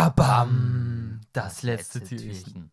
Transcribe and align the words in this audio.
Babam! 0.00 1.20
Das 1.34 1.62
letzte 1.62 2.02
Türchen. 2.02 2.70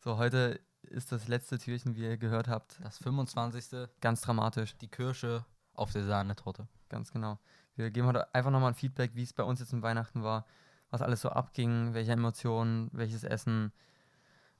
So, 0.00 0.18
heute 0.18 0.58
ist 0.82 1.12
das 1.12 1.28
letzte 1.28 1.58
Türchen, 1.58 1.94
wie 1.94 2.02
ihr 2.02 2.16
gehört 2.16 2.48
habt. 2.48 2.80
Das 2.82 2.98
25. 2.98 3.88
Ganz 4.00 4.20
dramatisch. 4.20 4.76
Die 4.78 4.88
Kirsche 4.88 5.44
auf 5.74 5.92
der 5.92 6.02
Sahnetorte. 6.02 6.66
Ganz 6.88 7.12
genau. 7.12 7.38
Wir 7.76 7.92
geben 7.92 8.08
heute 8.08 8.34
einfach 8.34 8.50
nochmal 8.50 8.72
ein 8.72 8.74
Feedback, 8.74 9.12
wie 9.14 9.22
es 9.22 9.32
bei 9.32 9.44
uns 9.44 9.60
jetzt 9.60 9.72
im 9.72 9.82
Weihnachten 9.82 10.24
war, 10.24 10.44
was 10.90 11.02
alles 11.02 11.20
so 11.20 11.28
abging, 11.28 11.94
welche 11.94 12.10
Emotionen, 12.10 12.90
welches 12.92 13.22
Essen 13.22 13.70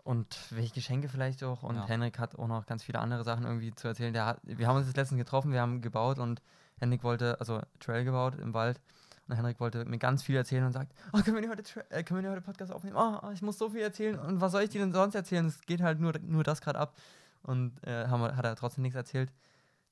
und 0.04 0.46
welche 0.50 0.75
Geschenke 0.75 1.09
vielleicht 1.09 1.43
auch. 1.43 1.64
Und 1.64 1.75
Ja. 1.75 1.88
Henrik 1.88 2.20
hat 2.20 2.38
auch 2.38 2.46
noch 2.46 2.66
ganz 2.66 2.84
viele 2.84 3.00
andere 3.00 3.25
Sachen 3.25 3.46
irgendwie 3.46 3.75
zu 3.75 3.88
erzählen. 3.88 4.16
Hat, 4.16 4.38
wir 4.45 4.68
haben 4.68 4.77
uns 4.77 4.86
jetzt 4.86 4.96
letztens 4.96 5.18
getroffen, 5.18 5.50
wir 5.50 5.61
haben 5.61 5.80
gebaut 5.80 6.20
und 6.20 6.41
Henrik 6.79 7.02
wollte, 7.02 7.41
also 7.41 7.61
Trail 7.80 8.04
gebaut 8.04 8.36
im 8.36 8.54
Wald. 8.54 8.80
Und 9.27 9.36
Henrik 9.36 9.59
wollte 9.59 9.84
mir 9.86 9.98
ganz 9.98 10.22
viel 10.22 10.36
erzählen 10.36 10.64
und 10.64 10.72
sagt, 10.72 10.93
oh, 11.12 11.20
können 11.22 11.36
wir 11.36 11.41
nicht 11.41 11.50
heute, 11.50 11.91
äh, 11.91 12.02
können 12.02 12.18
wir 12.18 12.23
nicht 12.23 12.30
heute 12.30 12.43
Podcast 12.45 12.73
aufnehmen? 12.73 12.96
Oh, 12.96 13.18
oh, 13.23 13.30
ich 13.30 13.41
muss 13.41 13.56
so 13.56 13.70
viel 13.70 13.80
erzählen. 13.80 14.19
Und 14.19 14.41
was 14.41 14.52
soll 14.52 14.62
ich 14.62 14.70
dir 14.70 14.80
denn 14.80 14.92
sonst 14.92 15.14
erzählen? 15.14 15.47
Es 15.47 15.60
geht 15.62 15.80
halt 15.80 15.98
nur, 15.98 16.12
nur 16.20 16.45
das 16.45 16.60
gerade 16.60 16.78
ab. 16.78 16.95
Und 17.42 17.83
äh, 17.87 18.06
haben, 18.09 18.23
hat 18.23 18.45
er 18.45 18.56
trotzdem 18.56 18.83
nichts 18.83 18.97
erzählt, 18.97 19.33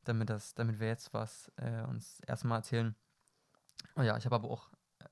damit, 0.05 0.29
das, 0.31 0.55
damit 0.55 0.81
wir 0.81 0.89
jetzt 0.89 1.15
was 1.15 1.51
äh, 1.57 1.83
uns 1.89 2.21
erstmal 2.27 2.59
erzählen. 2.59 2.95
Oh 3.97 4.03
ja, 4.03 4.17
ich 4.17 4.25
habe 4.25 4.35
aber 4.35 4.51
auch, 4.51 4.71
äh, 4.99 5.05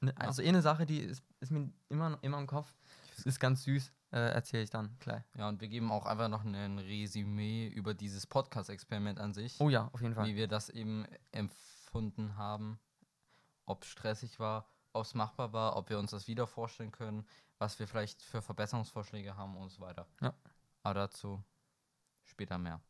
ne, 0.00 0.14
also 0.16 0.42
eh 0.42 0.48
eine 0.48 0.62
Sache, 0.62 0.86
die 0.86 0.98
ist, 0.98 1.22
ist 1.40 1.50
mir 1.52 1.70
immer, 1.88 2.18
immer 2.22 2.38
im 2.38 2.46
Kopf. 2.46 2.74
Ist 3.24 3.40
ganz 3.40 3.64
süß, 3.64 3.92
äh, 4.12 4.16
erzähle 4.16 4.62
ich 4.62 4.70
dann 4.70 4.96
gleich. 5.00 5.24
Ja, 5.36 5.48
und 5.48 5.60
wir 5.60 5.68
geben 5.68 5.90
auch 5.90 6.06
einfach 6.06 6.28
noch 6.28 6.44
ein 6.44 6.78
Resümee 6.78 7.66
über 7.68 7.94
dieses 7.94 8.26
Podcast-Experiment 8.26 9.18
an 9.18 9.34
sich. 9.34 9.56
Oh 9.60 9.68
ja, 9.68 9.88
auf 9.92 10.00
jeden 10.00 10.14
Fall. 10.14 10.26
Wie 10.26 10.36
wir 10.36 10.46
das 10.46 10.68
eben 10.68 11.04
empfunden 11.32 12.36
haben. 12.36 12.78
Ob 13.68 13.82
es 13.82 13.88
stressig 13.90 14.38
war, 14.40 14.66
ob 14.92 15.04
es 15.04 15.14
machbar 15.14 15.52
war, 15.52 15.76
ob 15.76 15.90
wir 15.90 15.98
uns 15.98 16.10
das 16.10 16.26
wieder 16.26 16.46
vorstellen 16.46 16.90
können, 16.90 17.26
was 17.58 17.78
wir 17.78 17.86
vielleicht 17.86 18.22
für 18.22 18.40
Verbesserungsvorschläge 18.40 19.36
haben 19.36 19.56
und 19.56 19.68
so 19.70 19.80
weiter. 19.80 20.06
Ja. 20.20 20.32
Aber 20.82 20.94
dazu 20.94 21.42
später 22.24 22.56
mehr. 22.58 22.80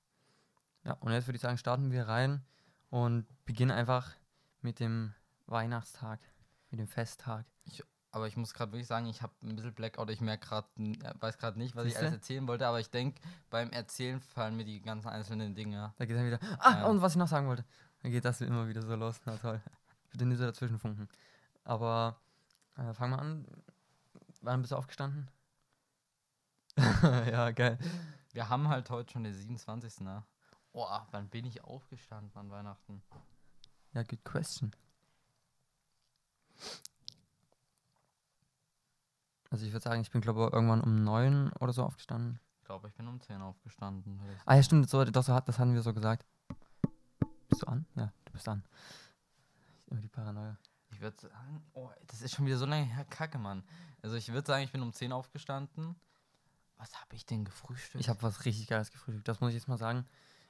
Ja, 0.85 0.93
und 0.95 1.13
jetzt 1.13 1.27
würde 1.27 1.37
ich 1.37 1.43
sagen, 1.43 1.59
starten 1.59 1.91
wir 1.91 2.07
rein 2.07 2.45
und 2.91 3.27
beginnen 3.45 3.73
einfach 3.73 4.13
mit 4.61 4.79
dem 4.81 5.15
Weihnachtstag, 5.47 6.21
mit 6.71 6.79
dem 6.81 6.87
Festtag. 6.89 7.45
Aber 8.11 8.27
ich 8.27 8.37
muss 8.37 8.55
gerade 8.55 8.73
wirklich 8.73 8.87
sagen, 8.87 9.07
ich 9.07 9.21
habe 9.21 9.35
ein 9.43 9.55
bisschen 9.57 9.75
Blackout. 9.75 10.09
Ich 10.11 10.21
merke 10.23 10.47
gerade, 10.47 10.67
weiß 11.21 11.37
gerade 11.39 11.59
nicht, 11.59 11.77
was 11.77 11.85
ich 11.85 11.93
Siehste? 11.93 12.07
alles 12.07 12.15
erzählen 12.19 12.49
wollte, 12.49 12.67
aber 12.67 12.81
ich 12.81 12.91
denke, 12.91 13.21
beim 13.51 13.71
Erzählen 13.71 14.21
fallen 14.21 14.57
mir 14.57 14.65
die 14.65 14.81
ganzen 14.81 15.09
einzelnen 15.09 15.55
Dinge. 15.55 15.93
Da 15.99 16.07
geht 16.07 16.17
dann 16.17 16.25
wieder. 16.27 16.39
Ah, 16.59 16.79
Ja. 16.81 16.87
und 16.87 17.03
was 17.03 17.13
ich 17.13 17.19
noch 17.19 17.29
sagen 17.29 17.49
wollte. 17.49 17.65
Dann 18.03 18.11
geht 18.13 18.25
das 18.25 18.41
immer 18.41 18.67
wieder 18.69 18.81
so 18.83 18.95
los. 18.95 19.21
Na 19.27 19.37
toll. 19.37 19.61
Bitte 20.11 20.27
nicht 20.27 20.39
so 20.39 20.45
dazwischen 20.45 20.79
funken. 20.79 21.09
Aber 21.65 22.21
äh, 22.77 22.93
fangen 22.95 23.13
wir 23.13 23.19
an. 23.19 23.47
Wann 24.43 24.61
bist 24.61 24.73
du 24.73 24.77
aufgestanden? 24.77 25.29
ja, 27.03 27.51
geil. 27.51 27.79
Wir 28.33 28.49
haben 28.49 28.69
halt 28.69 28.89
heute 28.91 29.13
schon 29.13 29.25
den 29.25 29.35
27. 29.35 30.01
Ne? 30.01 30.25
Boah, 30.73 31.07
wann 31.11 31.29
bin 31.29 31.45
ich 31.45 31.65
aufgestanden 31.65 32.37
an 32.37 32.51
Weihnachten? 32.51 33.03
Ja, 33.93 34.03
good 34.03 34.25
question. 34.25 34.71
Also 39.51 39.65
ich 39.65 39.73
würde 39.73 39.83
sagen, 39.83 40.03
ich 40.03 40.11
bin 40.11 40.21
glaube 40.21 40.45
ich 40.47 40.53
irgendwann 40.53 40.83
um 40.83 41.03
neun 41.03 41.53
oder 41.55 41.73
so 41.73 41.83
aufgestanden. 41.83 42.39
Ich 42.61 42.65
glaube, 42.67 42.89
ich 42.89 42.95
bin 42.95 43.09
um 43.09 43.19
10 43.21 43.41
aufgestanden. 43.41 44.21
Ah 44.45 44.57
ja, 44.57 44.63
stimmt, 44.63 44.91
so, 44.91 45.03
doch, 45.05 45.23
so, 45.23 45.41
das 45.41 45.59
hatten 45.59 45.75
wir 45.75 45.83
so 45.83 45.95
gesagt. 45.95 46.27
Bist 47.49 47.63
du 47.63 47.67
an? 47.67 47.87
Ja, 47.97 48.13
du 48.27 48.33
bist 48.33 48.47
an. 48.47 48.63
Immer 49.91 50.01
die 50.01 50.09
Paranoia. 50.09 50.59
Ich 50.91 51.01
würde 51.01 51.21
sagen, 51.21 51.63
oh, 51.75 51.91
das 52.07 52.23
ist 52.23 52.35
schon 52.35 52.47
wieder 52.47 52.57
so 52.57 52.67
lange 52.67 52.85
her, 52.85 53.05
Kacke, 53.05 53.39
Mann. 53.39 53.63
Also 54.03 54.17
ich 54.17 54.33
würde 54.33 54.47
sagen, 54.47 54.65
ich 54.65 54.73
bin 54.73 54.83
um 54.83 54.93
10 54.93 55.13
aufgestanden. 55.13 55.97
Was 56.77 56.95
habe 57.01 57.15
ich 57.15 57.27
denn 57.27 57.45
gefrühstückt? 57.45 58.01
Ich 58.01 58.09
habe 58.09 58.23
was 58.23 58.45
richtig 58.45 58.69
Geiles 58.69 58.91
gefrühstückt, 58.91 59.29
das 59.29 59.41
muss 59.41 59.51
ich 59.51 59.57
jetzt 59.57 59.69
mal 59.69 59.79
sagen. 59.79 60.07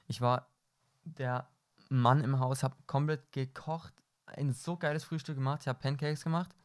Ich 0.07 0.21
war 0.21 0.47
der 1.03 1.49
Mann 1.89 2.23
im 2.23 2.39
Haus, 2.39 2.63
habe 2.63 2.75
komplett 2.85 3.31
gekocht, 3.31 3.93
ein 4.25 4.53
so 4.53 4.77
geiles 4.77 5.03
Frühstück 5.03 5.35
gemacht. 5.35 5.61
Ich 5.61 5.67
habe 5.67 5.79
Pancakes 5.79 6.23
gemacht. 6.23 6.55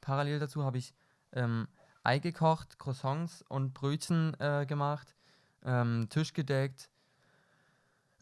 Parallel 0.00 0.38
dazu 0.38 0.64
habe 0.64 0.78
ich 0.78 0.94
ähm, 1.32 1.68
Ei 2.02 2.18
gekocht, 2.18 2.78
Croissants 2.78 3.42
und 3.48 3.74
Brötchen 3.74 4.38
äh, 4.40 4.66
gemacht, 4.66 5.14
ähm, 5.62 6.06
Tisch 6.10 6.32
gedeckt, 6.32 6.90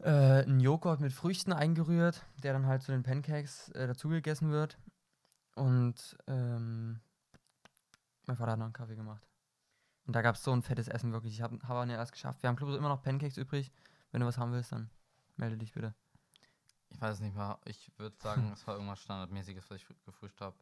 äh, 0.03 0.43
einen 0.43 0.59
Joghurt 0.59 0.99
mit 0.99 1.13
Früchten 1.13 1.53
eingerührt, 1.53 2.25
der 2.43 2.53
dann 2.53 2.65
halt 2.65 2.83
zu 2.83 2.91
den 2.91 3.03
Pancakes 3.03 3.69
äh, 3.69 3.87
dazu 3.87 4.09
gegessen 4.09 4.51
wird. 4.51 4.77
Und 5.55 6.17
ähm, 6.27 6.99
mein 8.25 8.37
Vater 8.37 8.53
hat 8.53 8.59
noch 8.59 8.65
einen 8.65 8.73
Kaffee 8.73 8.95
gemacht. 8.95 9.27
Und 10.05 10.15
da 10.15 10.21
gab 10.21 10.35
es 10.35 10.43
so 10.43 10.51
ein 10.51 10.61
fettes 10.61 10.87
Essen 10.87 11.13
wirklich. 11.13 11.33
Ich 11.33 11.41
habe 11.41 11.57
hab 11.67 11.85
nicht 11.85 11.95
erst 11.95 12.11
geschafft. 12.11 12.43
Wir 12.43 12.49
haben 12.49 12.57
ich 12.57 12.75
immer 12.77 12.89
noch 12.89 13.01
Pancakes 13.01 13.37
übrig. 13.37 13.71
Wenn 14.11 14.21
du 14.21 14.27
was 14.27 14.37
haben 14.37 14.51
willst, 14.51 14.71
dann 14.71 14.89
melde 15.37 15.57
dich 15.57 15.71
bitte. 15.73 15.95
Ich 16.89 17.01
weiß 17.01 17.15
es 17.15 17.21
nicht 17.21 17.35
mehr. 17.35 17.59
Ich 17.65 17.91
würde 17.97 18.15
sagen, 18.21 18.51
es 18.53 18.67
war 18.67 18.75
irgendwas 18.75 18.99
Standardmäßiges, 18.99 19.69
was 19.69 19.77
ich 19.77 19.87
frü- 19.87 19.95
gefrühstückt 20.05 20.41
habe. 20.41 20.57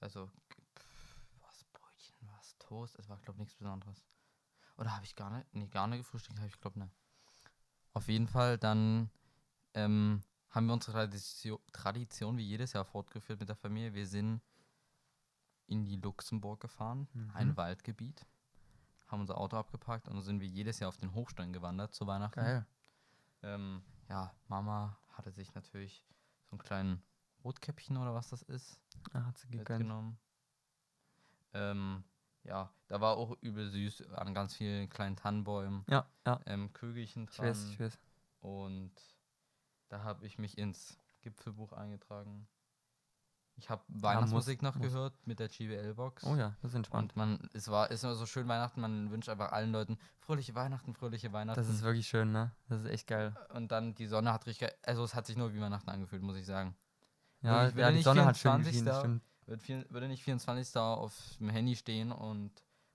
Also, 0.00 0.30
was 1.40 1.64
Brötchen, 1.72 2.28
was 2.36 2.56
Toast. 2.58 2.98
Es 2.98 3.08
war, 3.08 3.18
glaube 3.18 3.38
ich, 3.38 3.40
nichts 3.40 3.54
Besonderes. 3.54 4.04
Oder 4.76 4.94
habe 4.94 5.04
ich 5.04 5.16
gar 5.16 5.30
nicht? 5.30 5.46
Nee, 5.54 5.66
gar 5.68 5.86
nicht 5.86 5.98
gefrühstückt, 5.98 6.38
habe 6.38 6.48
ich, 6.48 6.60
glaube 6.60 6.78
nicht. 6.78 6.94
Auf 7.96 8.08
jeden 8.08 8.28
Fall, 8.28 8.58
dann 8.58 9.08
ähm, 9.72 10.22
haben 10.50 10.66
wir 10.66 10.74
unsere 10.74 10.92
Tradition, 10.92 11.58
Tradition 11.72 12.36
wie 12.36 12.42
jedes 12.44 12.74
Jahr 12.74 12.84
fortgeführt 12.84 13.40
mit 13.40 13.48
der 13.48 13.56
Familie. 13.56 13.94
Wir 13.94 14.06
sind 14.06 14.42
in 15.66 15.82
die 15.86 15.96
Luxemburg 15.96 16.60
gefahren, 16.60 17.08
ein 17.32 17.48
Mhm. 17.48 17.56
Waldgebiet, 17.56 18.26
haben 19.06 19.22
unser 19.22 19.38
Auto 19.38 19.56
abgepackt 19.56 20.08
und 20.08 20.16
dann 20.16 20.22
sind 20.22 20.40
wir 20.40 20.46
jedes 20.46 20.78
Jahr 20.78 20.90
auf 20.90 20.98
den 20.98 21.14
Hochstein 21.14 21.54
gewandert 21.54 21.94
zu 21.94 22.06
Weihnachten. 22.06 22.38
Geil. 22.38 22.66
Ähm, 23.42 23.82
ja, 24.10 24.30
Mama 24.48 24.98
hatte 25.12 25.30
sich 25.32 25.54
natürlich 25.54 26.04
so 26.44 26.50
einen 26.50 26.58
kleinen 26.62 27.02
Rotkäppchen 27.44 27.96
oder 27.96 28.12
was 28.14 28.28
das 28.28 28.42
ist 28.42 28.78
Ah, 29.14 29.24
hat 29.24 29.38
sie 29.38 29.48
gegönnt. 29.48 29.68
mitgenommen. 29.70 30.18
Ähm, 31.54 32.04
ja, 32.46 32.70
da 32.88 33.00
war 33.00 33.16
auch 33.16 33.36
übel 33.40 33.68
süß 33.68 34.08
an 34.14 34.34
ganz 34.34 34.54
vielen 34.54 34.88
kleinen 34.88 35.16
Tannenbäumen, 35.16 35.84
Ja, 35.88 36.06
ja. 36.26 36.40
ähm, 36.46 36.72
Kügelchen 36.72 37.26
Ich 37.30 37.36
dran. 37.36 37.48
weiß, 37.48 37.70
ich 37.70 37.80
weiß. 37.80 37.98
Und 38.40 38.92
da 39.88 40.02
habe 40.02 40.24
ich 40.26 40.38
mich 40.38 40.56
ins 40.58 40.98
Gipfelbuch 41.22 41.72
eingetragen. 41.72 42.46
Ich 43.58 43.70
habe 43.70 43.82
Weihnachtsmusik 43.88 44.60
noch 44.60 44.74
muss. 44.76 44.92
gehört 44.92 45.26
mit 45.26 45.38
der 45.40 45.48
GWL-Box. 45.48 46.24
Oh 46.24 46.36
ja, 46.36 46.54
das 46.60 46.72
ist 46.72 46.76
entspannt. 46.76 47.12
Und 47.12 47.16
man, 47.16 47.50
es 47.54 47.68
war, 47.68 47.90
ist 47.90 48.04
immer 48.04 48.14
so 48.14 48.26
schön 48.26 48.46
Weihnachten, 48.48 48.82
man 48.82 49.10
wünscht 49.10 49.30
einfach 49.30 49.50
allen 49.50 49.72
Leuten 49.72 49.98
fröhliche 50.20 50.54
Weihnachten, 50.54 50.92
fröhliche 50.94 51.32
Weihnachten. 51.32 51.58
Das 51.58 51.68
ist 51.70 51.82
wirklich 51.82 52.06
schön, 52.06 52.32
ne? 52.32 52.52
Das 52.68 52.80
ist 52.82 52.86
echt 52.90 53.06
geil. 53.06 53.34
Und 53.54 53.72
dann 53.72 53.94
die 53.94 54.06
Sonne 54.06 54.30
hat 54.32 54.44
richtig, 54.46 54.68
ge- 54.68 54.76
also 54.82 55.02
es 55.04 55.14
hat 55.14 55.24
sich 55.26 55.36
nur 55.38 55.54
wie 55.54 55.60
Weihnachten 55.60 55.88
angefühlt, 55.88 56.22
muss 56.22 56.36
ich 56.36 56.44
sagen. 56.44 56.76
Ja, 57.40 57.68
ja 57.70 57.90
die 57.90 58.02
Sonne 58.02 58.26
hat 58.26 58.36
schön 58.36 58.50
24. 58.62 58.64
geschienen, 58.72 58.86
das 58.86 58.98
stimmt. 58.98 59.22
Würde, 59.46 59.62
vier, 59.62 59.86
würde 59.90 60.08
nicht 60.08 60.22
24 60.24 60.72
da 60.72 60.94
auf 60.94 61.14
dem 61.38 61.48
Handy 61.48 61.76
stehen 61.76 62.12
und 62.12 62.50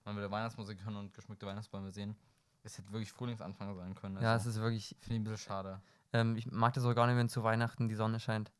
man 0.06 0.16
würde 0.16 0.30
Weihnachtsmusik 0.32 0.84
hören 0.84 0.98
und 0.98 1.14
geschmückte 1.14 1.46
Weihnachtsbäume 1.46 1.92
sehen. 1.92 2.16
Es 2.64 2.78
hätte 2.78 2.92
wirklich 2.92 3.12
Frühlingsanfang 3.12 3.74
sein 3.76 3.96
können. 3.96 4.16
Ja, 4.18 4.36
es 4.36 4.46
Also, 4.46 4.50
ist 4.52 4.56
wirklich, 4.58 4.96
finde 5.00 5.16
ich 5.16 5.20
ein 5.22 5.24
bisschen 5.24 5.38
schade. 5.40 5.82
ähm, 6.14 6.36
ich 6.36 6.52
mag 6.52 6.74
das 6.74 6.84
auch 6.86 6.94
gar 6.94 7.08
nicht, 7.08 7.16
wenn 7.16 7.30
zu 7.30 7.44
Weihnachten 7.44 7.88
die 7.88 7.96
Sonne 7.96 8.20
scheint. 8.20 8.52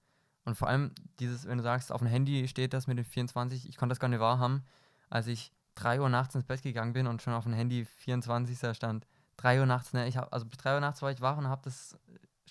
Und 0.46 0.56
vor 0.56 0.68
allem 0.70 0.94
dieses, 1.20 1.46
wenn 1.46 1.58
du 1.58 1.64
sagst, 1.64 1.92
auf 1.92 2.00
dem 2.00 2.08
Handy 2.08 2.48
steht 2.48 2.74
das 2.74 2.88
mit 2.88 2.98
den 2.98 3.06
24, 3.06 3.68
ich 3.70 3.78
konnte 3.78 3.92
das 3.92 4.00
gar 4.00 4.08
nicht 4.08 4.20
wahrhaben, 4.20 4.64
als 5.10 5.28
ich 5.28 5.52
3 5.76 6.02
Uhr 6.02 6.10
nachts 6.10 6.34
ins 6.34 6.46
Bett 6.46 6.64
gegangen 6.64 6.94
bin 6.94 7.06
und 7.08 7.22
schon 7.22 7.34
auf 7.34 7.44
dem 7.44 7.54
Handy 7.54 7.86
24. 7.86 8.58
da 8.60 8.74
stand. 8.74 9.06
3 9.38 9.60
Uhr 9.60 9.66
nachts, 9.68 9.94
ne? 9.94 10.08
Ich 10.08 10.18
hab, 10.18 10.34
also 10.34 10.46
bis 10.46 10.58
3 10.60 10.76
Uhr 10.76 10.80
nachts 10.82 11.02
war 11.02 11.12
ich 11.12 11.22
wach 11.22 11.38
und 11.38 11.48
habe 11.48 11.62
das 11.64 11.98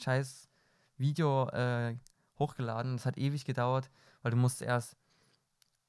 scheiß 0.01 0.49
Video 0.99 1.49
äh, 1.49 1.97
hochgeladen. 2.39 2.97
Das 2.97 3.07
hat 3.07 3.19
ewig 3.19 3.45
gedauert, 3.45 3.91
weil 4.23 4.31
du 4.31 4.37
musst 4.37 4.63
erst 4.63 4.97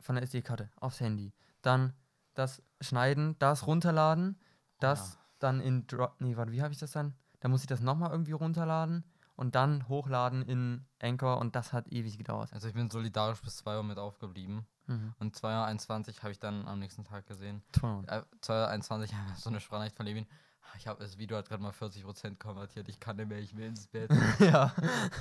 von 0.01 0.15
der 0.15 0.23
SD-Karte 0.23 0.69
aufs 0.79 0.99
Handy, 0.99 1.33
dann 1.61 1.93
das 2.33 2.61
schneiden, 2.79 3.35
das 3.39 3.67
runterladen, 3.67 4.39
das 4.79 5.13
Ja. 5.13 5.19
dann 5.39 5.59
in 5.61 5.85
Dro 5.87 6.09
nee, 6.19 6.35
warte, 6.37 6.51
wie 6.51 6.61
habe 6.61 6.73
ich 6.73 6.79
das 6.79 6.91
dann? 6.91 7.13
Da 7.39 7.47
muss 7.49 7.61
ich 7.61 7.67
das 7.67 7.79
nochmal 7.81 8.11
irgendwie 8.11 8.31
runterladen 8.33 9.03
und 9.35 9.55
dann 9.55 9.87
hochladen 9.89 10.43
in 10.43 10.85
Anchor 11.01 11.39
und 11.39 11.55
das 11.55 11.73
hat 11.73 11.87
ewig 11.91 12.17
gedauert. 12.17 12.53
Also 12.53 12.67
ich 12.67 12.73
bin 12.73 12.89
solidarisch 12.89 13.41
bis 13.41 13.57
2 13.57 13.77
Uhr 13.77 13.83
mit 13.83 13.97
aufgeblieben. 13.97 14.65
Mhm. 14.87 15.13
Und 15.19 15.35
2 15.35 15.55
Uhr 15.57 15.65
21 15.65 16.21
habe 16.21 16.31
ich 16.31 16.39
dann 16.39 16.67
am 16.67 16.79
nächsten 16.79 17.03
Tag 17.03 17.25
gesehen. 17.27 17.63
Äh, 18.07 18.21
2 18.41 18.61
Uhr 18.61 18.67
21 18.69 19.11
so 19.37 19.49
eine 19.49 19.59
Sprachnachricht 19.59 19.95
von 19.95 20.05
Levin. 20.05 20.27
"Ah, 20.61 20.75
Ich 20.77 20.87
habe 20.87 20.99
das 21.03 21.17
Video 21.17 21.37
hat 21.37 21.49
gerade 21.49 21.61
mal 21.63 21.71
40% 21.71 22.37
konvertiert. 22.39 22.87
Ich 22.89 22.99
kann 22.99 23.15
nicht 23.17 23.27
mehr, 23.27 23.39
ich 23.39 23.55
will 23.57 23.65
ins 23.65 23.87
Bett. 23.87 24.09
ja. 24.39 24.73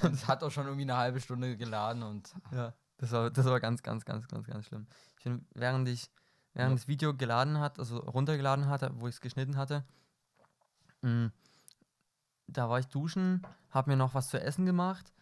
und 0.03 0.13
es 0.15 0.29
hat 0.29 0.43
auch 0.45 0.51
schon 0.51 0.67
irgendwie 0.67 0.83
eine 0.85 0.97
halbe 0.97 1.21
Stunde 1.21 1.57
geladen 1.57 2.03
und 2.03 2.33
ja. 2.53 2.73
Das 3.01 3.13
war, 3.13 3.31
das 3.31 3.47
war 3.47 3.59
ganz, 3.61 3.83
ganz, 3.83 4.05
ganz, 4.05 4.29
ganz, 4.29 4.47
ganz 4.47 4.67
schlimm. 4.67 4.87
Ich 5.17 5.23
find, 5.23 5.45
während 5.55 5.89
ich, 5.89 6.11
während 6.53 6.73
Ja. 6.73 6.77
das 6.77 6.87
Video 6.87 7.15
geladen 7.17 7.59
hat, 7.59 7.79
also 7.79 7.97
runtergeladen 7.99 8.67
hatte, 8.67 8.91
wo 8.95 9.09
ich 9.09 9.15
es 9.15 9.21
geschnitten 9.23 9.57
hatte, 9.57 9.85
mh, 11.01 11.31
da 12.47 12.69
war 12.69 12.79
ich 12.79 12.87
duschen, 12.89 13.41
habe 13.71 13.91
mir 13.91 13.97
noch 13.97 14.13
was 14.15 14.29
zu 14.29 14.39
essen 14.39 14.67
gemacht 14.67 15.13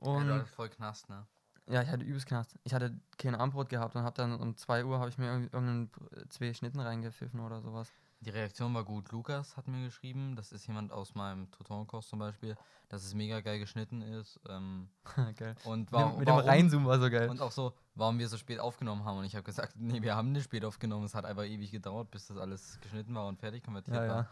ja, 0.00 0.08
und 0.08 0.28
hattest 0.30 0.54
voll 0.54 0.68
Knast, 0.68 1.08
ne? 1.10 1.26
Ja, 1.68 1.80
ich 1.82 1.88
hatte 1.90 2.02
übelst 2.04 2.26
Knast. 2.26 2.58
Ich 2.64 2.74
hatte 2.74 2.98
kein 3.18 3.36
Armbrot 3.36 3.68
gehabt 3.68 3.94
und 3.94 4.02
hab 4.02 4.16
dann 4.16 4.34
um 4.40 4.56
2 4.56 4.84
Uhr 4.84 4.98
habe 4.98 5.08
ich 5.10 5.16
mir 5.16 5.26
irgend- 5.26 5.52
irgendeinen 5.52 5.90
zwei 6.28 6.52
Schnitten 6.54 6.80
reingepfiffen 6.80 7.38
oder 7.38 7.60
sowas. 7.62 7.92
Die 8.24 8.30
Reaktion 8.30 8.72
war 8.72 8.84
gut. 8.84 9.10
Lukas 9.10 9.56
hat 9.56 9.66
mir 9.66 9.84
geschrieben, 9.84 10.36
das 10.36 10.52
ist 10.52 10.66
jemand 10.68 10.92
aus 10.92 11.16
meinem 11.16 11.50
Tutorenkurs 11.50 12.06
zum 12.06 12.20
Beispiel, 12.20 12.56
dass 12.88 13.04
es 13.04 13.14
mega 13.14 13.40
geil 13.40 13.58
geschnitten 13.58 14.00
ist. 14.00 14.38
Ähm, 14.48 14.88
geil. 15.36 15.56
und 15.64 15.90
Mit, 15.90 15.92
wa 15.92 16.02
dem- 16.10 16.18
mit 16.20 16.28
dem 16.28 16.34
warum, 16.36 16.48
Reinzoomen 16.48 16.86
war 16.86 17.00
so 17.00 17.10
geil. 17.10 17.28
Und 17.28 17.40
auch 17.40 17.50
so, 17.50 17.74
warum 17.96 18.20
wir 18.20 18.28
so 18.28 18.36
spät 18.36 18.60
aufgenommen 18.60 19.04
haben. 19.04 19.18
Und 19.18 19.24
ich 19.24 19.34
habe 19.34 19.42
gesagt, 19.42 19.74
nee, 19.76 20.02
wir 20.02 20.14
haben 20.14 20.30
nicht 20.30 20.44
spät 20.44 20.64
aufgenommen. 20.64 21.04
Es 21.04 21.14
hat 21.16 21.24
einfach 21.24 21.44
ewig 21.44 21.72
gedauert, 21.72 22.12
bis 22.12 22.26
das 22.28 22.36
alles 22.38 22.78
geschnitten 22.80 23.12
war 23.14 23.26
und 23.26 23.40
fertig 23.40 23.64
konvertiert 23.64 23.96
ja, 23.96 24.08
war. 24.08 24.22
ja. 24.22 24.28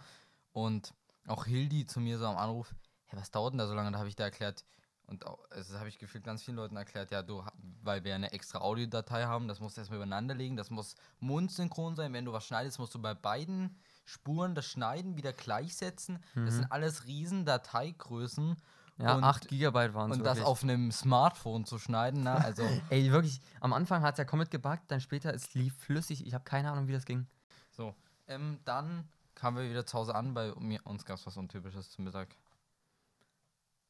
Und 0.53 0.95
auch 1.27 1.45
Hildi 1.47 1.85
zu 1.87 1.99
mir 2.01 2.17
so 2.19 2.27
am 2.27 2.37
Anruf, 2.37 2.73
hey, 3.07 3.19
was 3.19 3.33
dauert 3.33 3.55
denn 3.55 3.59
da 3.59 3.67
so 3.67 3.75
lange? 3.75 3.91
Da 3.91 3.99
habe 3.99 4.09
ich 4.09 4.15
da 4.17 4.25
erklärt, 4.25 4.65
und 5.11 5.27
auch, 5.27 5.39
also 5.51 5.73
das 5.73 5.81
habe 5.81 5.89
ich 5.89 5.99
gefühlt 5.99 6.25
ganz 6.25 6.43
vielen 6.43 6.57
Leuten 6.57 6.77
erklärt, 6.77 7.11
ja, 7.11 7.23
du, 7.23 7.45
weil 7.83 8.05
wir 8.05 8.15
eine 8.15 8.33
extra 8.33 8.61
Audiodatei 8.61 9.25
haben, 9.25 9.49
das 9.49 9.61
musst 9.61 9.77
du 9.77 9.81
erstmal 9.81 9.99
übereinander 9.99 10.35
legen, 10.35 10.57
das 10.57 10.71
muss 10.71 10.95
mundsynchron 11.19 11.97
sein. 11.97 12.13
Wenn 12.13 12.25
du 12.25 12.33
was 12.33 12.47
schneidest, 12.47 12.79
musst 12.79 12.95
du 12.95 13.03
bei 13.03 13.15
beiden 13.15 13.77
Spuren 14.05 14.55
das 14.55 14.67
Schneiden 14.67 15.17
wieder 15.17 15.33
gleichsetzen. 15.33 16.21
Das 16.35 16.55
sind 16.55 16.71
alles 16.73 17.07
riesen 17.07 17.45
Dateigrößen. 17.45 18.51
Mhm. 18.51 18.57
Ja, 19.05 19.15
und, 19.17 19.25
8 19.25 19.49
Gigabyte 19.49 19.95
waren 19.95 20.11
es 20.11 20.19
Und 20.19 20.25
das 20.25 20.37
wirklich. 20.39 20.47
auf 20.47 20.63
einem 20.63 20.93
Smartphone 20.93 21.65
zu 21.65 21.79
schneiden, 21.79 22.23
na, 22.23 22.35
also 22.35 22.63
Ey, 22.91 23.11
wirklich, 23.11 23.41
am 23.61 23.73
Anfang 23.73 24.03
hat 24.03 24.15
es 24.15 24.19
ja 24.19 24.25
komplett 24.25 24.51
gebuggt, 24.51 24.85
dann 24.89 25.01
später, 25.01 25.33
es 25.33 25.55
lief 25.55 25.75
flüssig. 25.77 26.27
Ich 26.27 26.35
habe 26.35 26.45
keine 26.45 26.71
Ahnung, 26.71 26.87
wie 26.87 26.93
das 26.93 27.05
ging. 27.05 27.27
so. 27.71 27.95
Ähm, 28.29 28.61
dann 28.65 29.09
kamen 29.35 29.57
wir 29.57 29.69
wieder 29.69 29.87
zu 29.87 29.99
Hause 29.99 30.15
an, 30.15 30.35
bei 30.35 30.53
mir, 30.59 30.81
uns 30.85 31.05
gab 31.05 31.17
es 31.17 31.27
was 31.27 31.37
Untypisches 31.37 31.91
zum 31.91 32.05
Mittag. 32.05 32.29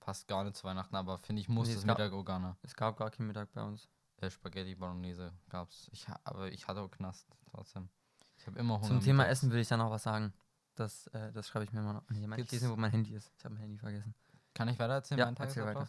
Passt 0.00 0.26
gar 0.28 0.44
nicht 0.44 0.56
zu 0.56 0.64
Weihnachten, 0.64 0.96
aber 0.96 1.18
finde 1.18 1.40
ich, 1.42 1.48
muss 1.48 1.68
Nee, 1.68 1.74
das 1.74 1.82
es 1.82 1.86
gab- 1.86 1.98
Mittag 1.98 2.12
auch 2.12 2.24
gar 2.24 2.38
nicht. 2.40 2.56
Es 2.62 2.74
gab 2.74 2.96
gar 2.96 3.10
keinen 3.10 3.26
Mittag 3.26 3.52
bei 3.52 3.62
uns. 3.62 3.88
Äh, 4.16 4.30
Spaghetti 4.30 4.74
Bolognese 4.74 5.32
gab's. 5.48 5.88
Ich, 5.92 6.06
aber 6.24 6.50
ich 6.50 6.66
hatte 6.66 6.80
auch 6.80 6.90
Knast 6.90 7.26
trotzdem. 7.50 7.88
Ich 8.36 8.46
habe 8.46 8.58
immer 8.58 8.76
Hunger. 8.78 8.86
Zum 8.88 9.00
Thema 9.00 9.22
mittags. 9.24 9.38
Essen 9.38 9.50
will 9.52 9.60
ich 9.60 9.68
dann 9.68 9.78
noch 9.78 9.90
was 9.90 10.02
sagen. 10.02 10.32
Das, 10.74 11.06
äh, 11.08 11.32
das 11.32 11.48
schreibe 11.48 11.64
ich 11.66 11.72
mir 11.72 11.82
mal 11.82 11.92
noch. 11.92 12.08
Nee, 12.08 12.26
mein, 12.26 12.38
ich 12.40 12.68
wo 12.68 12.76
mein 12.76 12.90
Handy 12.90 13.14
ist. 13.14 13.30
Ich 13.36 13.44
habe 13.44 13.54
mein 13.54 13.62
Handy 13.62 13.78
vergessen. 13.78 14.14
Kann 14.54 14.68
ich 14.68 14.78
weiter 14.78 14.94
erzählen? 14.94 15.18
Ja, 15.18 15.26
meinen 15.26 15.36
erzähl 15.36 15.64
weiter. 15.66 15.88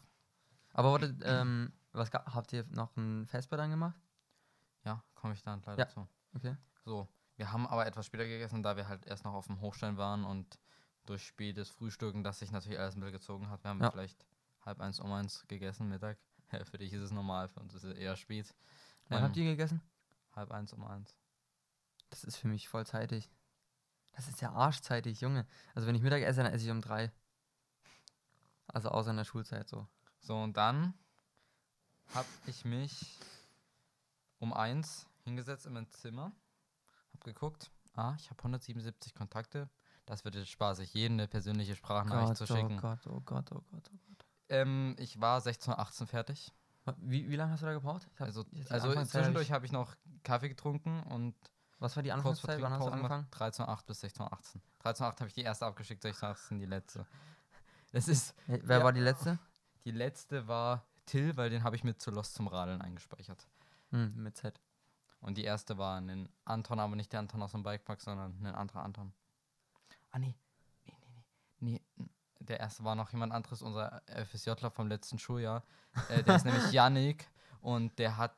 Aber 0.74 0.92
warte, 0.92 1.16
ähm, 1.24 1.72
was 1.94 2.12
ga- 2.12 2.26
habt 2.34 2.52
ihr 2.54 2.66
noch 2.72 2.96
ein 2.98 3.26
Vesper 3.28 3.58
dann 3.58 3.70
gemacht? 3.70 4.00
Ja, 4.84 5.04
komme 5.16 5.34
ich 5.34 5.42
dann 5.42 5.62
leider 5.66 5.84
Ja. 5.84 5.88
zu. 5.88 6.08
Okay. 6.36 6.56
So, 6.86 7.08
wir 7.38 7.52
haben 7.52 7.68
aber 7.68 7.86
etwas 7.86 8.06
später 8.06 8.26
gegessen, 8.26 8.64
da 8.64 8.76
wir 8.76 8.88
halt 8.88 9.06
erst 9.06 9.24
noch 9.24 9.34
auf 9.34 9.48
dem 9.48 9.62
Hochstein 9.62 9.98
waren 9.98 10.24
und 10.26 10.60
durch 11.06 11.26
spätes 11.26 11.70
Frühstücken, 11.70 12.24
das 12.24 12.40
sich 12.40 12.52
natürlich 12.52 12.80
alles 12.80 12.96
ein 12.96 13.00
bisschen 13.02 13.14
gezogen 13.14 13.50
hat. 13.50 13.64
Wir 13.64 13.70
haben 13.70 13.82
Ja. 13.82 13.92
vielleicht 13.92 14.26
halb 14.66 14.80
eins 14.80 15.00
um 15.00 15.12
eins 15.12 15.46
gegessen 15.48 15.88
Mittag. 15.90 16.18
für 16.70 16.78
dich 16.78 16.94
ist 16.94 17.02
es 17.02 17.12
normal, 17.12 17.48
für 17.50 17.60
uns 17.60 17.74
ist 17.74 17.84
es 17.84 17.98
eher 17.98 18.16
spät. 18.16 18.54
Wann 19.10 19.20
Ähm, 19.20 19.24
habt 19.26 19.38
ihr 19.38 19.46
gegessen? 19.46 19.82
Halb 20.36 20.52
eins 20.52 20.74
um 20.74 20.84
eins. 20.86 21.16
Das 22.10 22.24
ist 22.24 22.38
für 22.38 22.48
mich 22.48 22.68
vollzeitig. 22.70 23.30
Das 24.14 24.28
ist 24.28 24.42
ja 24.42 24.52
arschzeitig, 24.52 25.22
Junge. 25.22 25.48
Also 25.74 25.88
wenn 25.88 25.96
ich 25.96 26.02
Mittag 26.02 26.22
esse, 26.22 26.44
dann 26.44 26.52
esse 26.54 26.66
ich 26.66 26.72
um 26.72 26.82
drei. 26.82 27.12
Also 28.68 28.90
außer 28.90 29.12
in 29.12 29.18
der 29.18 29.26
Schulzeit 29.26 29.68
so. 29.68 29.88
So, 30.20 30.38
und 30.38 30.56
dann 30.58 30.94
habe 32.14 32.28
ich 32.46 32.64
mich 32.66 33.20
um 34.40 34.54
eins 34.54 35.08
hingesetzt 35.24 35.66
in 35.66 35.74
mein 35.74 35.90
Zimmer, 35.90 36.32
habe 37.14 37.24
geguckt, 37.24 37.72
ah, 37.94 38.16
ich 38.20 38.30
habe 38.30 38.40
177 38.44 39.14
Kontakte, 39.16 39.70
das 40.06 40.26
wird 40.26 40.36
jetzt 40.36 40.50
spaßig, 40.50 40.94
jedem 40.94 41.18
eine 41.18 41.28
persönliche 41.28 41.76
Sprachnachricht 41.76 42.38
zu 42.38 42.44
oh 42.44 42.48
schicken. 42.48 42.78
Gott, 42.78 43.06
oh 43.08 43.22
Gott, 43.22 43.52
oh 43.52 43.64
Gott, 43.72 43.90
oh 43.94 43.98
Gott. 44.08 44.26
Ähm, 44.50 44.96
ich 45.00 45.20
war 45.22 45.40
16.18 45.40 46.02
Uhr 46.02 46.08
fertig. 46.08 46.52
Wie, 46.98 47.30
wie 47.30 47.36
lange 47.36 47.52
hast 47.54 47.62
du 47.62 47.68
da 47.68 47.74
gebraucht? 47.74 48.08
Also, 48.18 48.44
also 48.70 49.04
zwischendurch 49.06 49.52
habe 49.52 49.66
ich 49.66 49.72
noch 49.72 49.96
Kaffee 50.24 50.50
getrunken 50.50 51.04
und 51.04 51.36
Was 51.80 51.96
war 51.96 52.04
die 52.04 52.12
Anfangszeit? 52.12 52.62
Wann 52.62 52.74
hast 52.74 52.86
du 52.86 52.92
angefangen? 52.92 53.28
13.08 53.32 53.86
bis 53.86 54.04
16.18 54.04 54.60
13.08 54.84 55.02
habe 55.04 55.28
ich 55.28 55.34
die 55.34 55.42
erste 55.42 55.66
abgeschickt, 55.68 56.04
16.18 56.04 56.58
die 56.58 56.66
letzte. 56.66 57.06
Das 57.92 58.08
ist, 58.08 58.36
wer 58.48 58.80
Ja. 58.80 58.84
war 58.84 58.94
die 58.94 59.00
letzte? 59.00 59.38
die 59.86 59.92
letzte 59.92 60.48
war 60.48 60.86
Till, 61.06 61.36
weil 61.38 61.50
den 61.50 61.64
habe 61.64 61.76
ich 61.76 61.84
mit 61.84 62.02
zu 62.02 62.12
Lost 62.12 62.36
zum 62.36 62.48
Radeln 62.48 62.82
eingespeichert. 62.82 63.48
Hm, 63.90 64.14
mit 64.16 64.38
Z. 64.38 64.60
Und 65.20 65.38
die 65.38 65.44
erste 65.44 65.78
war 65.78 65.98
ein 66.00 66.30
Anton, 66.46 66.80
aber 66.80 66.96
nicht 66.96 67.12
der 67.12 67.20
Anton 67.20 67.44
aus 67.44 67.52
dem 67.52 67.64
Bikepark, 67.64 68.02
sondern 68.02 68.38
ein 68.46 68.56
anderer 68.56 68.84
Anton. 68.84 69.14
Ah, 70.12 70.20
nee. 70.20 70.36
Nee, 70.86 70.94
nee, 71.00 71.24
nee. 71.60 71.82
nee. 71.98 72.08
Der 72.40 72.60
erste 72.60 72.84
war 72.84 72.96
noch 72.96 73.12
jemand 73.12 73.32
anderes, 73.34 73.62
unser 73.62 74.02
FSJler 74.08 74.72
vom 74.72 74.88
letzten 74.88 75.20
Schuljahr. 75.20 75.64
Äh, 76.10 76.24
der 76.24 76.36
ist 76.38 76.46
nämlich 76.46 76.72
Yannick 76.72 77.30
und 77.62 77.98
der 78.00 78.18
hat, 78.18 78.36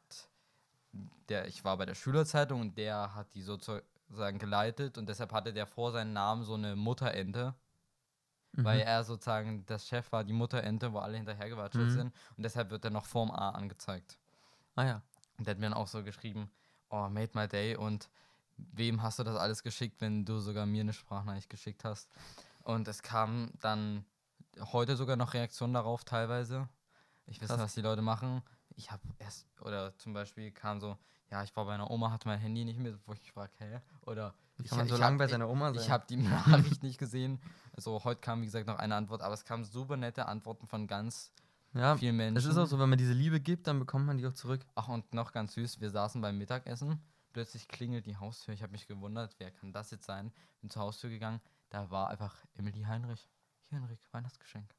der, 1.30 1.48
ich 1.48 1.64
war 1.64 1.78
bei 1.78 1.86
der 1.86 1.96
Schülerzeitung 1.96 2.60
und 2.62 2.78
der 2.78 3.16
hat 3.16 3.34
die 3.34 3.42
sozusagen 3.42 4.40
geleitet 4.40 4.98
und 4.98 5.08
deshalb 5.08 5.32
hatte 5.32 5.54
der 5.54 5.66
vor 5.66 5.92
seinem 5.92 6.14
Namen 6.14 6.44
so 6.44 6.56
eine 6.56 6.76
Mutterente, 6.76 7.56
weil 8.52 8.82
Mhm. 8.82 8.88
er 8.88 9.04
sozusagen 9.04 9.66
das 9.66 9.88
Chef 9.88 10.12
war, 10.12 10.24
die 10.24 10.34
Mutterente, 10.34 10.92
wo 10.94 11.00
alle 11.00 11.18
hinterhergewatschelt 11.18 11.88
Mhm. 11.88 11.94
sind 11.94 12.16
und 12.38 12.44
deshalb 12.44 12.70
wird 12.70 12.84
er 12.86 12.92
noch 12.92 13.06
vorm 13.06 13.32
A 13.32 13.52
angezeigt. 13.52 14.20
Ah 14.76 14.84
ja. 14.86 15.02
Und 15.38 15.48
der 15.48 15.56
hat 15.56 15.60
mir 15.60 15.68
dann 15.70 15.74
auch 15.74 15.88
so 15.88 16.04
geschrieben, 16.04 16.52
oh, 16.90 17.08
made 17.10 17.32
my 17.34 17.48
day 17.48 17.76
und 17.76 18.10
wem 18.58 19.02
hast 19.02 19.20
du 19.20 19.24
das 19.24 19.36
alles 19.36 19.64
geschickt, 19.64 20.02
wenn 20.02 20.26
du 20.26 20.40
sogar 20.40 20.66
mir 20.66 20.82
eine 20.82 20.94
Sprachnachricht 20.94 21.50
geschickt 21.50 21.84
hast? 21.84 22.10
Und 22.64 22.88
es 22.88 23.02
kam 23.02 23.52
dann 23.60 24.06
heute 24.72 24.96
sogar 24.96 25.16
noch 25.16 25.34
Reaktionen 25.34 25.74
darauf 25.74 26.04
teilweise. 26.04 26.70
Ich 27.26 27.42
weiß 27.42 27.50
nicht, 27.50 27.60
was 27.60 27.76
die 27.76 27.82
Leute 27.82 28.02
machen. 28.02 28.42
Ich 28.76 28.92
habe 28.92 29.02
erst, 29.20 29.48
oder 29.62 29.98
zum 29.98 30.14
Beispiel 30.14 30.52
kam 30.52 30.80
so, 30.80 30.98
ja, 31.30 31.44
ich 31.44 31.56
war 31.56 31.66
bei 31.66 31.74
einer 31.74 31.90
Oma, 31.90 32.12
hatte 32.12 32.28
mein 32.28 32.40
Handy 32.40 32.66
nicht 32.66 32.80
mit, 32.80 32.98
wo 33.06 33.14
ich 33.14 33.32
frage, 33.32 33.52
hä? 33.58 33.82
Oder 34.02 34.34
ich, 34.62 34.70
kann 34.70 34.80
man 34.80 34.88
so 34.88 34.98
lange 34.98 35.18
bei 35.18 35.28
seiner 35.28 35.50
Oma 35.50 35.74
sein? 35.74 35.82
ich 35.82 35.90
habe 35.90 36.06
die 36.08 36.18
Nachricht 36.18 36.84
nicht 36.84 36.98
gesehen. 36.98 37.40
Also 37.76 38.04
heute 38.04 38.22
kam, 38.22 38.42
wie 38.42 38.46
gesagt, 38.46 38.68
noch 38.68 38.78
eine 38.78 38.96
Antwort, 38.96 39.22
aber 39.22 39.34
es 39.34 39.46
kamen 39.46 39.64
super 39.64 39.98
nette 39.98 40.28
Antworten 40.28 40.68
von 40.68 40.88
ganz 40.88 41.32
ja, 41.74 41.98
vielen 41.98 42.18
Menschen. 42.18 42.38
es 42.38 42.46
ist 42.46 42.58
auch 42.58 42.68
so, 42.68 42.78
wenn 42.80 42.90
man 42.90 43.00
diese 43.00 43.14
Liebe 43.14 43.40
gibt, 43.40 43.66
dann 43.66 43.80
bekommt 43.80 44.06
man 44.06 44.18
die 44.18 44.28
auch 44.28 44.34
zurück. 44.34 44.62
Ach, 44.76 44.90
und 44.90 45.12
noch 45.14 45.32
ganz 45.32 45.54
süß, 45.54 45.82
wir 45.82 45.90
saßen 45.90 46.22
beim 46.22 46.38
Mittagessen, 46.38 47.02
plötzlich 47.34 47.68
klingelt 47.68 48.06
die 48.06 48.16
Haustür. 48.18 48.54
Ich 48.54 48.62
habe 48.62 48.72
mich 48.72 48.88
gewundert, 48.88 49.36
wer 49.40 49.52
kann 49.52 49.74
das 49.74 49.92
jetzt 49.92 50.06
sein? 50.06 50.32
Bin 50.62 50.70
zur 50.70 50.84
Haustür 50.84 51.10
gegangen, 51.10 51.42
da 51.70 51.90
war 51.90 52.10
einfach 52.10 52.36
Emily 52.54 52.84
Heinrich. 52.84 53.28
Hier, 53.68 53.80
Henrik, 53.80 54.00
Weihnachtsgeschenk. 54.12 54.74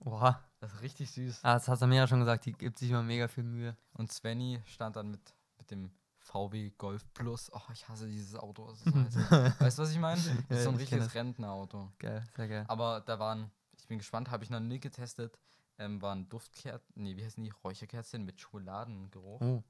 Oha. 0.00 0.42
Das 0.58 0.72
ist 0.74 0.82
richtig 0.82 1.10
süß. 1.10 1.40
Ah, 1.44 1.54
das 1.54 1.68
hat 1.68 1.78
Samira 1.78 2.06
schon 2.06 2.20
gesagt, 2.20 2.46
die 2.46 2.52
gibt 2.52 2.78
sich 2.78 2.90
immer 2.90 3.02
mega 3.02 3.28
viel 3.28 3.44
Mühe. 3.44 3.76
Und 3.94 4.12
Svenny 4.12 4.60
stand 4.66 4.96
dann 4.96 5.10
mit, 5.10 5.34
mit 5.58 5.70
dem 5.70 5.90
VW 6.18 6.70
Golf 6.78 7.04
Plus. 7.14 7.50
Oh, 7.52 7.60
ich 7.72 7.88
hasse 7.88 8.06
dieses 8.06 8.34
Auto. 8.34 8.72
So 8.74 8.90
weißt 8.90 9.78
du, 9.78 9.82
was 9.82 9.90
ich 9.90 9.98
meine? 9.98 10.20
Das 10.48 10.58
ist 10.58 10.64
so 10.64 10.70
ein 10.70 10.74
Ja, 10.76 10.80
richtiges. 10.80 11.14
Rentnerauto. 11.14 11.92
Geil, 11.98 12.24
sehr 12.36 12.48
geil. 12.48 12.64
Aber 12.68 13.00
da 13.00 13.18
waren, 13.18 13.50
ich 13.78 13.86
bin 13.88 13.98
gespannt, 13.98 14.30
habe 14.30 14.44
ich 14.44 14.50
noch 14.50 14.60
nie 14.60 14.80
getestet, 14.80 15.38
ähm, 15.78 16.00
waren 16.02 16.28
Duftkerzen, 16.28 16.92
nee, 16.94 17.16
wie 17.16 17.24
heißen 17.24 17.42
die? 17.42 17.50
Räucherkerzchen 17.64 18.24
mit 18.24 18.40
Schokoladengeruch. 18.40 19.40
Oh, 19.40 19.62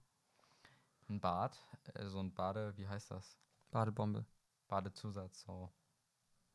Ein 1.10 1.20
Bad, 1.20 1.58
äh, 1.94 2.06
so 2.06 2.20
ein 2.20 2.32
Bade, 2.32 2.76
wie 2.76 2.86
heißt 2.86 3.10
das? 3.10 3.36
Badebombe. 3.72 4.24
Badezusatz, 4.68 5.42
so. 5.42 5.68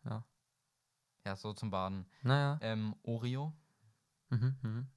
Ja. 0.05 0.24
Ja, 1.25 1.35
so 1.35 1.51
zum 1.53 1.69
Baden. 1.69 2.05
Naja. 2.24 2.57
Ähm, 2.62 2.95
Oreo 3.03 3.53
Mhm, 4.29 4.57
mhm. 4.62 4.88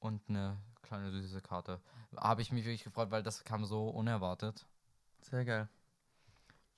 und 0.00 0.28
eine 0.28 0.58
kleine 0.82 1.12
süße 1.12 1.40
Karte. 1.42 1.80
Habe 2.16 2.42
ich 2.42 2.50
mich 2.50 2.64
wirklich 2.64 2.82
gefreut, 2.82 3.12
weil 3.12 3.22
das 3.22 3.44
kam 3.44 3.64
so 3.64 3.88
unerwartet. 3.88 4.66
Sehr 5.22 5.44
geil. 5.44 5.68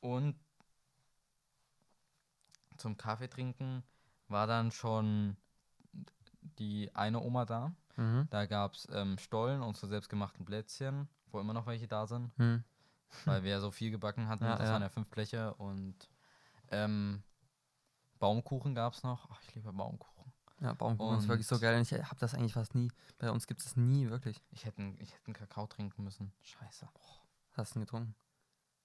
Und 0.01 0.39
zum 2.77 2.99
Kaffee 2.99 3.29
trinken 3.29 3.83
war 4.29 4.47
dann 4.47 4.71
schon 4.71 5.39
die 6.59 6.95
eine 6.95 7.21
Oma 7.21 7.47
da. 7.47 7.75
Mhm. 7.97 8.29
Da 8.31 8.45
gab 8.45 8.75
es 8.75 8.87
ähm, 8.93 9.17
Stollen, 9.19 9.63
unsere 9.63 9.89
selbstgemachten 9.89 10.45
Plätzchen, 10.45 11.09
wo 11.31 11.41
immer 11.41 11.53
noch 11.53 11.67
welche 11.67 11.87
da 11.89 12.07
sind, 12.07 12.31
Hm. 12.39 12.65
weil 13.25 13.43
wir 13.43 13.51
ja 13.53 13.61
so 13.61 13.71
viel 13.71 13.91
gebacken 13.91 14.29
hatten. 14.29 14.45
Ja, 14.45 14.57
das 14.57 14.67
ja. 14.69 14.73
waren 14.73 14.83
ja 14.83 14.89
fünf 14.89 15.09
Bleche 15.09 15.55
und 15.55 15.95
ähm, 16.71 17.23
Baumkuchen 18.19 18.75
gab 18.75 18.95
es 18.95 19.03
noch. 19.03 19.29
Ach, 19.31 19.41
ich 19.43 19.55
liebe 19.55 19.73
Baumkuchen. 19.73 20.33
Ja, 20.61 20.73
Baumkuchen 20.73 21.19
ist 21.19 21.29
wirklich 21.29 21.47
so 21.47 21.57
Und- 21.57 21.61
geil. 21.61 21.77
Und 21.77 21.83
ich 21.83 21.93
habe 21.93 22.17
das 22.19 22.35
eigentlich 22.35 22.55
fast 22.55 22.75
nie. 22.75 22.91
Bei 23.19 23.31
uns 23.31 23.47
gibt 23.47 23.61
es 23.61 23.67
das 23.67 23.77
nie, 23.77 24.09
wirklich. 24.09 24.43
Ich 24.51 24.65
hätte 24.65 24.81
einen- 24.83 24.99
ich 25.01 25.13
hätte 25.13 25.27
einen 25.27 25.35
Kakao 25.35 25.67
trinken 25.67 26.03
müssen. 26.03 26.33
Scheiße. 26.43 26.89
Was 26.95 27.59
hast 27.59 27.71
du 27.71 27.75
denn 27.75 27.83
getrunken? 27.87 28.15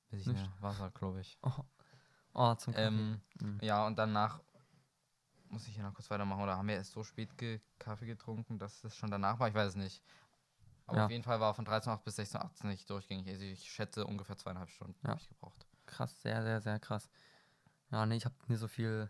Weiß 0.10 0.22
ich 0.22 0.28
Nicht? 0.28 0.42
nicht. 0.42 0.62
Wasser, 0.62 0.92
glaube 0.92 1.22
ich. 1.22 1.38
Oh, 1.42 1.52
oh 2.34 2.56
zum 2.56 2.74
Kaffee. 2.74 2.88
Ähm, 2.88 3.22
Mhm. 3.40 3.60
ja, 3.62 3.88
und 3.88 3.98
danach 3.98 4.42
muss 5.48 5.66
ich 5.68 5.74
hier 5.76 5.84
noch 5.84 5.94
kurz 5.94 6.10
weitermachen. 6.10 6.42
Oder 6.44 6.58
haben 6.58 6.68
wir 6.68 6.76
erst 6.76 6.92
so 6.92 7.04
spät 7.04 7.38
ge 7.38 7.62
Kaffee 7.80 8.06
getrunken, 8.06 8.60
dass 8.60 8.84
es 8.84 8.96
schon 8.96 9.10
danach 9.12 9.40
war? 9.40 9.48
Ich 9.48 9.54
weiß 9.56 9.70
es 9.70 9.76
nicht. 9.76 10.04
Aber 10.92 11.00
Ja. 11.00 11.06
auf 11.06 11.12
jeden 11.12 11.24
Fall 11.24 11.40
war 11.40 11.54
von 11.54 11.66
13.08 11.66 12.04
bis 12.04 12.20
16.18 12.20 12.68
nicht 12.68 12.90
durchgängig. 12.90 13.26
Also 13.30 13.44
ich 13.46 13.72
schätze 13.72 14.06
ungefähr 14.06 14.36
zweieinhalb 14.38 14.70
Stunden 14.70 15.00
Ja. 15.04 15.12
habe 15.12 15.22
ich 15.22 15.30
gebraucht. 15.30 15.66
Krass, 15.86 16.22
sehr, 16.22 16.44
sehr, 16.44 16.60
sehr 16.60 16.80
krass. 16.80 17.10
Ja, 17.92 18.06
nee, 18.06 18.18
ich 18.18 18.26
habe 18.26 18.36
nie 18.48 18.58
so 18.58 18.68
viel. 18.68 19.10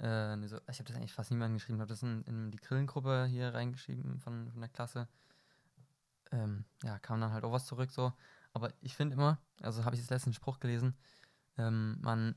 Äh, 0.00 0.34
nie 0.36 0.48
so, 0.48 0.56
ich 0.68 0.78
habe 0.80 0.84
das 0.88 0.96
eigentlich 0.96 1.12
fast 1.12 1.30
niemandem 1.30 1.58
geschrieben. 1.58 1.76
Ich 1.78 1.82
habe 1.82 1.90
das 1.90 2.02
in, 2.02 2.22
in 2.24 2.50
die 2.50 2.58
Grillengruppe 2.58 3.26
hier 3.26 3.54
reingeschrieben 3.54 4.18
von, 4.18 4.50
von 4.50 4.60
der 4.60 4.70
Klasse. 4.70 5.06
ähm, 6.32 6.64
ja, 6.82 6.98
kam 6.98 7.20
dann 7.20 7.32
halt 7.32 7.44
auch 7.44 7.52
was 7.52 7.66
zurück 7.66 7.90
so. 7.90 8.12
Aber 8.52 8.72
ich 8.80 8.96
finde 8.96 9.14
immer, 9.14 9.38
also 9.62 9.84
habe 9.84 9.94
ich 9.94 10.00
das 10.00 10.10
letzten 10.10 10.32
Spruch 10.32 10.58
gelesen, 10.58 10.96
ähm, 11.56 11.98
man 12.00 12.34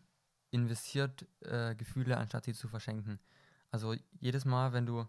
investiert 0.52 1.26
äh, 1.42 1.74
Gefühle, 1.76 2.18
anstatt 2.18 2.46
sie 2.46 2.54
zu 2.54 2.68
verschenken. 2.68 3.20
Also 3.72 3.96
jedes 4.20 4.46
Mal, 4.46 4.74
wenn 4.74 4.86
du, 4.86 5.08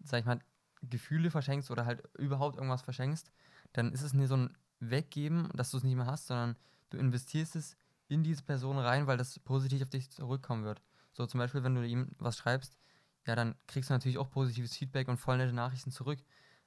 sag 0.00 0.20
ich 0.20 0.24
mal, 0.26 0.38
Gefühle 0.88 1.30
verschenkst 1.30 1.70
oder 1.70 1.86
halt 1.86 2.02
überhaupt 2.18 2.56
irgendwas 2.56 2.82
verschenkst, 2.82 3.30
dann 3.72 3.92
ist 3.92 4.02
es 4.02 4.14
nicht 4.14 4.28
so 4.28 4.36
ein 4.36 4.56
Weggeben, 4.80 5.48
dass 5.54 5.70
du 5.70 5.78
es 5.78 5.84
nicht 5.84 5.96
mehr 5.96 6.06
hast, 6.06 6.26
sondern 6.26 6.56
du 6.90 6.98
investierst 6.98 7.56
es 7.56 7.76
in 8.08 8.22
diese 8.22 8.42
Person 8.42 8.78
rein, 8.78 9.06
weil 9.06 9.16
das 9.16 9.38
positiv 9.38 9.82
auf 9.82 9.90
dich 9.90 10.10
zurückkommen 10.10 10.64
wird. 10.64 10.82
So 11.12 11.26
zum 11.26 11.38
Beispiel, 11.38 11.62
wenn 11.62 11.74
du 11.74 11.86
ihm 11.86 12.08
was 12.18 12.36
schreibst, 12.36 12.76
ja, 13.26 13.34
dann 13.34 13.54
kriegst 13.66 13.90
du 13.90 13.94
natürlich 13.94 14.18
auch 14.18 14.30
positives 14.30 14.76
Feedback 14.76 15.08
und 15.08 15.16
voll 15.16 15.38
nette 15.38 15.52
Nachrichten 15.52 15.90
zurück. 15.90 16.18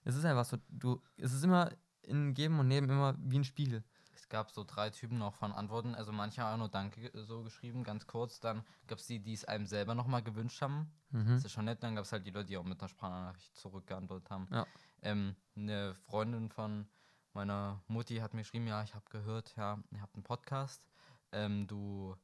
Es 0.04 0.16
ist 0.16 0.26
einfach 0.26 0.46
so, 0.46 0.58
du, 0.70 1.02
es 1.18 1.34
ist 1.34 1.44
immer 1.44 1.72
in 2.02 2.34
Geben 2.34 2.60
und 2.60 2.68
Nehmen 2.68 2.90
immer 2.90 3.16
wie 3.20 3.40
ein 3.40 3.44
Spiegel. 3.44 3.84
Es 4.18 4.30
gab 4.30 4.52
so 4.52 4.64
drei 4.64 4.90
Typen 4.90 5.18
noch 5.20 5.34
von 5.36 5.52
Antworten. 5.52 5.94
Also 5.96 6.12
manche 6.12 6.42
haben 6.42 6.60
nur 6.60 6.70
Danke 6.70 7.12
so 7.14 7.44
geschrieben, 7.44 7.84
ganz 7.84 8.08
kurz. 8.08 8.40
Dann 8.40 8.64
gab 8.88 8.98
es 8.98 9.06
die, 9.06 9.20
die 9.20 9.34
es 9.34 9.46
einem 9.46 9.68
selber 9.68 9.94
nochmal 9.96 10.24
gewünscht 10.24 10.62
haben. 10.62 10.92
Mhm. 11.12 11.36
Das 11.36 11.46
ist 11.46 11.52
schon 11.52 11.66
nett. 11.66 11.84
Dann 11.84 11.96
gab 11.96 12.06
es 12.06 12.12
halt 12.12 12.26
die 12.26 12.32
Leute, 12.32 12.48
die 12.48 12.58
auch 12.58 12.64
mit 12.64 12.80
einer 12.80 12.90
Sprachnachricht 12.90 13.56
zurückgeantwortet 13.56 14.30
haben. 14.30 14.48
Ja. 14.52 14.66
Ähm, 15.04 15.36
eine 15.56 15.94
Freundin 15.94 16.50
von 16.50 16.88
meiner 17.34 17.84
Mutti 17.88 18.18
hat 18.18 18.34
mir 18.34 18.42
geschrieben, 18.42 18.68
ja, 18.68 18.84
ich 18.84 18.96
habe 18.96 19.06
gehört, 19.10 19.56
ja, 19.56 19.78
ihr 19.92 20.02
habt 20.02 20.16
einen 20.16 20.24
Podcast. 20.24 20.84
Ähm, 21.32 21.68
du, 21.68 22.16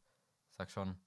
sag 0.49 0.71
schon, 0.71 0.97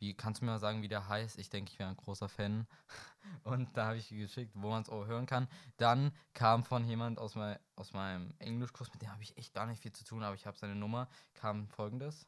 wie 0.00 0.14
kannst 0.14 0.40
du 0.40 0.44
mir 0.44 0.52
mal 0.52 0.58
sagen, 0.58 0.82
wie 0.82 0.88
der 0.88 1.08
heißt? 1.08 1.38
Ich 1.38 1.50
denke, 1.50 1.72
ich 1.72 1.78
wäre 1.78 1.90
ein 1.90 1.96
großer 1.96 2.28
Fan. 2.28 2.66
Und 3.44 3.76
da 3.76 3.86
habe 3.86 3.96
ich 3.96 4.08
geschickt, 4.08 4.52
wo 4.54 4.70
man 4.70 4.82
es 4.82 4.88
auch 4.88 5.06
hören 5.06 5.26
kann. 5.26 5.48
Dann 5.76 6.16
kam 6.34 6.64
von 6.64 6.84
jemand 6.86 7.18
aus, 7.18 7.34
mein, 7.34 7.58
aus 7.76 7.92
meinem 7.92 8.32
Englischkurs, 8.38 8.92
mit 8.92 9.02
dem 9.02 9.10
habe 9.10 9.22
ich 9.22 9.36
echt 9.36 9.52
gar 9.52 9.66
nicht 9.66 9.82
viel 9.82 9.92
zu 9.92 10.04
tun, 10.04 10.22
aber 10.22 10.34
ich 10.34 10.46
habe 10.46 10.56
seine 10.56 10.74
Nummer, 10.74 11.08
kam 11.34 11.68
folgendes. 11.68 12.26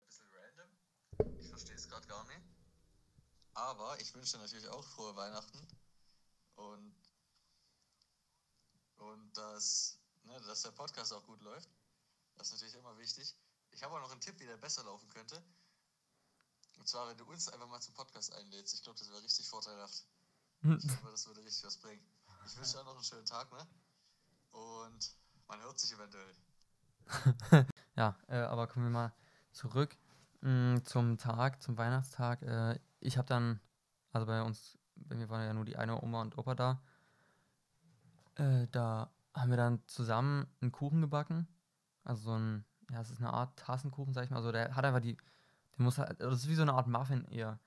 bisschen 0.00 0.26
random. 0.32 1.38
Ich 1.38 1.48
verstehe 1.48 1.76
es 1.76 1.88
gerade 1.88 2.06
gar 2.06 2.24
nicht. 2.24 2.40
Aber 3.54 4.00
ich 4.00 4.14
wünsche 4.14 4.38
natürlich 4.38 4.68
auch 4.68 4.84
frohe 4.84 5.14
Weihnachten. 5.14 5.58
Und, 6.54 6.94
und 8.96 9.36
dass, 9.36 9.98
ne, 10.22 10.40
dass 10.46 10.62
der 10.62 10.70
Podcast 10.70 11.12
auch 11.12 11.24
gut 11.24 11.42
läuft. 11.42 11.68
Das 12.36 12.48
ist 12.48 12.54
natürlich 12.54 12.74
immer 12.74 12.96
wichtig. 12.96 13.36
Ich 13.70 13.82
habe 13.82 13.94
auch 13.94 14.00
noch 14.00 14.10
einen 14.10 14.20
Tipp, 14.20 14.38
wie 14.40 14.46
der 14.46 14.56
besser 14.56 14.84
laufen 14.84 15.08
könnte. 15.10 15.42
Und 16.78 16.88
zwar, 16.88 17.08
wenn 17.08 17.16
du 17.16 17.24
uns 17.24 17.48
einfach 17.48 17.68
mal 17.68 17.80
zum 17.80 17.94
Podcast 17.94 18.32
einlädst. 18.34 18.74
Ich 18.74 18.82
glaube, 18.82 18.98
das 18.98 19.08
wäre 19.10 19.22
richtig 19.22 19.48
vorteilhaft. 19.48 20.04
Ich 20.62 20.86
glaube, 20.88 21.10
das 21.10 21.26
würde 21.26 21.44
richtig 21.44 21.64
was 21.64 21.76
bringen. 21.76 22.04
Ich 22.46 22.56
wünsche 22.56 22.72
dir 22.72 22.80
auch 22.80 22.84
noch 22.86 22.94
einen 22.94 23.04
schönen 23.04 23.26
Tag, 23.26 23.50
ne? 23.52 23.66
Und 24.52 25.12
man 25.48 25.60
hört 25.60 25.78
sich 25.78 25.92
eventuell. 25.92 26.34
Ja, 27.94 28.16
äh, 28.28 28.38
aber 28.38 28.68
kommen 28.68 28.86
wir 28.86 28.90
mal 28.90 29.12
zurück 29.52 29.98
mh, 30.40 30.84
zum 30.84 31.18
Tag, 31.18 31.62
zum 31.62 31.76
Weihnachtstag. 31.76 32.42
Äh, 32.42 32.78
ich 33.00 33.18
habe 33.18 33.28
dann, 33.28 33.60
also 34.12 34.26
bei 34.26 34.42
uns, 34.42 34.78
bei 34.94 35.14
mir 35.16 35.28
waren 35.28 35.44
ja 35.44 35.54
nur 35.54 35.64
die 35.64 35.76
eine 35.76 36.00
Oma 36.02 36.22
und 36.22 36.38
Opa 36.38 36.54
da. 36.54 36.82
Äh, 38.36 38.66
da 38.68 39.10
haben 39.34 39.50
wir 39.50 39.56
dann 39.56 39.86
zusammen 39.86 40.46
einen 40.60 40.72
Kuchen 40.72 41.00
gebacken. 41.00 41.48
Also 42.04 42.22
so 42.22 42.38
ein, 42.38 42.64
ja, 42.90 43.00
es 43.00 43.10
ist 43.10 43.18
eine 43.18 43.32
Art 43.32 43.58
Tassenkuchen, 43.58 44.14
sag 44.14 44.24
ich 44.24 44.30
mal. 44.30 44.36
Also 44.36 44.52
der 44.52 44.74
hat 44.74 44.84
einfach 44.84 45.00
die, 45.00 45.16
der 45.76 45.84
muss 45.84 45.98
halt, 45.98 46.20
das 46.20 46.34
ist 46.40 46.48
wie 46.48 46.54
so 46.54 46.62
eine 46.62 46.74
Art 46.74 46.86
Muffin 46.86 47.24
eher. 47.26 47.58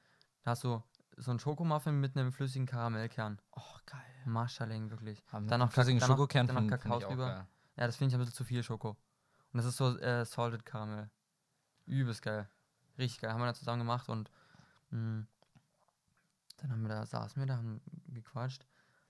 Da 0.43 0.51
hast 0.51 0.63
du 0.63 0.81
so 1.17 1.31
einen 1.31 1.39
Schokomuffin 1.39 1.99
mit 1.99 2.15
einem 2.17 2.31
flüssigen 2.31 2.65
Karamellkern. 2.67 3.41
Oh, 3.51 3.61
geil. 3.85 4.01
Marschalling, 4.25 4.89
wirklich. 4.89 5.23
Haben 5.31 5.47
Dann 5.47 5.59
noch 5.59 5.71
flüssigen 5.71 5.99
Kak- 5.99 6.07
dann 6.09 6.17
noch- 6.17 6.23
Schokokern 6.23 6.47
dann 6.47 6.65
noch 6.65 6.69
Kakao 6.77 6.99
drüber. 6.99 7.27
geil. 7.29 7.47
Ja, 7.77 7.85
das 7.87 7.95
finde 7.97 8.09
ich 8.09 8.15
ein 8.15 8.19
bisschen 8.19 8.33
zu 8.35 8.43
viel 8.43 8.63
Schoko. 8.63 8.89
Und 8.89 9.57
das 9.57 9.65
ist 9.65 9.77
so 9.77 9.97
äh, 9.99 10.25
Salted 10.25 10.65
Caramel. 10.65 11.09
Übelst 11.85 12.21
geil. 12.21 12.49
Richtig 12.97 13.21
geil. 13.21 13.31
Haben 13.31 13.39
wir 13.41 13.45
da 13.47 13.53
zusammen 13.53 13.79
gemacht 13.79 14.09
und 14.09 14.29
mh, 14.89 15.25
dann 16.57 16.71
haben 16.71 16.81
wir 16.81 16.89
da, 16.89 17.05
saßen 17.05 17.41
wir 17.41 17.45
da, 17.47 17.57
haben 17.57 17.81
gequatscht. 18.07 18.65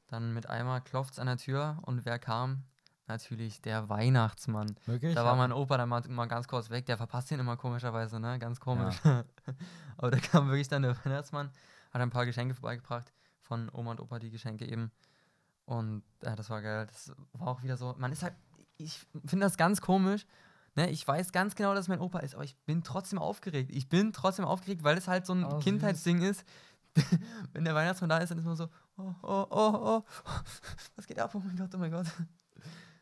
Dann 0.08 0.34
mit 0.34 0.48
einmal 0.50 0.82
klopft 0.82 1.14
es 1.14 1.20
an 1.20 1.28
der 1.28 1.38
Tür 1.38 1.80
und 1.84 2.06
wer 2.06 2.20
kam? 2.20 2.64
Natürlich 3.08 3.62
der 3.62 3.88
Weihnachtsmann. 3.88 4.76
Wirklich? 4.86 5.14
Da 5.14 5.24
war 5.24 5.36
mein 5.36 5.52
Opa 5.52 5.78
dann 5.78 5.90
mal, 5.90 6.02
mal 6.10 6.26
ganz 6.26 6.48
kurz 6.48 6.70
weg. 6.72 6.86
Der 6.88 6.98
verpasst 6.98 7.30
ihn 7.32 7.40
immer 7.40 7.56
komischerweise, 7.56 8.20
ne? 8.20 8.40
Ganz 8.40 8.60
komisch. 8.60 8.96
Aber 9.98 10.12
da 10.12 10.18
kam 10.18 10.48
wirklich 10.48 10.68
dann 10.68 10.82
der 10.82 10.96
Weihnachtsmann, 11.06 11.52
hat 11.92 12.02
ein 12.02 12.10
paar 12.10 12.26
Geschenke 12.26 12.56
vorbeigebracht. 12.56 13.14
Von 13.42 13.70
Oma 13.72 13.92
und 13.92 14.00
Opa 14.02 14.18
die 14.18 14.32
Geschenke 14.32 14.66
eben. 14.66 14.92
Und 15.66 16.02
ja, 16.24 16.36
das 16.36 16.50
war 16.50 16.62
geil. 16.64 16.88
Das 16.88 17.14
war 17.34 17.50
auch 17.50 17.62
wieder 17.64 17.78
so. 17.78 17.94
Man 17.98 18.12
ist 18.12 18.24
halt. 18.24 18.34
Ich 18.78 19.06
finde 19.26 19.46
das 19.46 19.56
ganz 19.56 19.82
komisch. 19.82 20.26
Ne? 20.74 20.90
Ich 20.90 21.08
weiß 21.08 21.32
ganz 21.32 21.56
genau, 21.56 21.74
dass 21.76 21.88
mein 21.88 22.00
Opa 22.02 22.20
ist, 22.20 22.34
aber 22.36 22.44
ich 22.44 22.58
bin 22.66 22.84
trotzdem 22.84 23.20
aufgeregt. 23.20 23.72
Ich 23.72 23.88
bin 23.88 24.12
trotzdem 24.14 24.46
aufgeregt, 24.46 24.84
weil 24.84 24.98
es 24.98 25.08
halt 25.08 25.26
so 25.26 25.34
ein 25.34 25.46
Oh. 25.46 25.60
Kindheitsding 25.60 26.22
ist. 26.22 26.44
Wenn 27.54 27.64
der 27.66 27.76
Weihnachtsmann 27.76 28.10
da 28.10 28.18
ist, 28.18 28.30
dann 28.30 28.38
ist 28.40 28.46
man 28.46 28.56
so, 28.56 28.68
oh, 28.98 29.14
oh, 29.22 29.46
oh, 29.50 29.74
oh, 29.84 30.04
was 30.96 31.06
geht 31.08 31.20
ab? 31.20 31.32
Oh 31.36 31.40
mein 31.46 31.56
Gott, 31.56 31.70
oh 31.74 31.78
mein 31.78 31.92
Gott. 31.92 32.08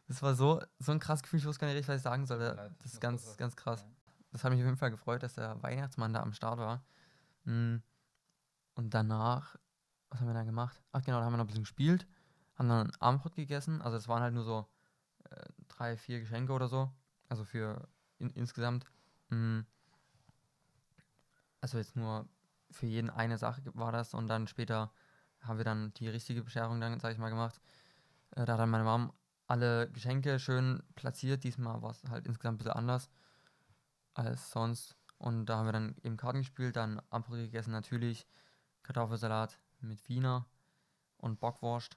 Das 0.07 0.21
war 0.21 0.35
so, 0.35 0.61
so 0.79 0.91
ein 0.91 0.99
krass 0.99 1.23
Gefühl, 1.23 1.39
ich 1.39 1.45
wusste 1.45 1.61
gar 1.61 1.67
nicht, 1.67 1.77
richtig, 1.77 1.89
was 1.89 1.97
ich 1.97 2.03
sagen 2.03 2.25
sollte. 2.25 2.75
Das 2.81 2.93
ist 2.93 3.01
ganz, 3.01 3.37
ganz 3.37 3.55
krass. 3.55 3.85
Das 4.31 4.43
hat 4.43 4.51
mich 4.51 4.59
auf 4.59 4.65
jeden 4.65 4.77
Fall 4.77 4.91
gefreut, 4.91 5.23
dass 5.23 5.35
der 5.35 5.61
Weihnachtsmann 5.63 6.13
da 6.13 6.21
am 6.21 6.33
Start 6.33 6.59
war. 6.59 6.83
Mm. 7.45 7.77
Und 8.75 8.93
danach, 8.93 9.55
was 10.09 10.19
haben 10.19 10.27
wir 10.27 10.33
dann 10.33 10.47
gemacht? 10.47 10.81
Ach 10.91 11.03
genau, 11.03 11.19
da 11.19 11.25
haben 11.25 11.33
wir 11.33 11.37
noch 11.37 11.43
ein 11.43 11.47
bisschen 11.47 11.63
gespielt, 11.63 12.07
haben 12.55 12.67
dann 12.67 12.91
Abendbrot 12.99 13.35
gegessen. 13.35 13.81
Also 13.81 13.97
es 13.97 14.07
waren 14.07 14.23
halt 14.23 14.33
nur 14.33 14.43
so 14.43 14.67
äh, 15.29 15.45
drei, 15.67 15.95
vier 15.95 16.19
Geschenke 16.19 16.51
oder 16.51 16.67
so. 16.67 16.91
Also 17.29 17.45
für 17.45 17.87
in, 18.17 18.29
insgesamt. 18.31 18.85
Mm. 19.29 19.61
Also 21.61 21.77
jetzt 21.77 21.95
nur 21.95 22.27
für 22.71 22.87
jeden 22.87 23.09
eine 23.09 23.37
Sache 23.37 23.61
war 23.75 23.91
das 23.91 24.13
und 24.13 24.27
dann 24.27 24.47
später 24.47 24.91
haben 25.41 25.57
wir 25.57 25.65
dann 25.65 25.93
die 25.93 26.09
richtige 26.09 26.43
Bescherung 26.43 26.81
dann, 26.81 26.99
sag 26.99 27.13
ich 27.13 27.19
mal, 27.19 27.29
gemacht. 27.29 27.61
Äh, 28.31 28.45
da 28.45 28.53
hat 28.53 28.59
dann 28.59 28.69
meine 28.69 28.83
Mom 28.83 29.13
alle 29.53 29.87
Geschenke 29.91 30.39
schön 30.39 30.81
platziert. 30.95 31.43
Diesmal 31.43 31.83
war 31.83 31.91
es 31.91 32.03
halt 32.09 32.25
insgesamt 32.25 32.55
ein 32.55 32.57
bisschen 32.57 32.73
anders 32.73 33.11
als 34.15 34.49
sonst. 34.49 34.95
Und 35.19 35.45
da 35.45 35.57
haben 35.57 35.67
wir 35.67 35.73
dann 35.73 35.95
eben 36.01 36.17
Karten 36.17 36.39
gespielt, 36.39 36.75
dann 36.75 36.99
Abendbrot 37.11 37.37
gegessen, 37.37 37.71
natürlich 37.71 38.25
Kartoffelsalat 38.81 39.59
mit 39.79 40.09
Wiener 40.09 40.47
und 41.17 41.39
Bockwurst. 41.39 41.95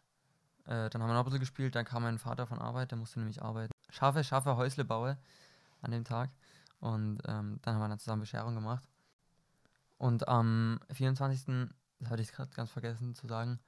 Äh, 0.65 0.91
dann 0.91 1.03
haben 1.03 1.09
wir 1.09 1.15
noch 1.15 1.21
ein 1.21 1.25
bisschen 1.25 1.41
gespielt, 1.41 1.75
dann 1.75 1.87
kam 1.87 2.03
mein 2.03 2.19
Vater 2.19 2.47
von 2.47 2.59
Arbeit, 2.59 2.91
der 2.91 2.99
musste 2.99 3.21
nämlich 3.21 3.43
arbeiten. 3.43 3.73
Schaffe, 3.89 4.23
schaffe, 4.23 4.57
Häusle 4.57 4.85
baue 4.85 5.17
an 5.81 5.93
dem 5.93 6.05
Tag. 6.05 6.31
Und 6.81 7.23
ähm, 7.25 7.59
dann 7.63 7.75
haben 7.75 7.81
wir 7.81 7.89
dann 7.89 7.99
zusammen 7.99 8.21
Bescherung 8.21 8.55
gemacht. 8.55 8.87
Und 9.97 10.29
am 10.29 10.79
24., 10.93 11.71
das 12.01 12.11
hatte 12.11 12.21
ich 12.21 12.33
gerade 12.33 12.51
ganz 12.55 12.71
vergessen 12.71 13.15
zu 13.15 13.27
sagen, 13.27 13.61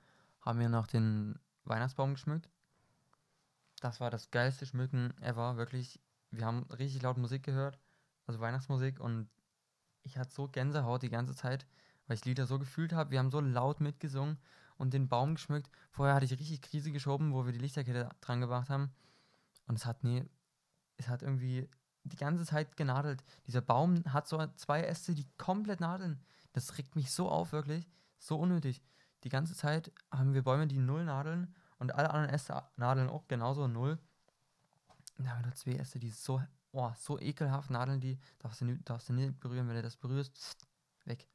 haben 0.43 0.59
wir 0.59 0.69
noch 0.69 0.87
den 0.87 1.39
Weihnachtsbaum 1.65 2.13
geschmückt. 2.13 2.51
Das 3.81 4.01
war 4.01 4.11
das 4.11 4.31
geilste 4.31 4.67
Schmücken 4.67 5.15
ever, 5.21 5.57
wirklich. 5.57 6.01
Wir 6.31 6.45
haben 6.45 6.65
richtig 6.79 7.03
laut 7.03 7.17
Musik 7.17 7.43
gehört, 7.43 7.79
also 8.27 8.41
Weihnachtsmusik 8.41 9.01
und 9.01 9.29
ich 10.03 10.19
hatte 10.19 10.33
so 10.33 10.49
Gänsehaut 10.49 11.03
die 11.03 11.11
ganze 11.11 11.35
Zeit, 11.35 11.67
weil 12.07 12.17
ich 12.17 12.25
Lieder 12.25 12.47
so 12.47 12.59
gefühlt 12.59 12.93
habe. 12.93 13.11
Wir 13.11 13.19
haben 13.19 13.31
so 13.31 13.41
laut 13.41 13.81
mitgesungen 13.81 14.39
und 14.77 14.95
den 14.95 15.09
Baum 15.09 15.35
geschmückt. 15.35 15.71
Vorher 15.91 16.15
hatte 16.15 16.25
ich 16.25 16.33
richtig 16.33 16.63
Krise 16.63 16.93
geschoben, 16.93 17.33
wo 17.33 17.45
wir 17.45 17.53
die 17.53 17.59
Lichterkette 17.59 18.09
dran 18.21 18.41
gebracht 18.41 18.71
haben. 18.71 18.91
Und 19.67 19.77
es 19.77 19.87
hat, 19.87 20.05
nee, 20.05 20.25
es 20.97 21.09
hat 21.09 21.23
irgendwie 21.23 21.69
die 22.05 22.17
ganze 22.17 22.45
Zeit 22.45 22.77
genadelt. 22.77 23.23
Dieser 23.47 23.61
Baum 23.61 24.03
hat 24.07 24.29
so 24.29 24.45
zwei 24.57 24.83
Äste, 24.83 25.15
die 25.15 25.27
komplett 25.37 25.81
nadeln. 25.81 26.21
Das 26.53 26.79
regt 26.79 26.97
mich 26.97 27.11
so 27.11 27.29
auf, 27.29 27.53
wirklich. 27.53 27.87
So 28.19 28.39
unnötig. 28.39 28.83
Die 29.25 29.29
ganze 29.29 29.55
Zeit 29.55 29.93
haben 30.11 30.33
wir 30.33 30.43
Bäume, 30.43 30.67
die 30.67 30.79
null 30.79 31.05
nadeln 31.05 31.55
und 31.79 31.95
alle 31.95 32.11
anderen 32.11 32.35
Äste 32.35 32.63
nadeln 32.77 33.09
auch 33.09 33.27
genauso 33.29 33.67
null. 33.69 33.99
Da 35.19 35.31
haben 35.31 35.41
wir 35.41 35.47
nur 35.47 35.55
zwei 35.55 35.73
Äste, 35.73 35.99
die 35.99 36.11
so, 36.11 36.41
oh, 36.73 36.93
so 36.97 37.19
ekelhaft 37.19 37.71
nadeln, 37.71 38.01
die 38.01 38.19
darfst 38.39 38.61
du, 38.61 38.67
nie, 38.67 38.79
darfst 38.85 39.09
du 39.09 39.13
nicht 39.13 39.41
berühren. 39.41 39.69
Wenn 39.69 39.77
du 39.77 39.83
das 39.83 39.97
berührst, 39.97 40.35
pst, 40.35 40.69
weg. 41.05 41.29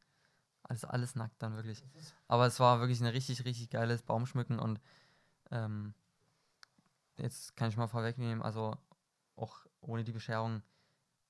Alles, 0.64 0.86
alles 0.86 1.16
nackt 1.16 1.42
dann 1.42 1.56
wirklich. 1.56 1.84
Aber 2.28 2.46
es 2.46 2.60
war 2.60 2.80
wirklich 2.80 3.02
ein 3.02 3.08
richtig, 3.08 3.44
richtig 3.44 3.70
geiles 3.70 4.02
Baumschmücken 4.02 4.60
und 4.60 4.80
ähm, 5.52 5.94
jetzt 7.18 7.56
kann 7.58 7.70
ich 7.70 7.78
mal 7.78 7.88
vorwegnehmen, 7.88 8.42
also 8.42 8.78
auch 9.36 9.66
ohne 9.82 10.06
die 10.06 10.14
Bescherung, 10.14 10.62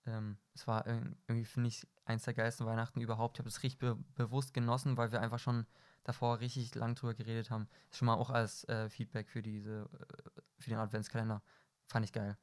ähm, 0.06 0.38
es 0.54 0.68
war 0.68 0.86
irg- 0.86 1.16
irgendwie, 1.28 1.46
finde 1.46 1.70
ich, 1.70 1.88
eins 2.06 2.24
der 2.24 2.36
geilsten 2.36 2.66
Weihnachten 2.68 3.02
überhaupt. 3.02 3.38
Ich 3.38 3.40
habe 3.40 3.50
es 3.50 3.64
richtig 3.64 3.80
be 3.80 3.96
bewusst 4.16 4.54
genossen, 4.54 4.98
weil 4.98 5.12
wir 5.12 5.22
einfach 5.22 5.40
schon 5.40 5.66
davor 6.04 6.40
richtig 6.40 6.74
lang 6.76 6.96
drüber 6.96 7.14
geredet 7.14 7.50
haben. 7.50 7.68
Ist 7.90 7.98
schon 7.98 8.06
mal 8.06 8.16
auch 8.16 8.30
als 8.30 8.68
äh, 8.70 8.90
Feedback 8.90 9.30
für 9.30 9.42
diese, 9.42 9.82
äh, 9.82 10.42
für 10.60 10.70
den 10.70 10.80
Adventskalender. 10.80 11.42
Fand 11.88 12.06
ich 12.06 12.12
geil. 12.14 12.38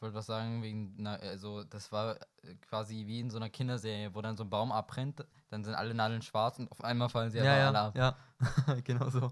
Ich 0.00 0.02
wollte 0.02 0.16
was 0.16 0.24
sagen, 0.24 0.62
wegen, 0.62 0.94
na, 0.96 1.16
also 1.16 1.62
das 1.62 1.92
war 1.92 2.16
äh, 2.40 2.54
quasi 2.62 3.06
wie 3.06 3.20
in 3.20 3.28
so 3.28 3.36
einer 3.36 3.50
Kinderserie, 3.50 4.14
wo 4.14 4.22
dann 4.22 4.34
so 4.34 4.44
ein 4.44 4.48
Baum 4.48 4.72
abbrennt, 4.72 5.26
dann 5.50 5.62
sind 5.62 5.74
alle 5.74 5.92
Nadeln 5.92 6.22
schwarz 6.22 6.58
und 6.58 6.72
auf 6.72 6.82
einmal 6.82 7.10
fallen 7.10 7.30
sie 7.30 7.38
aber 7.38 7.50
alle 7.50 7.78
ab. 7.78 7.94
ja. 7.94 8.16
genau 8.84 9.10
so. 9.10 9.30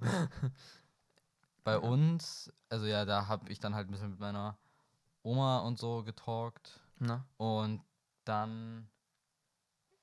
bei 1.64 1.78
uns, 1.78 2.52
also 2.68 2.84
ja, 2.84 3.06
da 3.06 3.28
habe 3.28 3.50
ich 3.50 3.60
dann 3.60 3.74
halt 3.74 3.88
ein 3.88 3.92
bisschen 3.92 4.10
mit 4.10 4.20
meiner 4.20 4.58
Oma 5.22 5.60
und 5.60 5.78
so 5.78 6.02
getalkt. 6.02 6.80
Na? 6.98 7.24
Und 7.38 7.82
dann 8.24 8.90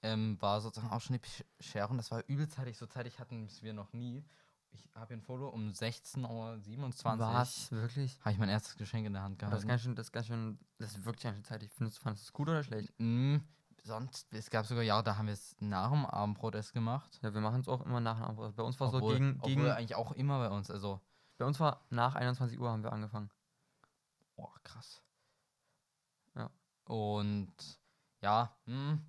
ähm, 0.05 0.41
war 0.41 0.61
sozusagen 0.61 0.91
auch 0.93 1.01
schon 1.01 1.19
die 1.19 1.43
Bescherung. 1.57 1.97
Das 1.97 2.11
war 2.11 2.23
übelzeitig. 2.27 2.77
So 2.77 2.85
zeitig 2.85 3.19
hatten 3.19 3.47
wir 3.61 3.73
noch 3.73 3.91
nie. 3.93 4.23
Ich 4.71 4.89
habe 4.93 5.07
hier 5.07 5.17
ein 5.17 5.21
Foto 5.21 5.47
um 5.49 5.69
16.27 5.69 7.05
Uhr. 7.05 7.19
Was? 7.19 7.71
Wirklich? 7.71 8.19
Habe 8.21 8.33
ich 8.33 8.37
mein 8.37 8.49
erstes 8.49 8.75
Geschenk 8.75 9.05
in 9.07 9.13
der 9.13 9.23
Hand 9.23 9.41
Das 9.41 9.47
gehalten. 9.47 9.63
ist 9.63 9.67
ganz 9.67 9.81
schön, 9.81 9.95
das 9.95 10.07
ist 10.07 10.11
ganz 10.11 10.27
schön, 10.27 10.59
das 10.77 10.91
ist 10.91 11.05
wirklich 11.05 11.23
ganz 11.23 11.35
schön 11.37 11.43
zeitig. 11.45 11.71
Findest, 11.71 11.99
fandest 11.99 12.25
du 12.25 12.27
es 12.27 12.33
gut 12.33 12.49
oder 12.49 12.63
schlecht? 12.63 12.93
Mm, 12.97 13.37
sonst, 13.83 14.27
es 14.33 14.49
gab 14.49 14.65
sogar 14.65 14.83
Jahre, 14.83 15.03
da 15.03 15.17
haben 15.17 15.27
wir 15.27 15.33
es 15.33 15.55
nach 15.59 15.91
dem 15.91 16.05
Abendbrot 16.05 16.55
erst 16.55 16.73
gemacht. 16.73 17.19
Ja, 17.23 17.33
wir 17.33 17.41
machen 17.41 17.61
es 17.61 17.69
auch 17.69 17.85
immer 17.85 17.99
nach 18.01 18.17
dem 18.17 18.25
Abendbrot. 18.25 18.55
Bei 18.55 18.63
uns 18.63 18.79
war 18.79 18.89
so 18.89 18.97
obwohl, 18.97 19.13
gegen, 19.13 19.37
obwohl 19.39 19.55
gegen 19.55 19.67
eigentlich 19.69 19.95
auch 19.95 20.11
immer 20.11 20.39
bei 20.39 20.53
uns. 20.53 20.69
Also, 20.69 20.99
bei 21.37 21.45
uns 21.45 21.59
war 21.59 21.85
nach 21.89 22.15
21 22.15 22.59
Uhr 22.59 22.69
haben 22.69 22.83
wir 22.83 22.91
angefangen. 22.91 23.29
boah, 24.35 24.53
krass. 24.63 25.01
Ja. 26.35 26.49
Und 26.83 27.53
ja, 28.21 28.55
hm, 28.65 29.01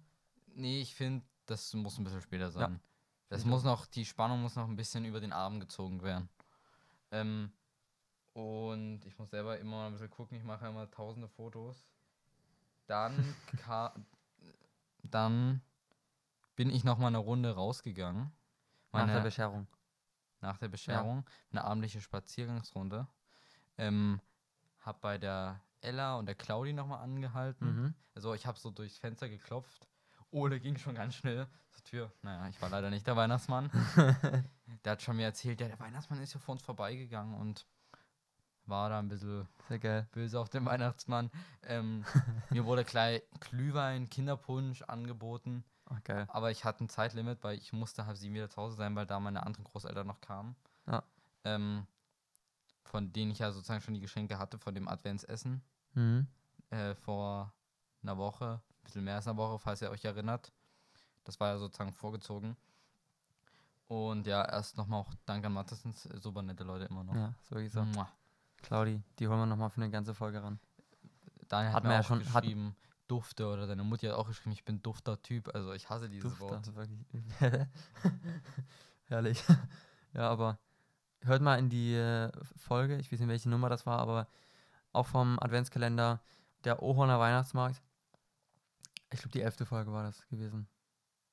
nee, 0.56 0.80
ich 0.80 0.94
finde, 0.94 1.24
das 1.46 1.72
muss 1.74 1.98
ein 1.98 2.04
bisschen 2.04 2.22
später 2.22 2.50
sein. 2.50 2.80
Das 3.28 3.40
ich 3.40 3.46
muss 3.46 3.64
noch, 3.64 3.86
die 3.86 4.04
Spannung 4.04 4.42
muss 4.42 4.56
noch 4.56 4.68
ein 4.68 4.76
bisschen 4.76 5.04
über 5.04 5.20
den 5.20 5.32
Abend 5.32 5.60
gezogen 5.60 6.02
werden. 6.02 6.28
Ähm, 7.10 7.52
und 8.32 9.04
ich 9.04 9.18
muss 9.18 9.30
selber 9.30 9.58
immer 9.58 9.86
ein 9.86 9.92
bisschen 9.92 10.10
gucken, 10.10 10.36
ich 10.38 10.44
mache 10.44 10.66
immer 10.66 10.90
tausende 10.90 11.28
Fotos. 11.28 11.88
Dann, 12.86 13.34
dann 15.02 15.60
bin 16.54 16.70
ich 16.70 16.84
noch 16.84 16.98
mal 16.98 17.08
eine 17.08 17.18
Runde 17.18 17.54
rausgegangen. 17.54 18.32
nach 18.92 19.00
der 19.00 19.06
Meine- 19.06 19.20
Bescherung. 19.22 19.66
nach 20.40 20.58
der 20.58 20.68
Bescherung, 20.68 21.28
eine 21.50 21.64
abendliche 21.64 22.00
Spaziergangsrunde. 22.00 23.06
Ähm, 23.78 24.20
hab 24.80 25.00
bei 25.00 25.18
der 25.18 25.60
Ella 25.80 26.16
und 26.16 26.26
der 26.26 26.34
Claudi 26.34 26.72
nochmal 26.72 27.00
angehalten. 27.02 27.66
Mhm. 27.66 27.94
Also 28.14 28.34
ich 28.34 28.46
habe 28.46 28.58
so 28.58 28.70
durchs 28.70 28.98
Fenster 28.98 29.28
geklopft. 29.28 29.88
Oh, 30.30 30.48
der 30.48 30.60
ging 30.60 30.76
schon 30.76 30.94
ganz 30.94 31.14
schnell 31.14 31.46
zur 31.72 31.84
Tür. 31.84 32.12
Naja, 32.22 32.48
ich 32.48 32.60
war 32.60 32.68
leider 32.68 32.90
nicht 32.90 33.06
der 33.06 33.16
Weihnachtsmann. 33.16 33.70
der 34.84 34.92
hat 34.92 35.02
schon 35.02 35.16
mir 35.16 35.24
erzählt, 35.24 35.60
ja, 35.60 35.68
der 35.68 35.78
Weihnachtsmann 35.80 36.20
ist 36.22 36.34
ja 36.34 36.40
vor 36.40 36.52
uns 36.54 36.62
vorbeigegangen 36.62 37.34
und 37.34 37.66
war 38.66 38.90
da 38.90 38.98
ein 38.98 39.08
bisschen 39.08 39.46
böse 40.12 40.40
auf 40.40 40.48
den 40.48 40.64
Weihnachtsmann. 40.64 41.30
Ähm, 41.62 42.04
mir 42.50 42.64
wurde 42.64 42.84
gleich 42.84 43.22
Glühwein, 43.40 44.10
Kinderpunsch 44.10 44.82
angeboten. 44.82 45.64
Geil. 46.02 46.26
Aber 46.28 46.50
ich 46.50 46.64
hatte 46.64 46.84
ein 46.84 46.88
Zeitlimit, 46.88 47.44
weil 47.44 47.56
ich 47.58 47.72
musste 47.72 48.06
halb 48.06 48.16
sieben 48.16 48.34
wieder 48.34 48.50
zu 48.50 48.60
Hause 48.60 48.76
sein, 48.76 48.96
weil 48.96 49.06
da 49.06 49.20
meine 49.20 49.46
anderen 49.46 49.64
Großeltern 49.64 50.06
noch 50.06 50.20
kamen. 50.20 50.56
Ja. 50.88 51.04
Ähm, 51.44 51.86
von 52.82 53.12
denen 53.12 53.30
ich 53.30 53.38
ja 53.38 53.52
sozusagen 53.52 53.80
schon 53.80 53.94
die 53.94 54.00
Geschenke 54.00 54.38
hatte, 54.38 54.58
von 54.58 54.74
dem 54.74 54.88
Adventsessen 54.88 55.62
Mhm. 55.94 56.26
äh, 56.70 56.94
vor 56.96 57.54
einer 58.02 58.18
Woche, 58.18 58.60
bisschen 58.86 59.04
mehr 59.04 59.16
als 59.16 59.26
einer 59.28 59.36
Woche, 59.36 59.58
falls 59.58 59.82
ihr 59.82 59.90
euch 59.90 60.04
erinnert. 60.04 60.52
Das 61.24 61.38
war 61.40 61.48
ja 61.48 61.58
sozusagen 61.58 61.92
vorgezogen. 61.92 62.56
Und 63.88 64.26
ja, 64.26 64.44
erst 64.44 64.76
nochmal 64.76 65.00
auch 65.00 65.12
Dank 65.26 65.44
an 65.44 65.52
Mattesens, 65.52 66.02
super 66.20 66.42
nette 66.42 66.64
Leute 66.64 66.86
immer 66.86 67.04
noch. 67.04 67.14
Ja, 67.14 67.34
so 67.44 67.54
wirklich 67.56 67.72
so. 67.72 67.84
Mua. 67.84 68.08
Claudi, 68.62 69.00
die 69.18 69.28
holen 69.28 69.38
wir 69.38 69.46
nochmal 69.46 69.70
für 69.70 69.80
eine 69.80 69.90
ganze 69.90 70.14
Folge 70.14 70.42
ran. 70.42 70.58
Daniel 71.48 71.68
hat, 71.72 71.76
Hat 71.76 71.84
mir 71.84 71.92
ja 71.94 72.02
schon- 72.02 72.18
geschrieben, 72.18 72.74
Dufte 73.06 73.46
oder 73.46 73.68
deine 73.68 73.84
Mutti 73.84 74.06
hat 74.06 74.16
auch 74.16 74.26
geschrieben, 74.26 74.50
ich 74.52 74.64
bin 74.64 74.82
dufter 74.82 75.22
Typ. 75.22 75.54
Also 75.54 75.72
ich 75.72 75.88
hasse 75.88 76.08
dieses 76.08 76.36
Dufter, 76.36 76.56
Wort. 76.56 76.74
wirklich. 76.74 77.06
Herrlich. 79.06 79.44
ja, 80.12 80.28
aber 80.28 80.58
hört 81.20 81.42
mal 81.42 81.56
in 81.58 81.68
die 81.70 81.94
äh, 81.94 82.32
Folge, 82.56 82.96
ich 82.96 83.12
weiß 83.12 83.20
nicht, 83.20 83.28
welche 83.28 83.48
Nummer 83.48 83.68
das 83.68 83.86
war, 83.86 83.98
aber 84.00 84.26
auch 84.92 85.06
vom 85.06 85.38
Adventskalender, 85.40 86.20
der 86.64 86.82
Ohorner 86.82 87.20
Weihnachtsmarkt. 87.20 87.80
Ich 89.12 89.20
glaube, 89.20 89.32
die 89.32 89.42
elfte 89.42 89.66
Folge 89.66 89.92
war 89.92 90.02
das 90.02 90.26
gewesen. 90.28 90.68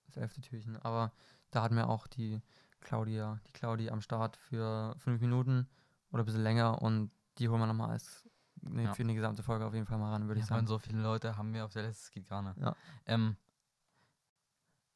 Das 0.07 0.17
elfte 0.17 0.41
Türchen. 0.41 0.77
Aber 0.77 1.11
da 1.51 1.63
hatten 1.63 1.75
wir 1.75 1.89
auch 1.89 2.07
die 2.07 2.41
Claudia, 2.81 3.39
die 3.47 3.51
Claudi 3.53 3.89
am 3.89 4.01
Start 4.01 4.37
für 4.37 4.95
fünf 4.99 5.21
Minuten 5.21 5.67
oder 6.11 6.23
ein 6.23 6.25
bisschen 6.25 6.43
länger 6.43 6.81
und 6.81 7.11
die 7.37 7.49
holen 7.49 7.59
wir 7.61 7.67
nochmal 7.67 7.91
als 7.91 8.27
ne, 8.61 8.83
Ja. 8.83 8.93
für 8.93 9.03
eine 9.03 9.15
gesamte 9.15 9.41
Folge 9.43 9.65
auf 9.65 9.73
jeden 9.73 9.85
Fall 9.85 9.97
mal 9.97 10.11
ran, 10.11 10.27
würde 10.27 10.39
Ja, 10.39 10.43
ich 10.43 10.47
sagen. 10.49 10.59
Mann, 10.59 10.67
so 10.67 10.77
viele 10.77 11.01
Leute 11.01 11.35
haben 11.37 11.53
wir 11.53 11.65
auf 11.65 11.73
der 11.73 11.83
Liste, 11.83 12.03
das 12.03 12.11
geht 12.11 12.29
gar 12.29 12.41
nicht. 12.41 12.57
Ja. 12.57 12.75
Ähm, 13.05 13.37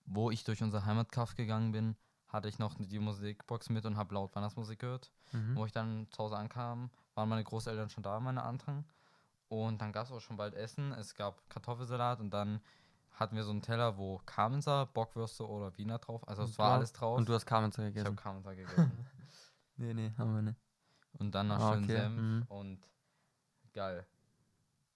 wo 0.05 0.31
ich 0.31 0.43
durch 0.43 0.61
unser 0.63 0.85
Heimatkaff 0.85 1.35
gegangen 1.35 1.71
bin, 1.71 1.95
hatte 2.27 2.47
ich 2.49 2.59
noch 2.59 2.75
die 2.77 2.99
Musikbox 2.99 3.69
mit 3.69 3.85
und 3.85 3.97
habe 3.97 4.13
laut 4.13 4.35
Weihnachtsmusik 4.35 4.79
gehört. 4.79 5.11
Mhm. 5.31 5.55
Wo 5.55 5.65
ich 5.65 5.71
dann 5.71 6.07
zu 6.11 6.23
Hause 6.23 6.37
ankam, 6.37 6.91
waren 7.15 7.29
meine 7.29 7.43
Großeltern 7.43 7.89
schon 7.89 8.03
da, 8.03 8.19
meine 8.19 8.43
anderen. 8.43 8.85
Und 9.49 9.79
dann 9.81 9.91
gab 9.93 10.05
es 10.05 10.11
auch 10.11 10.19
schon 10.19 10.37
bald 10.37 10.53
Essen. 10.53 10.91
Es 10.93 11.15
gab 11.15 11.49
Kartoffelsalat 11.49 12.19
und 12.19 12.31
dann 12.31 12.61
hatten 13.11 13.35
wir 13.35 13.43
so 13.43 13.51
einen 13.51 13.61
Teller, 13.61 13.97
wo 13.97 14.19
Kamenser, 14.25 14.85
Bockwürste 14.87 15.47
oder 15.47 15.75
Wiener 15.77 15.97
drauf. 15.99 16.27
Also 16.27 16.43
es 16.43 16.57
war 16.59 16.73
alles 16.73 16.91
drauf. 16.93 17.17
Und 17.17 17.27
du 17.27 17.33
hast 17.33 17.45
Kamenzer 17.45 17.83
ich 17.83 17.87
habe 17.87 17.93
gegessen. 17.95 18.15
Kamenser 18.15 18.55
gegessen. 18.55 18.91
Nee, 19.79 19.93
nee, 19.93 20.11
haben 20.17 20.33
wir 20.33 20.41
nicht. 20.41 20.59
und 21.19 21.35
dann 21.35 21.49
noch 21.49 21.59
Ah, 21.59 21.73
schön 21.75 21.83
okay, 21.83 21.97
Senf 21.97 22.17
mhm. 22.19 22.45
und 22.49 22.79
geil. 23.73 24.07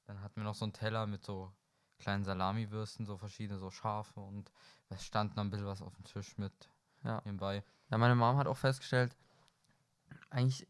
Dann 0.07 0.21
hatten 0.23 0.37
wir 0.37 0.43
noch 0.43 0.55
so 0.55 0.65
einen 0.65 0.73
Teller 0.73 1.05
mit 1.05 1.23
so 1.23 1.51
kleinen 1.99 2.23
Salamiwürsten, 2.23 3.05
so 3.05 3.15
verschiedene, 3.15 3.59
so 3.59 3.69
scharfe 3.69 4.19
und 4.19 4.51
es 4.89 5.05
stand 5.05 5.35
noch 5.35 5.43
ein 5.43 5.51
bisschen 5.51 5.67
was 5.67 5.83
auf 5.83 5.93
dem 5.93 6.03
Tisch 6.05 6.35
mit 6.39 6.51
Ja. 7.03 7.21
nebenbei. 7.25 7.63
Ja, 7.89 7.99
meine 7.99 8.15
Mom 8.15 8.37
hat 8.37 8.47
auch 8.47 8.57
festgestellt, 8.57 9.15
eigentlich 10.31 10.67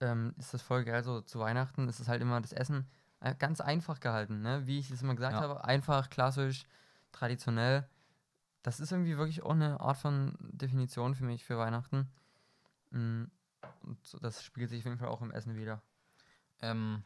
ähm, 0.00 0.34
ist 0.36 0.52
das 0.52 0.60
voll 0.60 0.84
geil, 0.84 1.02
so 1.02 1.22
zu 1.22 1.38
Weihnachten 1.40 1.88
ist 1.88 2.00
es 2.00 2.08
halt 2.08 2.20
immer 2.20 2.38
das 2.42 2.52
Essen 2.52 2.86
ganz 3.32 3.60
einfach 3.60 4.00
gehalten, 4.00 4.42
ne? 4.42 4.66
Wie 4.66 4.78
ich 4.78 4.90
es 4.90 5.00
immer 5.02 5.14
gesagt 5.14 5.34
Ja. 5.34 5.40
habe, 5.40 5.64
einfach, 5.64 6.10
klassisch, 6.10 6.66
traditionell. 7.12 7.88
Das 8.62 8.80
ist 8.80 8.92
irgendwie 8.92 9.16
wirklich 9.16 9.42
auch 9.42 9.50
eine 9.52 9.80
Art 9.80 9.96
von 9.96 10.34
Definition 10.40 11.14
für 11.14 11.24
mich 11.24 11.44
für 11.44 11.56
Weihnachten. 11.58 12.10
Mm, 12.90 13.24
Und 13.82 13.98
das 14.22 14.42
spiegelt 14.42 14.70
sich 14.70 14.80
auf 14.80 14.84
jeden 14.86 14.98
Fall 14.98 15.08
auch 15.08 15.22
im 15.22 15.30
Essen 15.30 15.56
wieder. 15.56 15.82
Ähm, 16.60 17.02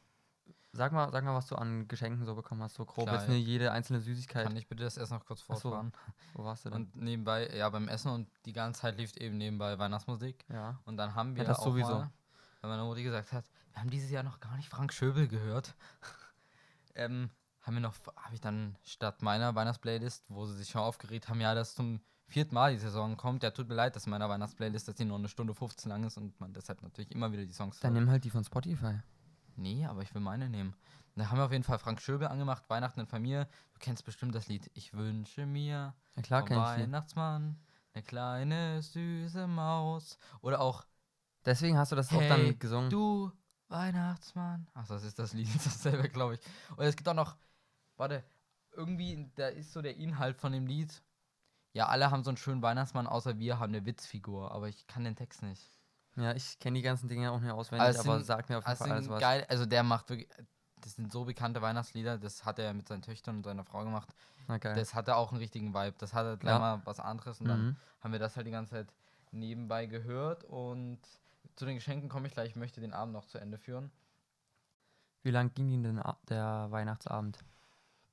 Sag 0.72 0.92
mal, 0.92 1.10
sag 1.10 1.24
mal, 1.24 1.34
was 1.34 1.46
du 1.46 1.56
an 1.56 1.88
Geschenken 1.88 2.24
so 2.26 2.34
bekommen 2.34 2.62
hast, 2.62 2.74
so 2.74 2.84
grob. 2.84 3.06
Klar, 3.08 3.20
Jetzt 3.20 3.28
ja. 3.28 3.34
jede 3.34 3.72
einzelne 3.72 4.00
Süßigkeit. 4.00 4.46
kann 4.46 4.54
ich 4.56 4.68
bitte 4.68 4.84
das 4.84 4.98
erst 4.98 5.10
noch 5.12 5.24
kurz 5.24 5.42
Ach 5.48 5.56
so. 5.56 5.90
Wo 6.34 6.44
warst 6.44 6.66
du 6.66 6.70
denn? 6.70 6.82
Und 6.82 6.94
nebenbei, 6.96 7.48
ja, 7.56 7.68
beim 7.70 7.88
Essen 7.88 8.10
und 8.12 8.28
die 8.44 8.52
ganze 8.52 8.82
Zeit 8.82 8.98
lief 8.98 9.16
eben 9.16 9.38
nebenbei 9.38 9.78
Weihnachtsmusik. 9.78 10.44
ja. 10.50 10.78
Und 10.84 10.98
dann 10.98 11.14
haben 11.14 11.34
wir 11.36 11.44
das 11.44 11.58
auch 11.58 11.64
sowieso. 11.64 11.94
mal, 11.94 12.10
weil 12.60 12.70
meine 12.70 12.84
Mutti 12.84 13.02
gesagt 13.02 13.32
hat, 13.32 13.46
wir 13.78 13.82
haben 13.82 13.90
dieses 13.90 14.10
Jahr 14.10 14.24
noch 14.24 14.40
gar 14.40 14.56
nicht 14.56 14.68
Frank 14.68 14.92
Schöbel 14.92 15.28
gehört. 15.28 15.76
ähm, 16.96 17.30
haben 17.62 17.74
wir 17.74 17.80
noch, 17.80 17.94
habe 18.16 18.34
ich 18.34 18.40
dann 18.40 18.76
statt 18.82 19.22
meiner 19.22 19.54
Weihnachtsplaylist, 19.54 20.24
wo 20.28 20.46
sie 20.46 20.56
sich 20.56 20.68
schon 20.68 20.80
aufgeregt 20.80 21.28
haben, 21.28 21.40
ja, 21.40 21.54
dass 21.54 21.76
zum 21.76 22.00
vierten 22.26 22.56
Mal 22.56 22.72
die 22.72 22.80
Saison 22.80 23.16
kommt, 23.16 23.44
ja, 23.44 23.52
tut 23.52 23.68
mir 23.68 23.76
leid, 23.76 23.94
dass 23.94 24.06
in 24.06 24.10
meiner 24.10 24.28
Weihnachtsplaylist, 24.28 24.88
dass 24.88 24.96
die 24.96 25.04
nur 25.04 25.16
eine 25.16 25.28
Stunde 25.28 25.54
15 25.54 25.90
lang 25.90 26.02
ist 26.02 26.16
und 26.16 26.40
man 26.40 26.52
deshalb 26.52 26.82
natürlich 26.82 27.12
immer 27.12 27.30
wieder 27.30 27.46
die 27.46 27.52
Songs 27.52 27.78
Dann 27.78 27.92
hört. 27.92 28.00
nimm 28.00 28.10
halt 28.10 28.24
die 28.24 28.30
von 28.30 28.42
Spotify. 28.42 28.98
Nee, 29.54 29.86
aber 29.86 30.02
ich 30.02 30.12
will 30.12 30.22
meine 30.22 30.50
nehmen. 30.50 30.74
Da 31.14 31.30
haben 31.30 31.38
wir 31.38 31.44
auf 31.44 31.52
jeden 31.52 31.62
Fall 31.62 31.78
Frank 31.78 32.00
Schöbel 32.00 32.26
angemacht, 32.26 32.64
Weihnachten 32.68 32.98
in 32.98 33.06
Familie. 33.06 33.46
Du 33.74 33.78
kennst 33.78 34.04
bestimmt 34.04 34.34
das 34.34 34.48
Lied 34.48 34.68
Ich 34.74 34.92
wünsche 34.92 35.46
mir 35.46 35.94
Ja 36.16 36.22
klar 36.22 36.40
vom 36.40 36.48
kenn 36.48 36.58
ich. 36.58 36.64
Weihnachtsmann 36.64 37.60
eine 37.94 38.02
kleine 38.02 38.82
süße 38.82 39.46
Maus. 39.46 40.18
Oder 40.40 40.60
auch 40.60 40.84
Deswegen 41.44 41.78
hast 41.78 41.92
du 41.92 41.96
das 41.96 42.12
auch 42.12 42.20
Hey, 42.20 42.28
dann 42.28 42.58
gesungen. 42.58 42.90
Du 42.90 43.32
Weihnachtsmann. 43.68 44.66
Ach, 44.74 44.86
das 44.86 45.04
ist 45.04 45.18
das 45.18 45.32
Lied 45.32 45.48
dasselbe, 45.64 46.08
glaube 46.08 46.34
ich. 46.34 46.40
Und 46.76 46.84
es 46.84 46.96
gibt 46.96 47.08
auch 47.08 47.14
noch, 47.14 47.36
warte, 47.96 48.24
irgendwie, 48.72 49.30
da 49.36 49.48
ist 49.48 49.72
so 49.72 49.82
der 49.82 49.96
Inhalt 49.96 50.36
von 50.36 50.52
dem 50.52 50.66
Lied. 50.66 51.02
Ja, 51.72 51.86
alle 51.88 52.10
haben 52.10 52.24
so 52.24 52.30
einen 52.30 52.36
schönen 52.36 52.62
Weihnachtsmann, 52.62 53.06
außer 53.06 53.38
wir 53.38 53.58
haben 53.58 53.74
eine 53.74 53.84
Witzfigur, 53.84 54.52
aber 54.52 54.68
ich 54.68 54.86
kann 54.86 55.04
den 55.04 55.16
Text 55.16 55.42
nicht. 55.42 55.62
Ja, 56.16 56.32
ich 56.32 56.58
kenne 56.58 56.76
die 56.78 56.82
ganzen 56.82 57.08
Dinge 57.08 57.30
auch 57.30 57.40
nicht 57.40 57.50
auswendig, 57.52 57.86
Also 57.86 58.00
aber 58.00 58.18
sind- 58.18 58.26
sag 58.26 58.48
mir 58.48 58.58
auf 58.58 58.64
jeden 58.64 58.70
Also 58.70 58.84
Fall 58.84 58.92
alles 58.92 59.08
was. 59.08 59.20
geil, 59.20 59.46
also 59.48 59.66
der 59.66 59.82
macht 59.84 60.08
wirklich, 60.08 60.28
das 60.80 60.94
sind 60.96 61.12
so 61.12 61.24
bekannte 61.24 61.62
Weihnachtslieder, 61.62 62.18
das 62.18 62.44
hat 62.44 62.58
er 62.58 62.72
mit 62.74 62.88
seinen 62.88 63.02
Töchtern 63.02 63.36
und 63.36 63.44
seiner 63.44 63.64
Frau 63.64 63.84
gemacht. 63.84 64.08
Geil. 64.60 64.74
Das 64.74 64.94
hatte 64.94 65.14
auch 65.16 65.30
einen 65.30 65.40
richtigen 65.40 65.74
Vibe. 65.74 65.94
Das 65.98 66.14
hatte 66.14 66.38
gleich 66.38 66.54
Ja. 66.54 66.58
mal 66.58 66.80
was 66.86 67.00
anderes 67.00 67.38
und 67.40 67.48
dann 67.48 67.66
Mhm. 67.66 67.76
haben 68.00 68.12
wir 68.12 68.18
das 68.18 68.34
halt 68.36 68.46
die 68.46 68.50
ganze 68.50 68.70
Zeit 68.76 68.88
nebenbei 69.30 69.84
gehört 69.86 70.42
und 70.44 70.98
zu 71.58 71.66
den 71.66 71.74
Geschenken 71.74 72.08
komme 72.08 72.28
ich 72.28 72.34
gleich. 72.34 72.50
Ich 72.50 72.56
möchte 72.56 72.80
den 72.80 72.92
Abend 72.92 73.12
noch 73.12 73.26
zu 73.26 73.38
Ende 73.38 73.58
führen. 73.58 73.90
Wie 75.24 75.32
lang 75.32 75.52
ging 75.54 75.68
Ihnen 75.68 75.82
denn 75.82 76.02
der 76.28 76.70
Weihnachtsabend? 76.70 77.44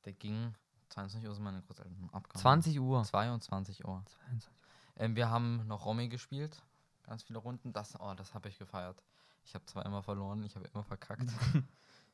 Der 0.04 0.14
ging 0.14 0.56
22 0.90 1.30
Uhr 1.30 1.36
sind 1.36 1.44
meine 1.44 1.62
Großeltern 1.62 2.10
abgehauen. 2.12 2.42
20 2.42 2.80
Uhr. 2.80 3.04
22 3.04 3.86
Uhr. 3.86 4.04
22. 4.06 4.52
Ähm, 4.98 5.16
wir 5.16 5.30
haben 5.30 5.68
noch 5.68 5.86
Romy 5.86 6.10
gespielt. 6.10 6.64
Ganz 7.04 7.24
viele 7.24 7.38
Runden. 7.38 7.72
Das, 7.72 8.00
oh, 8.00 8.14
das 8.16 8.34
habe 8.34 8.50
ich 8.50 8.58
gefeiert. 8.58 9.04
Ich 9.44 9.54
habe 9.54 9.66
zwar 9.66 9.86
immer 9.86 10.02
verloren, 10.02 10.44
ich 10.44 10.56
habe 10.56 10.68
immer 10.74 10.84
verkackt. 10.84 11.30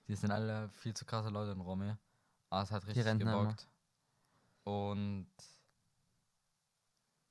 Die 0.08 0.15
sind 0.15 0.32
alle 0.32 0.67
viel 0.70 0.94
zu 0.94 1.06
krasse 1.06 1.30
Leute 1.30 1.52
in 1.52 1.62
Romy. 1.62 1.96
Aber 2.50 2.63
es 2.63 2.72
hat 2.72 2.86
richtig 2.88 3.06
Rentner 3.06 3.32
immer. 3.32 3.41
gebockt. 3.44 3.70
Und 4.63 5.32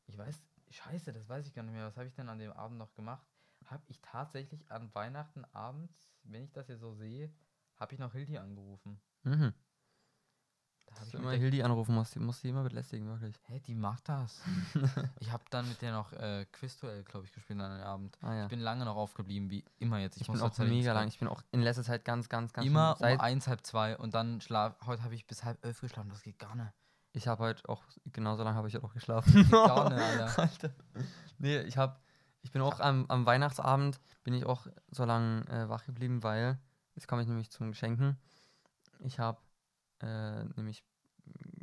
ich 0.07 0.17
weiß, 0.17 0.41
scheiße, 0.71 1.13
das 1.13 1.29
weiß 1.29 1.47
ich 1.47 1.55
gar 1.55 1.63
nicht 1.65 1.75
mehr. 1.75 1.87
Was 1.87 1.97
habe 1.97 2.07
ich 2.07 2.15
denn 2.15 2.31
an 2.31 2.39
dem 2.39 2.53
Abend 2.53 2.79
noch 2.79 2.95
gemacht? 2.95 3.27
Habe 3.71 3.83
ich 3.89 4.01
tatsächlich 4.01 4.71
an 4.71 4.95
Weihnachten 4.95 5.45
abends, 5.53 6.11
wenn 6.25 6.45
ich 6.45 6.53
das 6.53 6.67
hier 6.67 6.79
so 6.79 6.93
sehe, 6.93 7.33
habe 7.77 7.95
ich 7.95 7.99
noch 7.99 8.13
Hildi 8.13 8.39
angerufen. 8.39 9.01
Mhm. 9.23 9.55
Da 10.87 10.95
Dass 10.97 11.07
ich 11.07 11.13
du 11.13 11.19
immer 11.19 11.33
Hildi 11.33 11.63
anrufen 11.63 11.95
musst, 11.95 12.15
die 12.15 12.19
musst 12.19 12.43
du 12.43 12.49
immer 12.49 12.65
belästigen, 12.65 13.07
wirklich. 13.07 13.39
Hä, 13.47 13.61
die 13.61 13.75
macht 13.75 14.09
das. 14.09 14.43
ich 15.21 15.31
habe 15.31 15.45
dann 15.51 15.69
mit 15.69 15.81
der 15.83 15.93
noch 15.93 16.13
äh, 16.13 16.47
Quizduell, 16.51 17.05
glaube 17.05 17.27
ich, 17.27 17.33
gespielt 17.33 17.61
an 17.61 17.71
einem 17.71 17.85
Abend. 17.85 18.19
Ah 18.23 18.35
ja. 18.35 18.43
Ich 18.45 18.49
bin 18.49 18.61
lange 18.61 18.85
noch 18.85 18.97
aufgeblieben, 18.97 19.51
wie 19.51 19.65
immer 19.79 19.99
jetzt. 19.99 20.21
Ich, 20.21 20.27
bin 20.27 20.35
muss 20.35 20.43
auch 20.43 20.49
tatsächlich 20.49 20.79
mega 20.79 20.93
lang. 20.93 21.07
Ich 21.09 21.19
bin 21.19 21.29
auch 21.29 21.43
in 21.53 21.63
letzter 21.63 21.85
Zeit 21.85 22.05
ganz, 22.05 22.29
ganz, 22.29 22.53
ganz 22.53 22.67
Immer 22.67 22.97
um 22.99 23.07
eins, 23.07 23.47
halb 23.47 23.65
zwei 23.65 23.97
und 23.97 24.15
dann 24.15 24.41
schlaf. 24.41 24.75
Heute 24.85 25.05
habe 25.05 25.15
ich 25.15 25.27
bis 25.27 25.45
halb 25.45 25.65
elf 25.65 25.81
geschlafen, 25.81 26.11
das 26.11 26.23
geht 26.23 26.39
gar 26.39 26.57
nicht. 26.57 26.73
Ich 27.13 27.27
habe 27.27 27.43
heute 27.43 27.69
auch, 27.69 27.83
genauso 28.07 28.45
lange 28.45 28.57
habe 28.57 28.69
ich 28.69 28.79
auch 28.83 28.93
geschlafen. 28.93 29.33
Geht 29.33 29.51
gar 29.51 29.91
nicht, 29.91 30.01
Alter. 30.01 30.39
Alter. 30.39 30.71
Nee, 31.39 31.61
ich 31.63 31.77
habe, 31.77 31.99
ich 32.43 32.53
bin 32.53 32.63
auch 32.63 32.81
am, 32.81 33.07
am 33.09 33.27
Weihnachtsabend, 33.27 34.01
bin 34.23 34.35
ich 34.35 34.47
auch 34.47 34.67
so 34.91 35.05
lange 35.05 35.47
äh, 35.49 35.69
wach 35.69 35.85
geblieben, 35.85 36.23
weil, 36.23 36.59
jetzt 36.95 37.07
komme 37.07 37.23
ich 37.23 37.29
nämlich 37.29 37.51
zum 37.51 37.69
Geschenken. 37.69 38.19
Ich 39.01 39.19
habe 39.19 39.39
äh, 40.01 40.45
nämlich 40.57 40.85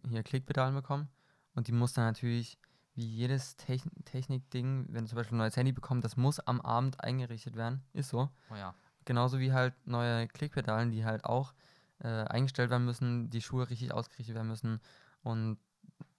hier 0.07 0.23
Klickpedalen 0.23 0.75
bekommen 0.75 1.09
und 1.53 1.67
die 1.67 1.71
muss 1.71 1.93
dann 1.93 2.05
natürlich, 2.05 2.57
wie 2.93 3.05
jedes 3.05 3.55
Techn 3.57 3.91
Technik-Ding, 4.05 4.87
wenn 4.89 5.05
du 5.05 5.09
zum 5.09 5.17
Beispiel 5.17 5.35
ein 5.35 5.39
neues 5.39 5.57
Handy 5.57 5.71
bekommst, 5.71 6.05
das 6.05 6.17
muss 6.17 6.39
am 6.39 6.61
Abend 6.61 7.03
eingerichtet 7.03 7.55
werden. 7.55 7.83
Ist 7.93 8.09
so. 8.09 8.29
Oh 8.51 8.55
ja. 8.55 8.73
Genauso 9.05 9.39
wie 9.39 9.53
halt 9.53 9.73
neue 9.85 10.27
Klickpedalen, 10.27 10.91
die 10.91 11.05
halt 11.05 11.25
auch 11.25 11.53
äh, 11.99 12.07
eingestellt 12.07 12.69
werden 12.69 12.85
müssen, 12.85 13.29
die 13.29 13.41
Schuhe 13.41 13.69
richtig 13.69 13.93
ausgerichtet 13.93 14.35
werden 14.35 14.47
müssen. 14.47 14.81
Und 15.23 15.59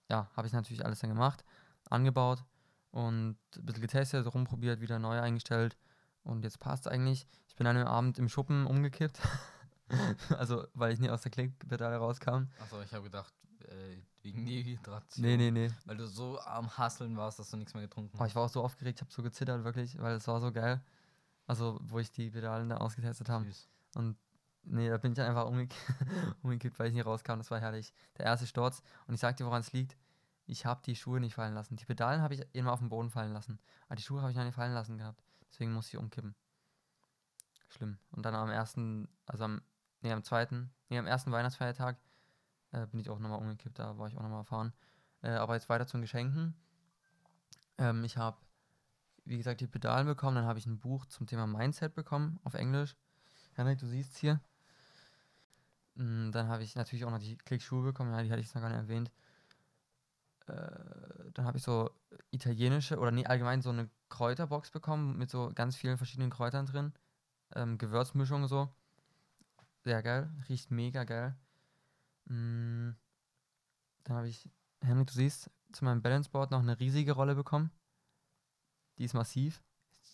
ja, 0.09 0.29
habe 0.35 0.47
ich 0.47 0.53
natürlich 0.53 0.83
alles 0.85 0.99
dann 0.99 1.09
gemacht, 1.09 1.43
angebaut 1.89 2.43
und 2.91 3.37
ein 3.55 3.65
bisschen 3.65 3.81
getestet, 3.81 4.33
rumprobiert, 4.33 4.81
wieder 4.81 4.99
neu 4.99 5.19
eingestellt. 5.19 5.77
Und 6.23 6.43
jetzt 6.43 6.59
passt 6.59 6.87
eigentlich. 6.87 7.27
Ich 7.47 7.55
bin 7.55 7.67
an 7.67 7.77
einem 7.77 7.87
Abend 7.87 8.19
im 8.19 8.29
Schuppen 8.29 8.65
umgekippt. 8.65 9.19
also, 10.37 10.67
weil 10.73 10.93
ich 10.93 10.99
nie 10.99 11.09
aus 11.09 11.21
der 11.21 11.31
Klickpedale 11.31 11.97
rauskam. 11.97 12.47
Achso, 12.59 12.81
ich 12.81 12.93
habe 12.93 13.03
gedacht, 13.05 13.33
äh, 13.67 13.97
wegen 14.21 14.45
Dehydration. 14.45 15.25
Nee, 15.25 15.37
nee, 15.37 15.51
nee. 15.51 15.71
Weil 15.85 15.97
du 15.97 16.07
so 16.07 16.39
am 16.41 16.77
Hasseln 16.77 17.15
warst, 17.17 17.39
dass 17.39 17.49
du 17.49 17.57
nichts 17.57 17.73
mehr 17.73 17.83
getrunken 17.83 18.17
hast. 18.19 18.27
ich 18.27 18.35
war 18.35 18.43
auch 18.43 18.49
so 18.49 18.63
aufgeregt, 18.63 18.99
ich 18.99 19.01
habe 19.01 19.11
so 19.11 19.23
gezittert, 19.23 19.63
wirklich, 19.63 19.97
weil 19.99 20.15
es 20.15 20.27
war 20.27 20.39
so 20.39 20.51
geil. 20.51 20.81
Also, 21.47 21.79
wo 21.81 21.99
ich 21.99 22.11
die 22.11 22.29
Pedalen 22.29 22.69
da 22.69 22.77
ausgetestet 22.77 23.29
habe. 23.29 23.45
Und 23.95 24.17
nee, 24.63 24.89
da 24.89 24.97
bin 24.97 25.13
ich 25.13 25.15
dann 25.15 25.27
einfach 25.27 25.45
umgek 25.45 25.73
umgekippt, 26.43 26.77
weil 26.77 26.87
ich 26.87 26.93
nicht 26.93 27.05
rauskam. 27.05 27.37
Das 27.37 27.49
war 27.49 27.59
herrlich. 27.59 27.93
Der 28.17 28.25
erste 28.25 28.45
Sturz. 28.45 28.81
Und 29.07 29.15
ich 29.15 29.19
sag 29.19 29.37
dir, 29.37 29.45
woran 29.45 29.61
es 29.61 29.73
liegt. 29.73 29.97
Ich 30.49 30.65
habe 30.65 30.81
die 30.83 30.95
Schuhe 30.95 31.19
nicht 31.19 31.35
fallen 31.35 31.53
lassen. 31.53 31.75
Die 31.75 31.85
Pedalen 31.85 32.21
habe 32.21 32.33
ich 32.33 32.43
immer 32.53 32.73
auf 32.73 32.79
den 32.79 32.89
Boden 32.89 33.11
fallen 33.11 33.33
lassen. 33.33 33.59
Aber 33.85 33.95
die 33.95 34.01
Schuhe 34.01 34.21
habe 34.21 34.31
ich 34.31 34.37
noch 34.37 34.43
nicht 34.43 34.55
fallen 34.55 34.73
lassen 34.73 34.97
gehabt. 34.97 35.23
Deswegen 35.51 35.73
musste 35.73 35.95
ich 35.95 36.01
umkippen. 36.01 36.35
Schlimm. 37.67 37.99
Und 38.11 38.25
dann 38.25 38.33
am 38.33 38.49
ersten, 38.49 39.07
also 39.27 39.43
am, 39.43 39.61
nee, 40.01 40.11
am 40.11 40.23
zweiten, 40.23 40.71
nee, 40.89 40.97
am 40.97 41.05
ersten 41.05 41.31
Weihnachtsfeiertag 41.31 41.97
äh, 42.71 42.87
bin 42.87 42.99
ich 42.99 43.11
auch 43.11 43.19
nochmal 43.19 43.37
umgekippt. 43.37 43.77
Da 43.77 43.97
war 43.99 44.07
ich 44.07 44.17
auch 44.17 44.23
nochmal 44.23 44.43
fahren. 44.43 44.73
Äh, 45.21 45.31
aber 45.31 45.53
jetzt 45.53 45.69
weiter 45.69 45.85
zu 45.85 45.97
den 45.97 46.01
Geschenken. 46.01 46.55
Ähm, 47.77 48.03
ich 48.03 48.17
habe, 48.17 48.37
wie 49.25 49.37
gesagt, 49.37 49.61
die 49.61 49.67
Pedalen 49.67 50.07
bekommen. 50.07 50.35
Dann 50.35 50.45
habe 50.45 50.57
ich 50.57 50.65
ein 50.65 50.79
Buch 50.79 51.05
zum 51.05 51.27
Thema 51.27 51.45
Mindset 51.45 51.93
bekommen 51.93 52.39
auf 52.43 52.55
Englisch. 52.55 52.95
Henrik, 53.53 53.77
du 53.77 53.85
siehst 53.85 54.17
hier. 54.17 54.41
Mm, 55.93 56.31
Dann 56.31 56.47
habe 56.47 56.63
ich 56.63 56.75
natürlich 56.75 57.05
auch 57.05 57.11
noch 57.11 57.19
die 57.19 57.37
Klickschuhe 57.37 57.83
bekommen, 57.83 58.11
ja, 58.13 58.23
die 58.23 58.31
hatte 58.31 58.39
ich 58.39 58.47
jetzt 58.47 58.55
noch 58.55 58.61
gar 58.63 58.69
nicht 58.69 58.79
erwähnt. 58.79 59.11
Äh, 60.49 61.31
dann 61.33 61.45
habe 61.45 61.57
ich 61.57 61.63
so 61.63 61.89
italienische 62.31 62.97
oder 62.99 63.11
nee, 63.11 63.25
allgemein 63.25 63.61
so 63.61 63.69
eine 63.69 63.89
Kräuterbox 64.09 64.71
bekommen 64.71 65.17
mit 65.17 65.29
so 65.29 65.51
ganz 65.53 65.75
vielen 65.75 65.97
verschiedenen 65.97 66.31
Kräutern 66.31 66.65
drin. 66.65 66.93
Ähm, 67.55 67.77
Gewürzmischung 67.77 68.47
so. 68.47 68.69
Sehr 69.83 70.03
geil, 70.03 70.29
riecht 70.49 70.71
mega 70.71 71.03
geil. 71.03 71.35
Mm, 72.25 72.91
Dann 74.03 74.17
habe 74.17 74.27
ich, 74.27 74.49
Henrik, 74.81 75.07
du 75.07 75.13
siehst, 75.13 75.49
zu 75.71 75.85
meinem 75.85 76.01
Balanceboard 76.01 76.51
noch 76.51 76.59
eine 76.59 76.79
riesige 76.79 77.13
Rolle 77.13 77.35
bekommen. 77.35 77.71
Die 78.97 79.05
ist 79.05 79.13
massiv. 79.13 79.63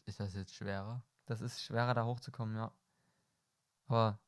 Ist 0.06 0.19
das 0.19 0.34
jetzt 0.36 0.56
schwerer? 0.56 1.04
Das 1.26 1.41
ist 1.41 1.62
schwerer 1.62 1.93
da 1.93 2.06
hochzukommen, 2.06 2.56
ja. 2.56 2.71
Aber 3.88 4.19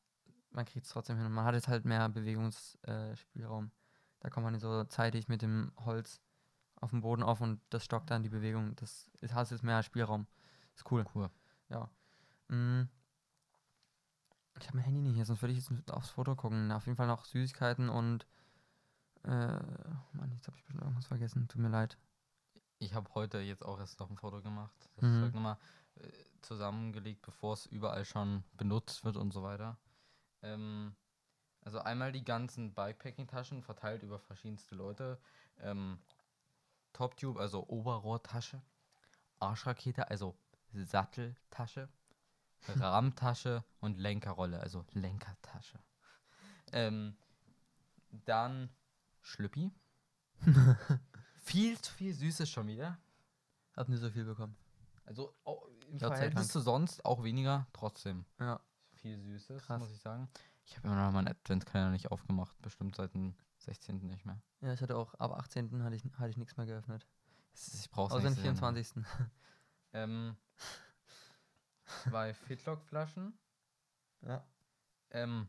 man 0.50 0.64
kriegt 0.64 0.86
es 0.86 0.92
trotzdem 0.92 1.16
hin. 1.16 1.26
Und 1.26 1.32
man 1.32 1.44
hat 1.44 1.54
jetzt 1.54 1.68
halt 1.68 1.84
mehr 1.84 2.08
Bewegungsspielraum. 2.08 3.70
Da 4.20 4.30
kommt 4.30 4.44
man 4.44 4.52
nicht 4.52 4.62
so 4.62 4.84
zeitig 4.84 5.28
mit 5.28 5.42
dem 5.42 5.72
Holz 5.84 6.20
auf 6.76 6.90
dem 6.90 7.00
Boden 7.00 7.22
auf 7.22 7.40
und 7.40 7.60
das 7.70 7.84
stockt 7.84 8.10
dann 8.10 8.22
die 8.22 8.28
Bewegung. 8.28 8.74
Das 8.76 9.10
ist, 9.20 9.34
hast 9.34 9.50
jetzt 9.50 9.62
mehr 9.64 9.82
Spielraum. 9.82 10.26
Ist 10.74 10.90
cool. 10.90 11.04
Cool. 11.14 11.30
Ja. 11.68 11.90
Mm. 12.48 12.88
Ich 14.60 14.66
habe 14.66 14.76
mein 14.78 14.84
Handy 14.86 15.00
nicht 15.02 15.14
hier, 15.14 15.24
sonst 15.24 15.40
würde 15.42 15.52
ich 15.54 15.68
jetzt 15.68 15.90
aufs 15.92 16.10
Foto 16.10 16.34
gucken. 16.34 16.72
Auf 16.72 16.86
jeden 16.86 16.96
Fall 16.96 17.06
noch 17.06 17.24
Süßigkeiten 17.24 17.88
und 17.88 18.26
äh, 19.24 19.28
Mann, 19.28 20.32
jetzt 20.34 20.46
habe 20.48 20.56
ich 20.56 20.64
bestimmt 20.64 20.82
irgendwas 20.82 21.06
vergessen. 21.06 21.46
Tut 21.48 21.60
mir 21.60 21.68
leid. 21.68 21.96
Ich 22.80 22.94
habe 22.94 23.12
heute 23.14 23.38
jetzt 23.38 23.64
auch 23.64 23.78
erst 23.78 23.98
noch 24.00 24.10
ein 24.10 24.16
Foto 24.16 24.40
gemacht. 24.42 24.88
Das 24.96 25.04
Mhm. 25.04 25.14
ist 25.16 25.22
halt 25.22 25.34
nochmal 25.34 25.58
äh, 25.96 26.08
zusammengelegt, 26.42 27.22
bevor 27.22 27.54
es 27.54 27.66
überall 27.66 28.04
schon 28.04 28.44
benutzt 28.52 29.04
wird 29.04 29.16
und 29.16 29.32
so 29.32 29.42
weiter. 29.42 29.78
Ähm, 30.42 30.94
also 31.68 31.80
einmal 31.80 32.12
die 32.12 32.24
ganzen 32.24 32.72
Bikepacking-Taschen 32.72 33.62
verteilt 33.62 34.02
über 34.02 34.18
verschiedenste 34.18 34.74
Leute. 34.74 35.18
Ähm, 35.60 35.98
Top-Tube, 36.94 37.36
also 37.38 37.62
Oberrohrtasche. 37.68 38.62
Arschrakete, 39.38 40.08
also 40.08 40.34
Satteltasche. 40.72 41.90
Rahmtasche 42.68 43.64
und 43.80 43.98
Lenkerrolle, 43.98 44.60
also 44.60 44.86
Lenkertasche. 44.94 45.78
Ähm, 46.72 47.18
dann 48.24 48.70
Schlüppi. 49.20 49.70
viel 51.42 51.78
zu 51.82 51.92
viel 51.92 52.14
Süßes 52.14 52.48
schon 52.48 52.66
wieder. 52.68 52.96
Hab 53.76 53.90
nicht 53.90 54.00
so 54.00 54.08
viel 54.08 54.24
bekommen. 54.24 54.56
Also 55.04 55.34
au- 55.44 55.68
im 55.90 55.98
Gott 55.98 56.12
Verhältnis 56.14 56.48
zu 56.48 56.60
sonst 56.60 57.04
auch 57.04 57.22
weniger, 57.24 57.66
trotzdem. 57.74 58.24
Ja. 58.40 58.58
Viel 58.94 59.20
Süßes, 59.20 59.62
Krass. 59.64 59.78
muss 59.80 59.90
ich 59.92 60.00
sagen. 60.00 60.30
Ich 60.68 60.76
habe 60.76 60.88
immer 60.88 60.96
noch 60.96 61.12
meinen 61.12 61.28
Adventskalender 61.28 61.92
nicht 61.92 62.10
aufgemacht, 62.10 62.60
bestimmt 62.60 62.94
seit 62.94 63.14
dem 63.14 63.34
16. 63.58 64.06
nicht 64.06 64.26
mehr. 64.26 64.40
Ja, 64.60 64.72
ich 64.74 64.82
hatte 64.82 64.96
auch 64.96 65.14
ab 65.14 65.32
18. 65.32 65.82
hatte 65.82 65.96
ich, 65.96 66.04
hatte 66.18 66.28
ich 66.28 66.36
nichts 66.36 66.56
mehr 66.58 66.66
geöffnet. 66.66 67.06
Ist- 67.54 67.74
Ich 67.74 67.90
brauche 67.90 68.14
Außer 68.14 68.22
den 68.28 68.36
24. 68.36 69.04
Ähm, 69.94 70.36
zwei 72.04 72.34
Fitlock-Flaschen. 72.34 73.32
Ja. 74.20 74.46
Ähm, 75.10 75.48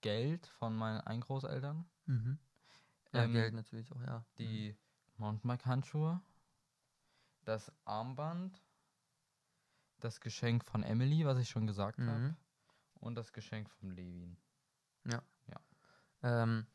Geld 0.00 0.46
von 0.46 0.74
meinen 0.74 1.02
Eingroßeltern. 1.02 1.84
Mhm. 2.06 2.38
Ja, 3.12 3.24
Ähm, 3.24 3.32
Geld 3.34 3.52
natürlich 3.52 3.92
auch, 3.92 4.00
ja. 4.00 4.24
Die 4.38 4.74
Mountainbike-Handschuhe. 5.18 6.22
Das 7.44 7.70
Armband. 7.84 8.62
Das 10.00 10.20
Geschenk 10.20 10.64
von 10.64 10.82
Emily, 10.82 11.26
was 11.26 11.38
ich 11.38 11.50
schon 11.50 11.66
gesagt 11.66 11.98
habe. 11.98 12.18
Mhm. 12.18 12.36
Und 12.94 13.14
das 13.14 13.34
Geschenk 13.34 13.68
von 13.70 13.90
Levin. 13.90 14.38
Ähm, 16.22 16.66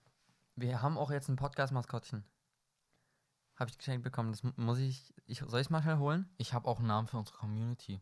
wir 0.56 0.82
haben 0.82 0.98
auch 0.98 1.12
jetzt 1.12 1.28
ein 1.30 1.36
Podcast-Maskottchen. 1.36 2.24
Habe 3.56 3.70
ich 3.70 3.78
geschenkt 3.78 4.04
bekommen. 4.04 4.32
Das 4.32 4.44
mu- 4.44 4.54
muss 4.56 4.78
ich, 4.78 5.14
ich. 5.26 5.40
Soll 5.40 5.60
ich 5.60 5.68
es 5.68 5.70
mal 5.70 5.82
schnell 5.82 5.98
holen? 5.98 6.30
Ich 6.38 6.54
habe 6.54 6.68
auch 6.68 6.78
einen 6.80 6.88
Namen 6.88 7.08
für 7.08 7.18
unsere 7.18 7.38
Community. 7.38 8.02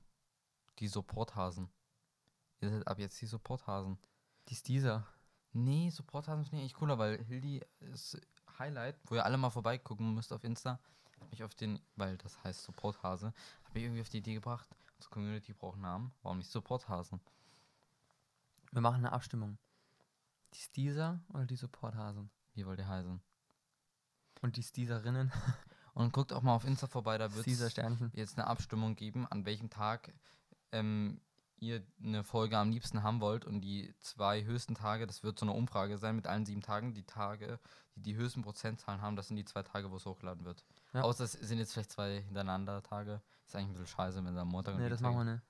Die 0.79 0.87
Supporthasen. 0.87 1.69
Ihr 2.61 2.69
seid 2.69 2.87
ab 2.87 2.99
jetzt 2.99 3.19
die 3.21 3.25
Supporthasen. 3.25 3.97
Die 4.47 4.53
ist 4.53 4.67
dieser. 4.67 5.07
Nee, 5.53 5.89
Supporthasen 5.89 6.43
finde 6.43 6.57
ich 6.57 6.61
eigentlich 6.63 6.73
cooler, 6.75 6.97
weil 6.99 7.23
Hildi 7.23 7.65
ist 7.79 8.19
Highlight, 8.59 8.97
wo 9.05 9.15
ihr 9.15 9.25
alle 9.25 9.37
mal 9.37 9.49
vorbeigucken 9.49 10.13
müsst 10.13 10.31
auf 10.33 10.43
Insta. 10.43 10.79
Hat 11.19 11.31
mich 11.31 11.43
auf 11.43 11.55
den, 11.55 11.79
weil 11.95 12.17
das 12.17 12.41
heißt 12.43 12.63
Supporthase, 12.63 13.33
habe 13.63 13.79
ich 13.79 13.85
irgendwie 13.85 14.01
auf 14.01 14.09
die 14.09 14.19
Idee 14.19 14.35
gebracht, 14.35 14.69
unsere 14.95 15.11
Community 15.13 15.53
braucht 15.53 15.73
einen 15.73 15.81
Namen. 15.81 16.13
Warum 16.21 16.37
nicht 16.37 16.51
Supporthasen? 16.51 17.19
Wir 18.71 18.81
machen 18.81 18.97
eine 18.97 19.11
Abstimmung. 19.11 19.57
Die 20.53 20.59
Steezer 20.59 21.19
oder 21.29 21.45
die 21.45 21.55
Supporthasen? 21.55 22.29
Wie 22.53 22.65
wollt 22.65 22.79
ihr 22.79 22.87
heißen? 22.87 23.21
Und 24.41 24.55
die 24.57 24.63
Steezerinnen. 24.63 25.31
Und 25.93 26.13
guckt 26.13 26.31
auch 26.31 26.43
mal 26.43 26.53
auf 26.55 26.63
Insta 26.65 26.87
vorbei, 26.87 27.17
da 27.17 27.33
wird 27.33 27.45
es 27.45 27.75
jetzt 28.13 28.37
eine 28.37 28.47
Abstimmung 28.47 28.95
geben, 28.95 29.27
an 29.27 29.45
welchem 29.45 29.69
Tag 29.69 30.13
ähm, 30.71 31.19
ihr 31.57 31.83
eine 32.01 32.23
Folge 32.23 32.57
am 32.57 32.71
liebsten 32.71 33.03
haben 33.03 33.19
wollt. 33.19 33.43
Und 33.43 33.61
die 33.61 33.93
zwei 33.99 34.45
höchsten 34.45 34.75
Tage, 34.75 35.07
das 35.07 35.23
wird 35.23 35.37
so 35.39 35.45
eine 35.45 35.53
Umfrage 35.53 35.97
sein 35.97 36.15
mit 36.15 36.25
allen 36.25 36.45
sieben 36.45 36.61
Tagen. 36.61 36.93
Die 36.93 37.03
Tage, 37.03 37.59
die 37.95 38.01
die 38.01 38.15
höchsten 38.15 38.43
Prozentzahlen 38.43 39.01
haben, 39.01 39.17
das 39.17 39.27
sind 39.27 39.35
die 39.35 39.45
zwei 39.45 39.63
Tage, 39.63 39.91
wo 39.91 39.97
es 39.97 40.05
hochgeladen 40.05 40.45
wird. 40.45 40.63
Ja. 40.93 41.01
Außer 41.01 41.25
es 41.25 41.33
sind 41.33 41.57
jetzt 41.57 41.73
vielleicht 41.73 41.91
zwei 41.91 42.21
hintereinander 42.21 42.81
Tage. 42.81 43.21
Ist 43.45 43.55
eigentlich 43.55 43.69
ein 43.69 43.73
bisschen 43.73 43.87
scheiße, 43.87 44.23
wenn 44.23 44.33
es 44.33 44.39
am 44.39 44.47
Montag 44.47 44.77
Nee, 44.77 44.87
das 44.89 45.01
machen 45.01 45.17
wir 45.17 45.33
nicht. 45.33 45.43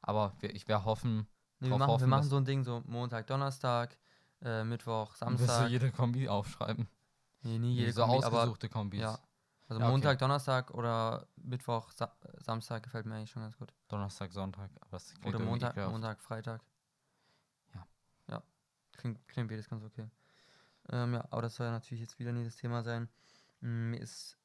Aber 0.00 0.32
wir, 0.40 0.52
ich 0.54 0.66
werde 0.66 0.84
hoffen, 0.84 1.28
Nee, 1.60 1.68
wir 1.68 1.78
machen, 1.78 1.88
wir 1.90 1.94
hoffen, 1.94 2.08
machen 2.10 2.22
dass- 2.22 2.30
so 2.30 2.36
ein 2.38 2.44
Ding, 2.44 2.64
so 2.64 2.82
Montag, 2.86 3.28
Donnerstag, 3.28 3.96
äh, 4.42 4.64
Mittwoch, 4.64 5.10
wirst 5.10 5.22
du 5.22 5.24
Samstag. 5.26 5.70
jede 5.70 5.90
Kombi 5.92 6.28
aufschreiben. 6.28 6.88
Nee, 7.42 7.58
nie 7.58 7.74
jede 7.74 7.92
so 7.92 8.02
Kombi, 8.06 8.24
aber 8.24 8.38
ausgesuchte 8.38 8.68
Kombis. 8.68 9.00
ja. 9.00 9.18
Also 9.68 9.80
Ja, 9.80 9.86
okay. 9.86 9.92
Montag, 9.92 10.18
Donnerstag 10.18 10.70
oder 10.74 11.26
Mittwoch, 11.36 11.90
Sa 11.92 12.14
Samstag 12.38 12.82
gefällt 12.82 13.06
mir 13.06 13.14
eigentlich 13.14 13.30
schon 13.30 13.42
ganz 13.42 13.56
gut. 13.56 13.72
Donnerstag, 13.88 14.32
Sonntag. 14.32 14.70
Aber 14.80 14.90
das 14.90 15.14
klingt 15.14 15.34
Oder 15.34 15.44
Montag, 15.44 15.70
ekelhaft. 15.72 15.92
Montag, 15.92 16.20
Freitag. 16.20 16.62
Ja. 17.74 17.86
Ja. 18.28 18.42
Klingt, 18.96 19.26
klingt 19.28 19.48
beides 19.48 19.68
ganz 19.68 19.82
okay. 19.84 20.08
Ähm, 20.90 21.14
ja, 21.14 21.24
aber 21.30 21.42
das 21.42 21.54
soll 21.54 21.66
ja 21.66 21.72
natürlich 21.72 22.00
jetzt 22.00 22.18
wieder 22.18 22.32
nie 22.32 22.44
das 22.44 22.56
Thema 22.56 22.82
sein. 22.82 23.08
Mir 23.60 24.00
ist. 24.00 24.36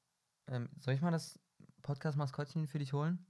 Ähm, 0.47 0.69
soll 0.79 0.93
ich 0.93 1.01
mal 1.01 1.11
das 1.11 1.39
Podcast-Maskottchen 1.81 2.67
für 2.67 2.79
dich 2.79 2.93
holen? 2.93 3.25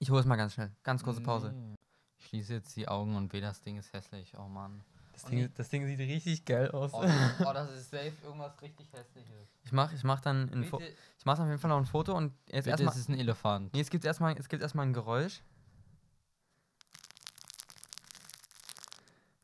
Ich 0.00 0.10
hole 0.10 0.20
es 0.20 0.26
mal 0.26 0.36
ganz 0.36 0.54
schnell. 0.54 0.72
Ganz 0.82 1.02
kurze 1.02 1.20
Pause. 1.22 1.52
Nee. 1.52 1.74
Ich 2.18 2.26
schließe 2.26 2.52
jetzt 2.52 2.76
die 2.76 2.88
Augen 2.88 3.16
und 3.16 3.32
weh, 3.32 3.40
das 3.40 3.62
Ding 3.62 3.78
ist 3.78 3.92
hässlich. 3.92 4.36
Oh 4.36 4.48
Mann. 4.48 4.84
Das, 5.22 5.30
Ding, 5.30 5.52
das 5.54 5.68
Ding 5.68 5.86
sieht 5.86 5.98
richtig 5.98 6.44
geil 6.44 6.70
aus. 6.70 6.92
Oh, 6.94 7.02
das, 7.02 7.12
oh, 7.46 7.52
das 7.52 7.70
ist 7.72 7.90
safe 7.90 8.12
irgendwas 8.22 8.60
richtig 8.62 8.92
hässliches. 8.92 9.48
Ich 9.64 9.72
mach, 9.72 9.92
ich 9.92 10.04
mach 10.04 10.20
dann 10.20 10.48
ein 10.52 10.62
ich 10.62 11.24
mach 11.24 11.38
auf 11.40 11.46
jeden 11.46 11.58
Fall 11.58 11.70
noch 11.70 11.78
ein 11.78 11.86
Foto 11.86 12.16
und 12.16 12.32
jetzt 12.46 12.64
bitte 12.66 12.70
erstmal. 12.70 12.92
es 12.94 13.00
ist 13.00 13.08
ein 13.08 13.18
Elefant. 13.18 13.74
Nee, 13.74 13.80
es 13.80 13.90
gibt 13.90 14.04
erstmal, 14.04 14.36
es 14.38 14.48
gibt 14.48 14.62
erstmal 14.62 14.86
ein 14.86 14.92
Geräusch. 14.92 15.40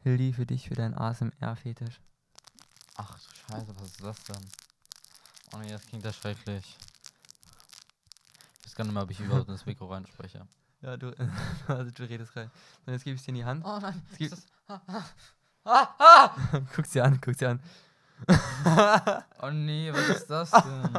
Hildi, 0.04 0.32
für 0.32 0.46
dich, 0.46 0.68
für 0.68 0.74
deinen 0.74 0.94
ASMR-Fetisch. 0.94 2.00
Ach 2.96 3.18
du 3.18 3.52
Scheiße, 3.52 3.74
was 3.76 3.86
ist 3.90 4.02
das 4.04 4.22
denn? 4.24 4.46
Oh 5.54 5.58
nee, 5.58 5.70
das 5.70 5.84
klingt 5.86 6.04
ja 6.04 6.12
schrecklich. 6.12 6.76
Ich 8.60 8.66
weiß 8.66 8.74
gar 8.76 8.84
nicht 8.84 8.94
mehr, 8.94 9.02
ob 9.02 9.10
ich 9.10 9.18
überhaupt 9.20 9.48
ins 9.48 9.66
Mikro 9.66 9.86
reinspreche. 9.86 10.46
Ja, 10.82 10.96
du, 10.96 11.12
also 11.66 11.90
du 11.94 12.04
redest 12.08 12.36
rein. 12.36 12.50
Und 12.86 12.92
jetzt 12.92 13.04
gebe 13.04 13.16
ich 13.16 13.22
dir 13.22 13.30
in 13.30 13.34
die 13.36 13.44
Hand. 13.44 13.64
Oh 13.64 13.78
nein, 13.80 14.00
Es 14.12 14.18
gibt- 14.18 14.32
ist 14.34 14.46
das, 14.68 14.80
ah, 15.64 15.94
ah, 15.98 16.36
guck's 16.74 16.90
dir 16.90 17.04
an, 17.04 17.20
guck's 17.20 17.38
dir 17.38 17.50
an. 17.50 17.60
oh 19.42 19.50
nee, 19.50 19.92
was 19.92 20.08
ist 20.08 20.26
das 20.30 20.50
denn? 20.52 20.92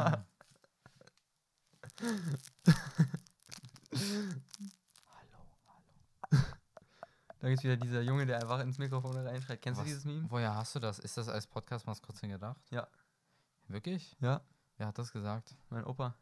Da 7.40 7.48
gibt's 7.48 7.64
wieder 7.64 7.76
dieser 7.76 8.02
Junge, 8.02 8.26
der 8.26 8.40
einfach 8.40 8.60
ins 8.60 8.78
Mikrofon 8.78 9.16
reinschreit. 9.16 9.62
Kennst 9.62 9.78
Was? 9.78 9.84
du 9.84 9.88
dieses 9.88 10.04
Meme? 10.04 10.26
Woher 10.30 10.54
hast 10.54 10.74
du 10.74 10.80
das? 10.80 10.98
Ist 10.98 11.16
das 11.16 11.28
als 11.28 11.46
Podcast-Maskottchen 11.46 12.30
gedacht? 12.30 12.60
Ja. 12.70 12.86
Wirklich? 13.68 14.16
Ja, 14.20 14.40
Wer 14.78 14.88
hat 14.88 14.98
das 14.98 15.12
gesagt? 15.12 15.54
mein 15.70 15.84
Opa. 15.84 16.14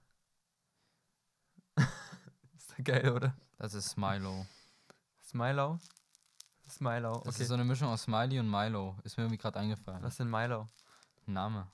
ist 1.76 2.70
doch 2.70 2.84
geil, 2.84 3.10
oder? 3.10 3.34
Das 3.58 3.74
ist 3.74 3.90
Smilo. 3.90 4.46
Smilo? 5.22 5.78
Smilo, 6.74 7.18
Das 7.24 7.34
okay. 7.34 7.42
ist 7.42 7.48
so 7.48 7.54
eine 7.54 7.64
Mischung 7.64 7.88
aus 7.88 8.02
Smiley 8.02 8.38
und 8.40 8.50
Milo. 8.50 8.96
Ist 9.04 9.16
mir 9.16 9.24
irgendwie 9.24 9.38
gerade 9.38 9.58
eingefallen. 9.58 10.02
Was 10.02 10.14
ist 10.14 10.20
denn 10.20 10.30
Milo? 10.30 10.66
Name. 11.26 11.66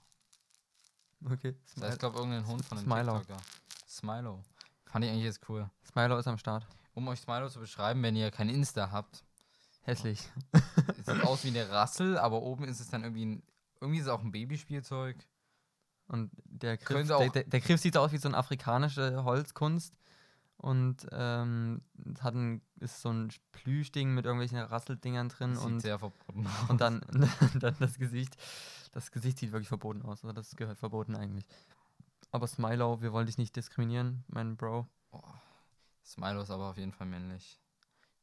Okay. 1.24 1.54
Das 1.76 1.92
ist, 1.94 1.98
glaube 1.98 2.16
ich, 2.16 2.20
irgendein 2.20 2.46
Hund 2.46 2.64
von 2.64 2.78
den 2.78 2.84
Smilo. 2.84 3.18
TikToker. 3.18 3.40
Smilo. 3.88 4.44
Fand 4.86 5.04
ich 5.04 5.10
eigentlich 5.10 5.24
jetzt 5.24 5.48
cool. 5.48 5.68
Smilo 5.86 6.18
ist 6.18 6.26
am 6.28 6.38
Start. 6.38 6.66
Um 6.94 7.08
euch 7.08 7.20
Smilo 7.20 7.48
zu 7.48 7.60
beschreiben, 7.60 8.02
wenn 8.02 8.16
ihr 8.16 8.30
kein 8.30 8.48
Insta 8.48 8.90
habt, 8.90 9.24
Hässlich. 9.82 10.28
sieht 10.96 11.24
aus 11.24 11.44
wie 11.44 11.48
eine 11.48 11.68
Rassel, 11.70 12.18
aber 12.18 12.42
oben 12.42 12.64
ist 12.64 12.80
es 12.80 12.88
dann 12.88 13.02
irgendwie 13.02 13.24
ein, 13.26 13.42
irgendwie 13.80 13.98
ist 14.00 14.06
es 14.06 14.12
auch 14.12 14.20
ein 14.20 14.30
Babyspielzeug. 14.32 15.16
Und 16.08 16.30
der 16.44 16.76
Griff, 16.76 17.06
der, 17.06 17.28
der, 17.30 17.44
der 17.44 17.60
Griff 17.60 17.80
sieht 17.80 17.96
aus 17.96 18.12
wie 18.12 18.18
so 18.18 18.28
eine 18.28 18.36
afrikanische 18.36 19.24
Holzkunst. 19.24 19.94
Und 20.60 21.06
ähm, 21.10 21.80
es 22.14 22.22
hat 22.22 22.34
ein, 22.34 22.60
ist 22.80 23.00
so 23.00 23.10
ein 23.10 23.32
Plüschding 23.52 24.12
mit 24.12 24.26
irgendwelchen 24.26 24.58
Rasseldingern 24.58 25.30
drin 25.30 25.56
Sieht 25.56 25.64
und, 25.64 25.80
sehr 25.80 25.98
verboten 25.98 26.46
aus. 26.46 26.68
und 26.68 26.82
dann, 26.82 27.00
dann 27.58 27.74
das 27.78 27.98
Gesicht. 27.98 28.36
Das 28.92 29.10
Gesicht 29.10 29.38
sieht 29.38 29.52
wirklich 29.52 29.68
verboten 29.68 30.02
aus. 30.02 30.22
Also 30.22 30.32
das 30.32 30.54
gehört 30.56 30.78
verboten 30.78 31.16
eigentlich. 31.16 31.46
Aber 32.30 32.46
Smilo, 32.46 33.00
wir 33.00 33.14
wollen 33.14 33.24
dich 33.24 33.38
nicht 33.38 33.56
diskriminieren, 33.56 34.22
mein 34.28 34.58
Bro. 34.58 34.86
Oh, 35.12 35.22
Smilo 36.04 36.42
ist 36.42 36.50
aber 36.50 36.68
auf 36.68 36.76
jeden 36.76 36.92
Fall 36.92 37.06
männlich. 37.06 37.58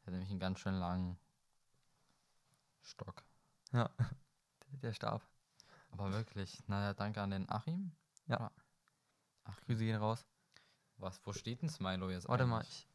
Der 0.01 0.07
hat 0.07 0.11
nämlich 0.11 0.29
einen 0.29 0.39
ganz 0.39 0.59
schön 0.59 0.75
langen 0.75 1.17
Stock. 2.83 3.23
Der, 3.73 3.91
der 4.81 4.93
Stab. 4.93 5.27
Aber 5.91 6.11
wirklich, 6.11 6.61
naja, 6.67 6.93
danke 6.93 7.21
an 7.21 7.31
den 7.31 7.49
Achim. 7.49 7.93
Ja. 8.27 8.51
Ach, 9.45 9.59
Grüße 9.61 9.83
gehen 9.83 9.95
raus. 9.95 10.25
Was, 10.97 11.19
wo 11.25 11.33
steht 11.33 11.61
denn 11.61 11.69
Smilo 11.69 12.09
jetzt 12.09 12.27
Warte 12.27 12.45
mal, 12.45 12.57
eigentlich? 12.57 12.87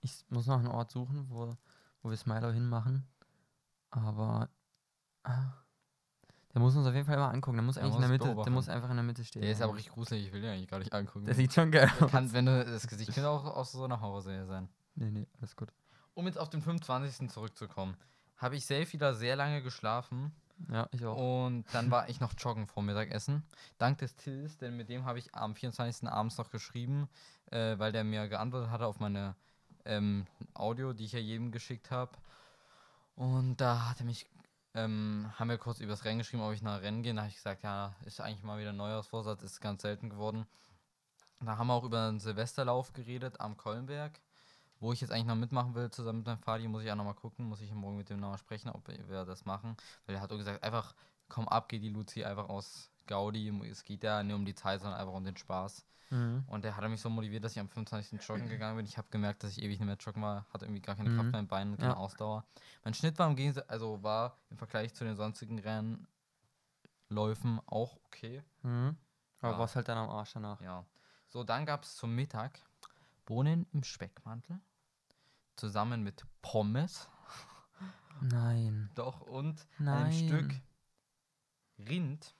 ich, 0.00 0.10
ich 0.10 0.30
muss 0.30 0.46
noch 0.46 0.58
einen 0.58 0.68
Ort 0.68 0.90
suchen, 0.90 1.26
wo, 1.30 1.56
wo 2.02 2.10
wir 2.10 2.16
Smilo 2.16 2.50
hinmachen. 2.50 3.06
Aber. 3.90 4.48
Ah, 5.22 5.52
der 6.52 6.60
muss 6.60 6.76
uns 6.76 6.86
auf 6.86 6.94
jeden 6.94 7.06
Fall 7.06 7.16
mal 7.16 7.30
angucken. 7.30 7.56
Der 7.56 7.64
muss 7.64 7.78
eigentlich 7.78 7.94
in 7.96 8.00
der 8.00 8.10
Mitte. 8.10 8.34
Der 8.34 8.52
muss 8.52 8.68
einfach 8.68 8.90
in 8.90 8.96
der 8.96 9.04
Mitte 9.04 9.24
stehen. 9.24 9.42
Der 9.42 9.50
ist 9.50 9.60
aber 9.60 9.74
richtig 9.74 9.92
gruselig, 9.92 10.26
ich 10.26 10.32
will 10.32 10.40
den 10.40 10.50
eigentlich 10.50 10.68
gar 10.68 10.78
nicht 10.78 10.92
angucken. 10.92 11.24
Der 11.24 11.34
sieht 11.34 11.52
schon 11.52 11.70
geil 11.72 11.90
aus. 12.00 12.10
kann, 12.10 12.32
wenn 12.32 12.46
du, 12.46 12.64
das 12.64 12.86
Gesicht 12.86 13.12
könnte 13.12 13.28
auch 13.28 13.44
aus 13.44 13.72
so 13.72 13.84
einer 13.84 14.00
Horrorserie 14.00 14.46
sein. 14.46 14.68
Nee, 14.94 15.10
nee, 15.10 15.26
alles 15.38 15.56
gut. 15.56 15.72
Um 16.14 16.26
jetzt 16.26 16.38
auf 16.38 16.50
den 16.50 16.62
25. 16.62 17.28
zurückzukommen, 17.28 17.96
habe 18.36 18.54
ich 18.54 18.64
safe 18.64 18.92
wieder 18.92 19.14
sehr 19.14 19.34
lange 19.34 19.62
geschlafen 19.62 20.32
Ja, 20.70 20.88
ich 20.92 21.04
auch. 21.04 21.46
und 21.46 21.64
dann 21.72 21.90
war 21.90 22.08
ich 22.08 22.20
noch 22.20 22.32
joggen 22.38 22.66
vor 22.66 22.82
Mittagessen. 22.82 23.42
Dank 23.78 23.98
des 23.98 24.16
Tills, 24.16 24.56
denn 24.58 24.76
mit 24.76 24.88
dem 24.88 25.04
habe 25.04 25.18
ich 25.18 25.34
am 25.34 25.54
24. 25.54 26.08
abends 26.08 26.38
noch 26.38 26.50
geschrieben, 26.50 27.08
äh, 27.50 27.78
weil 27.78 27.92
der 27.92 28.04
mir 28.04 28.28
geantwortet 28.28 28.70
hatte 28.70 28.86
auf 28.86 29.00
meine 29.00 29.34
ähm, 29.84 30.26
Audio, 30.54 30.92
die 30.92 31.04
ich 31.04 31.12
ja 31.12 31.18
jedem 31.18 31.50
geschickt 31.52 31.90
habe. 31.90 32.12
Und 33.16 33.56
da 33.60 33.90
hat 33.90 34.00
er 34.00 34.06
mich, 34.06 34.26
ähm, 34.74 35.30
haben 35.38 35.50
wir 35.50 35.58
kurz 35.58 35.80
übers 35.80 36.04
Rennen 36.04 36.18
geschrieben, 36.18 36.42
ob 36.42 36.52
ich 36.52 36.62
nach 36.62 36.80
Rennen 36.82 37.02
gehe. 37.02 37.14
Da 37.14 37.22
habe 37.22 37.30
ich 37.30 37.36
gesagt, 37.36 37.62
ja, 37.62 37.94
ist 38.04 38.20
eigentlich 38.20 38.42
mal 38.42 38.58
wieder 38.58 38.70
ein 38.70 38.76
Neujahrsvorsatz, 38.76 39.42
ist 39.42 39.60
ganz 39.60 39.82
selten 39.82 40.10
geworden. 40.10 40.46
Da 41.40 41.58
haben 41.58 41.66
wir 41.66 41.74
auch 41.74 41.84
über 41.84 42.08
einen 42.08 42.20
Silvesterlauf 42.20 42.92
geredet 42.92 43.40
am 43.40 43.56
Kollenberg, 43.56 44.18
wo 44.80 44.92
ich 44.92 45.00
jetzt 45.00 45.10
eigentlich 45.10 45.26
noch 45.26 45.34
mitmachen 45.36 45.74
will, 45.74 45.90
zusammen 45.90 46.18
mit 46.18 46.26
meinem 46.26 46.42
Vati, 46.42 46.68
muss 46.68 46.82
ich 46.84 46.90
auch 46.90 46.96
nochmal 46.96 47.14
gucken, 47.14 47.46
muss 47.48 47.60
ich 47.60 47.72
morgen 47.72 47.96
mit 47.96 48.10
dem 48.10 48.20
nochmal 48.20 48.38
sprechen, 48.38 48.68
ob 48.70 48.86
wir 48.88 49.24
das 49.24 49.44
machen. 49.44 49.76
Weil 50.06 50.16
er 50.16 50.20
hat 50.20 50.32
auch 50.32 50.36
gesagt, 50.36 50.62
einfach, 50.62 50.94
komm 51.28 51.48
ab, 51.48 51.68
geht 51.68 51.82
die 51.82 51.88
Luzi 51.90 52.24
einfach 52.24 52.48
aus 52.48 52.90
Gaudi. 53.06 53.48
Es 53.70 53.84
geht 53.84 54.02
ja 54.04 54.22
nicht 54.22 54.34
um 54.34 54.44
die 54.44 54.54
Zeit, 54.54 54.80
sondern 54.80 55.00
einfach 55.00 55.14
um 55.14 55.24
den 55.24 55.36
Spaß. 55.36 55.84
Mhm. 56.10 56.44
Und 56.48 56.64
der 56.64 56.76
hat 56.76 56.88
mich 56.88 57.00
so 57.00 57.08
motiviert, 57.08 57.44
dass 57.44 57.52
ich 57.52 57.58
am 57.60 57.68
25. 57.68 58.20
joggen 58.20 58.48
gegangen 58.48 58.76
bin. 58.76 58.84
Ich 58.86 58.98
habe 58.98 59.08
gemerkt, 59.10 59.42
dass 59.42 59.52
ich 59.52 59.62
ewig 59.62 59.78
nicht 59.78 59.86
mehr 59.86 59.96
joggen 59.96 60.22
war, 60.22 60.44
hatte 60.52 60.66
irgendwie 60.66 60.82
gar 60.82 60.96
keine 60.96 61.08
Mhm. 61.10 61.16
Kraft 61.16 61.30
mehr 61.32 61.40
in 61.40 61.46
den 61.46 61.48
Beinen, 61.50 61.76
keine 61.76 61.92
Ja. 61.92 61.96
Ausdauer. 61.96 62.44
Mein 62.84 62.92
Schnitt 62.94 63.18
war 63.18 63.26
im 63.28 63.36
Gegensatz, 63.36 63.64
also 63.68 64.02
war 64.02 64.36
im 64.50 64.58
Vergleich 64.58 64.92
zu 64.94 65.04
den 65.04 65.16
sonstigen 65.16 65.58
Rennläufen 67.10 67.60
auch 67.66 67.96
okay. 68.06 68.42
Mhm. 68.62 68.96
Aber 69.40 69.52
Ja. 69.52 69.58
was 69.58 69.76
halt 69.76 69.88
dann 69.88 69.98
am 69.98 70.10
Arsch 70.10 70.32
danach? 70.34 70.60
Ja. 70.60 70.84
So, 71.28 71.42
dann 71.44 71.66
gab 71.66 71.82
es 71.84 71.96
zum 71.96 72.14
Mittag 72.14 72.60
Bohnen 73.24 73.66
im 73.72 73.82
Speckmantel. 73.84 74.60
Zusammen 75.56 76.02
mit 76.02 76.24
Pommes. 76.42 77.08
Nein. 78.20 78.90
Doch, 78.94 79.20
und 79.22 79.66
Nein. 79.78 80.04
einem 80.04 80.12
Stück 80.12 80.54
Rind. 81.78 82.34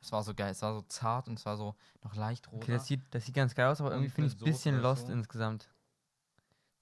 Es 0.00 0.12
war 0.12 0.22
so 0.22 0.34
geil, 0.34 0.50
es 0.52 0.62
war 0.62 0.72
so 0.74 0.82
zart 0.82 1.28
und 1.28 1.38
es 1.38 1.44
war 1.44 1.56
so 1.56 1.74
noch 2.02 2.14
leicht 2.14 2.50
rosa. 2.50 2.62
Okay, 2.62 2.72
das 2.72 2.86
sieht, 2.86 3.02
das 3.10 3.26
sieht 3.26 3.34
ganz 3.34 3.54
geil 3.54 3.66
aus, 3.68 3.80
aber 3.80 3.90
irgendwie 3.90 4.08
finde 4.08 4.28
ich 4.28 4.34
mit 4.34 4.42
ein 4.42 4.44
bisschen 4.52 4.80
lost 4.80 5.02
dazu. 5.04 5.12
insgesamt. 5.12 5.68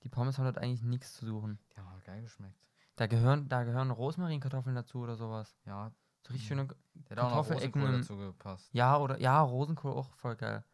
Die 0.04 0.08
Pommes 0.08 0.38
haben 0.38 0.44
dort 0.44 0.58
eigentlich 0.58 0.82
nichts 0.82 1.14
zu 1.14 1.26
suchen. 1.26 1.58
Die 1.72 1.80
haben 1.80 1.88
aber 1.88 2.00
geil 2.02 2.22
geschmeckt. 2.22 2.56
Da 2.94 3.06
gehören, 3.08 3.48
da 3.48 3.64
gehören 3.64 3.90
Rosmarinkartoffeln 3.90 4.76
dazu 4.76 4.98
oder 5.00 5.16
sowas. 5.16 5.56
Ja, 5.66 5.90
So 6.26 6.32
richtig 6.32 6.44
Mhm. 6.50 6.54
schöne. 6.68 6.68
der 6.94 7.16
hat 7.24 7.32
auch 7.32 7.50
Rosenkohl 7.50 7.92
dazu 7.92 8.16
gepasst. 8.16 8.68
Ja, 8.72 8.98
oder 8.98 9.18
ja, 9.20 9.40
Rosenkohl 9.40 9.92
auch 9.92 10.12
voll 10.14 10.36
geil. 10.36 10.64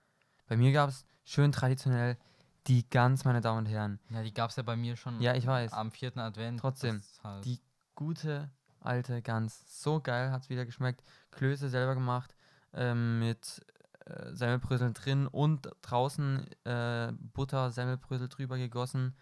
Bei 0.47 0.57
mir 0.59 0.73
gab 0.73 0.91
es 0.91 1.07
schön 1.25 1.51
traditionell 1.53 2.19
die 2.67 2.89
Gans, 2.89 3.25
meine 3.25 3.41
Damen 3.41 3.59
und 3.59 3.67
Herren. 3.67 4.01
Ja, 4.11 4.23
die 4.23 4.33
gab 4.33 4.51
es 4.51 4.57
ja 4.57 4.63
bei 4.63 4.77
mir 4.77 4.97
schon 4.97 5.21
Ja, 5.21 5.35
ich 5.35 5.47
weiß. 5.47 5.73
am 5.73 5.91
vierten 5.91 6.19
Advent. 6.21 6.61
Trotzdem, 6.61 7.03
halt 7.23 7.45
die- 7.45 7.61
Gute 7.95 8.51
alte 8.81 9.23
Gans. 9.23 9.63
So 9.83 10.01
geil 10.01 10.31
hat 10.33 10.43
es 10.43 10.49
wieder 10.49 10.65
geschmeckt. 10.67 11.03
Klöße 11.31 11.69
selber 11.69 11.95
gemacht. 11.95 12.35
Ähm, 12.73 13.21
mit 13.21 13.65
äh, 14.07 14.33
Semmelbröseln 14.35 14.95
drin 14.95 15.27
und 15.29 15.71
draußen 15.83 16.45
äh, 16.65 17.13
Butter, 17.13 17.71
Semmelbrösel 17.71 18.29
drüber 18.29 18.57
gegossen. 18.59 19.15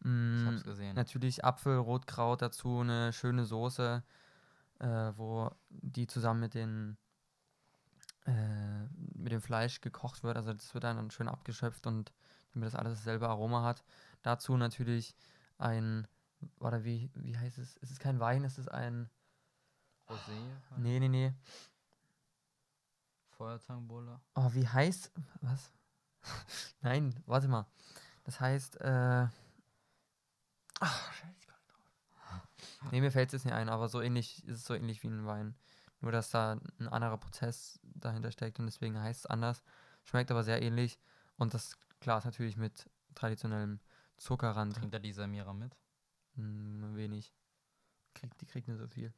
ich 0.00 0.06
Mm, 0.06 0.46
hab's 0.46 0.64
gesehen. 0.64 0.94
Natürlich 0.96 1.44
Apfel, 1.44 1.76
Rotkraut 1.76 2.40
dazu, 2.42 2.80
eine 2.80 3.12
schöne 3.12 3.44
Soße, 3.44 4.02
äh, 4.80 4.86
wo 5.16 5.50
die 5.68 6.06
zusammen 6.06 6.40
mit 6.40 6.54
den 6.54 6.96
äh, 8.26 8.84
mit 9.14 9.32
dem 9.32 9.40
Fleisch 9.40 9.80
gekocht 9.80 10.22
wird. 10.22 10.36
Also 10.36 10.52
das 10.52 10.74
wird 10.74 10.84
dann 10.84 11.10
schön 11.10 11.28
abgeschöpft 11.28 11.86
und 11.86 12.12
damit 12.56 12.72
das 12.72 12.80
alles 12.80 12.98
dasselbe 12.98 13.28
Aroma 13.28 13.62
hat. 13.62 13.84
Dazu 14.22 14.56
natürlich 14.56 15.14
ein, 15.58 16.08
oder 16.58 16.84
wie, 16.84 17.10
wie 17.14 17.36
heißt 17.36 17.58
es? 17.58 17.76
Es 17.82 17.90
ist 17.90 18.00
kein 18.00 18.18
Wein, 18.18 18.44
es 18.44 18.58
ist 18.58 18.68
ein. 18.68 19.10
Rosé, 20.08 20.78
Nee, 20.78 20.98
nee, 20.98 21.08
nee. 21.08 21.34
Feuerzangenbowle. 23.30 24.20
Oh, 24.34 24.50
wie 24.52 24.66
heißt. 24.66 25.12
Was? 25.42 25.70
Nein, 26.80 27.14
warte 27.26 27.48
mal. 27.48 27.66
Das 28.24 28.40
heißt, 28.40 28.80
äh. 28.80 29.28
Ach, 30.80 31.12
scheiße, 31.12 31.46
drauf. 31.46 32.48
Nee, 32.90 33.00
mir 33.00 33.12
fällt 33.12 33.28
es 33.28 33.32
jetzt 33.34 33.44
nicht 33.44 33.54
ein, 33.54 33.68
aber 33.68 33.88
so 33.88 34.00
ähnlich 34.00 34.44
ist 34.46 34.58
es 34.58 34.64
so 34.64 34.74
ähnlich 34.74 35.02
wie 35.02 35.08
ein 35.08 35.26
Wein. 35.26 35.54
Nur, 36.00 36.12
dass 36.12 36.30
da 36.30 36.58
ein 36.78 36.88
anderer 36.88 37.18
Prozess 37.18 37.80
dahinter 37.82 38.30
steckt 38.30 38.58
und 38.58 38.66
deswegen 38.66 38.98
heißt 38.98 39.20
es 39.20 39.26
anders. 39.26 39.62
Schmeckt 40.04 40.30
aber 40.30 40.44
sehr 40.44 40.62
ähnlich. 40.62 40.98
Und 41.36 41.52
das 41.52 41.76
Glas 42.00 42.24
natürlich 42.24 42.56
mit 42.56 42.88
traditionellem 43.14 43.80
Zuckerrand. 44.16 44.76
Trinkt 44.76 44.94
er 44.94 45.00
die 45.00 45.12
Samira 45.12 45.52
mit? 45.52 45.76
Hm, 46.34 46.94
wenig. 46.96 47.32
Kriegt, 48.14 48.40
die 48.40 48.46
kriegt 48.46 48.68
nicht 48.68 48.78
so 48.78 48.86
viel. 48.86 49.12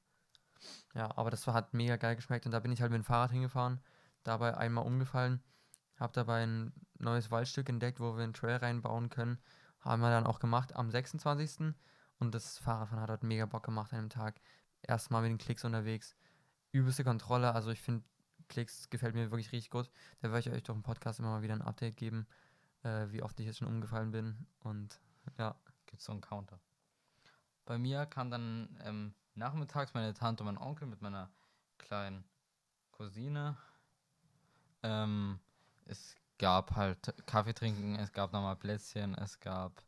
Ja, 0.94 1.16
aber 1.16 1.30
das 1.30 1.46
war, 1.46 1.54
hat 1.54 1.74
mega 1.74 1.96
geil 1.96 2.16
geschmeckt. 2.16 2.46
Und 2.46 2.52
da 2.52 2.60
bin 2.60 2.72
ich 2.72 2.80
halt 2.80 2.90
mit 2.90 3.00
dem 3.00 3.04
Fahrrad 3.04 3.30
hingefahren, 3.30 3.80
dabei 4.24 4.56
einmal 4.56 4.84
umgefallen, 4.84 5.42
habe 5.96 6.12
dabei 6.12 6.44
ein 6.44 6.72
neues 6.98 7.30
Waldstück 7.30 7.68
entdeckt, 7.68 8.00
wo 8.00 8.16
wir 8.16 8.24
einen 8.24 8.34
Trail 8.34 8.56
reinbauen 8.56 9.08
können. 9.08 9.38
Haben 9.80 10.02
wir 10.02 10.10
dann 10.10 10.26
auch 10.26 10.40
gemacht 10.40 10.74
am 10.74 10.90
26. 10.90 11.74
Und 12.18 12.34
das 12.34 12.58
Fahrradfahren 12.58 13.02
hat 13.02 13.10
halt 13.10 13.22
mega 13.22 13.46
Bock 13.46 13.64
gemacht 13.64 13.92
an 13.92 14.00
dem 14.00 14.10
Tag. 14.10 14.40
Erstmal 14.82 15.22
mit 15.22 15.30
den 15.30 15.38
Klicks 15.38 15.64
unterwegs. 15.64 16.16
Übelste 16.72 17.04
Kontrolle. 17.04 17.54
Also 17.54 17.70
ich 17.70 17.80
finde, 17.80 18.04
Klicks 18.48 18.90
gefällt 18.90 19.14
mir 19.14 19.30
wirklich 19.30 19.52
richtig 19.52 19.70
gut. 19.70 19.90
Da 20.20 20.28
werde 20.28 20.40
ich 20.40 20.50
euch 20.50 20.62
doch 20.62 20.74
im 20.74 20.82
Podcast 20.82 21.20
immer 21.20 21.30
mal 21.30 21.42
wieder 21.42 21.54
ein 21.54 21.62
Update 21.62 21.96
geben, 21.96 22.26
äh, 22.88 23.12
wie 23.12 23.22
oft 23.22 23.38
ich 23.40 23.46
jetzt 23.46 23.58
schon 23.58 23.68
umgefallen 23.68 24.10
bin. 24.10 24.46
Und 24.60 25.00
ja. 25.38 25.54
Gibt 25.86 26.02
so 26.02 26.12
einen 26.12 26.20
Counter. 26.20 26.60
Bei 27.64 27.78
mir 27.78 28.04
kam 28.04 28.30
dann 28.30 28.78
ähm, 28.84 29.14
nachmittags 29.34 29.94
meine 29.94 30.12
Tante 30.12 30.42
und 30.42 30.54
mein 30.54 30.62
Onkel 30.62 30.86
mit 30.86 31.00
meiner 31.00 31.30
kleinen 31.78 32.24
Cousine. 32.92 33.56
Ähm, 34.82 35.40
es 35.86 36.14
gab 36.36 36.76
halt 36.76 37.14
Kaffee 37.26 37.54
trinken, 37.54 37.96
es 37.96 38.12
gab 38.12 38.32
nochmal 38.32 38.56
Plätzchen, 38.56 39.14
es 39.14 39.40
gab 39.40 39.82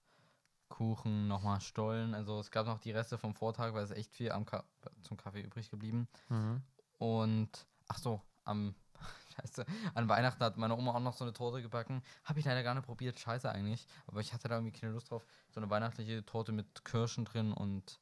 Kuchen, 0.68 1.28
nochmal 1.28 1.60
Stollen. 1.60 2.14
Also 2.14 2.40
es 2.40 2.50
gab 2.50 2.66
noch 2.66 2.78
die 2.78 2.92
Reste 2.92 3.18
vom 3.18 3.34
Vortag, 3.34 3.74
weil 3.74 3.84
es 3.84 3.90
echt 3.90 4.12
viel 4.14 4.32
am 4.32 4.46
Ka 4.46 4.64
zum 5.02 5.18
Kaffee 5.18 5.42
übrig 5.42 5.70
geblieben. 5.70 6.08
Mhm. 6.30 6.62
Und 6.98 7.66
ach 7.88 7.98
so, 7.98 8.22
am 8.44 8.74
Scheiße, 9.40 9.64
an 9.94 10.08
Weihnachten 10.08 10.42
hat 10.42 10.56
meine 10.56 10.76
Oma 10.76 10.94
auch 10.94 11.00
noch 11.00 11.14
so 11.14 11.24
eine 11.24 11.32
Torte 11.32 11.62
gebacken. 11.62 12.02
Habe 12.24 12.38
ich 12.38 12.44
leider 12.44 12.62
gar 12.62 12.74
nicht 12.74 12.86
probiert, 12.86 13.18
scheiße 13.18 13.50
eigentlich. 13.50 13.86
Aber 14.06 14.20
ich 14.20 14.32
hatte 14.32 14.48
da 14.48 14.56
irgendwie 14.56 14.78
keine 14.78 14.92
Lust 14.92 15.10
drauf. 15.10 15.24
So 15.50 15.60
eine 15.60 15.70
weihnachtliche 15.70 16.24
Torte 16.24 16.52
mit 16.52 16.84
Kirschen 16.84 17.24
drin 17.24 17.52
und 17.52 18.00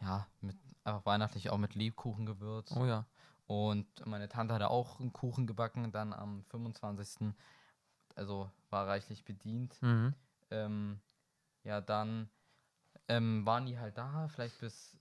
ja, 0.00 0.26
mit 0.40 0.56
einfach 0.84 1.04
weihnachtlich 1.06 1.50
auch 1.50 1.58
mit 1.58 1.74
Lebkuchengewürz. 1.74 2.72
Oh 2.72 2.86
ja. 2.86 3.06
Und 3.46 3.86
meine 4.06 4.28
Tante 4.28 4.54
hatte 4.54 4.70
auch 4.70 5.00
einen 5.00 5.12
Kuchen 5.12 5.46
gebacken, 5.46 5.90
dann 5.90 6.12
am 6.12 6.44
25. 6.44 7.34
Also 8.14 8.50
war 8.70 8.86
reichlich 8.86 9.24
bedient. 9.24 9.80
Mhm. 9.82 10.14
Ähm, 10.50 11.00
ja, 11.64 11.80
dann 11.80 12.30
ähm, 13.08 13.46
waren 13.46 13.66
die 13.66 13.78
halt 13.78 13.96
da, 13.96 14.28
vielleicht 14.28 14.60
bis 14.60 14.96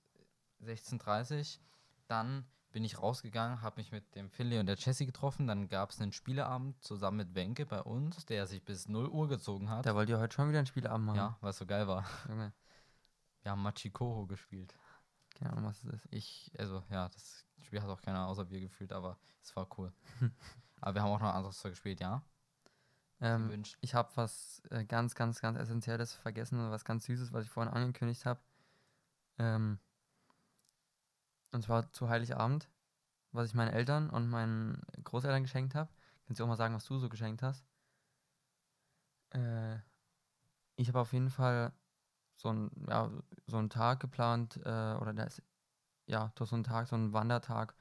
16.30 0.64 1.60
Dann 2.08 2.46
bin 2.78 2.84
ich 2.84 3.02
rausgegangen, 3.02 3.64
habe 3.64 3.78
mich 3.78 3.92
mit 3.92 4.14
dem 4.14 4.30
Philly 4.30 4.60
und 4.60 4.68
der 4.68 4.76
Jessie 4.76 5.08
getroffen. 5.08 5.48
Dann 5.48 5.68
gab 5.68 5.90
es 5.90 6.00
einen 6.00 6.12
Spieleabend 6.12 6.80
zusammen 6.84 7.18
mit 7.18 7.34
Wenke 7.34 7.66
bei 7.66 7.82
uns, 7.82 8.28
der 8.28 8.46
sich 8.46 8.64
bis 8.64 8.88
0 8.88 9.08
Uhr 9.08 9.28
gezogen 9.28 9.72
hat. 9.72 9.88
Da 9.88 9.96
wollt 9.96 10.10
ihr 10.10 10.20
heute 10.20 10.36
schon 10.36 10.48
wieder 10.48 10.60
ein 10.60 10.68
Spielabend 10.68 11.08
machen. 11.08 11.18
ja, 11.18 11.38
was 11.42 11.58
so 11.58 11.66
geil 11.66 11.88
war. 11.88 12.06
Junge. 12.30 12.54
Wir 13.42 13.50
haben 13.50 13.64
Machikoro 13.64 14.28
gespielt. 14.28 14.76
Keine 15.34 15.54
Ahnung, 15.54 15.66
was 15.66 15.82
das 15.82 15.96
ist. 15.96 16.08
Ich, 16.12 16.52
also 16.60 16.84
ja, 16.92 17.10
das 17.10 17.48
Spiel 17.62 17.82
hat 17.82 17.90
auch 17.90 18.00
keiner 18.00 18.28
außer 18.28 18.48
wir 18.52 18.62
gefühlt, 18.62 18.94
aber 18.94 19.18
es 19.42 19.56
war 19.56 19.68
cool. 19.80 19.92
aber 20.80 20.94
wir 20.94 21.02
haben 21.02 21.10
auch 21.10 21.20
noch 21.20 21.34
anderes 21.34 21.58
Zeug 21.58 21.72
gespielt, 21.72 22.00
ja? 22.00 22.22
Ähm, 23.22 23.64
ich 23.82 23.96
habe 23.96 24.12
was 24.14 24.62
äh, 24.70 24.86
ganz, 24.86 25.16
ganz, 25.16 25.42
ganz 25.42 25.58
Essentielles 25.58 26.14
vergessen, 26.14 26.70
was 26.70 26.86
ganz 26.86 27.06
Süßes, 27.06 27.34
was 27.34 27.44
ich 27.44 27.50
vorhin 27.50 27.74
angekündigt 27.74 28.28
habe. 28.28 28.40
Ähm, 29.40 29.80
und 31.52 31.64
zwar 31.64 31.92
zu 31.94 32.10
Heiligabend, 32.10 32.70
was 33.32 33.50
ich 33.50 33.54
meinen 33.54 33.74
Eltern 33.74 34.10
und 34.10 34.30
meinen 34.30 34.82
Großeltern 35.04 35.44
geschenkt 35.44 35.76
habe. 35.76 35.90
Kannst 36.26 36.40
du 36.40 36.44
auch 36.44 36.48
mal 36.48 36.58
sagen, 36.58 36.76
was 36.76 36.86
du 36.86 36.98
so 36.98 37.10
geschenkt 37.10 37.42
hast? 37.42 37.64
Äh, 39.32 39.78
ich 40.76 40.88
habe 40.88 41.00
auf 41.00 41.14
jeden 41.14 41.30
Fall 41.30 41.74
so 42.36 42.50
einen, 42.50 42.86
ja, 42.88 43.12
so 43.48 43.58
einen 43.58 43.70
Tag 43.70 44.00
geplant, 44.00 44.58
äh, 44.58 44.96
oder 44.96 45.14
das, 45.14 45.42
ja, 46.06 46.32
doch 46.36 46.48
so 46.48 46.56
einen 46.56 46.64
Tag, 46.64 46.88
so 46.88 46.96
einen 46.96 47.14
Wandertag 47.14 47.76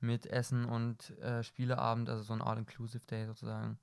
mit 0.00 0.26
Essen 0.26 0.64
und 0.64 1.10
äh, 1.18 1.42
Spieleabend, 1.42 2.08
also 2.08 2.22
so 2.22 2.32
ein 2.32 2.42
All-Inclusive 2.42 3.04
Day 3.06 3.26
sozusagen. 3.26 3.78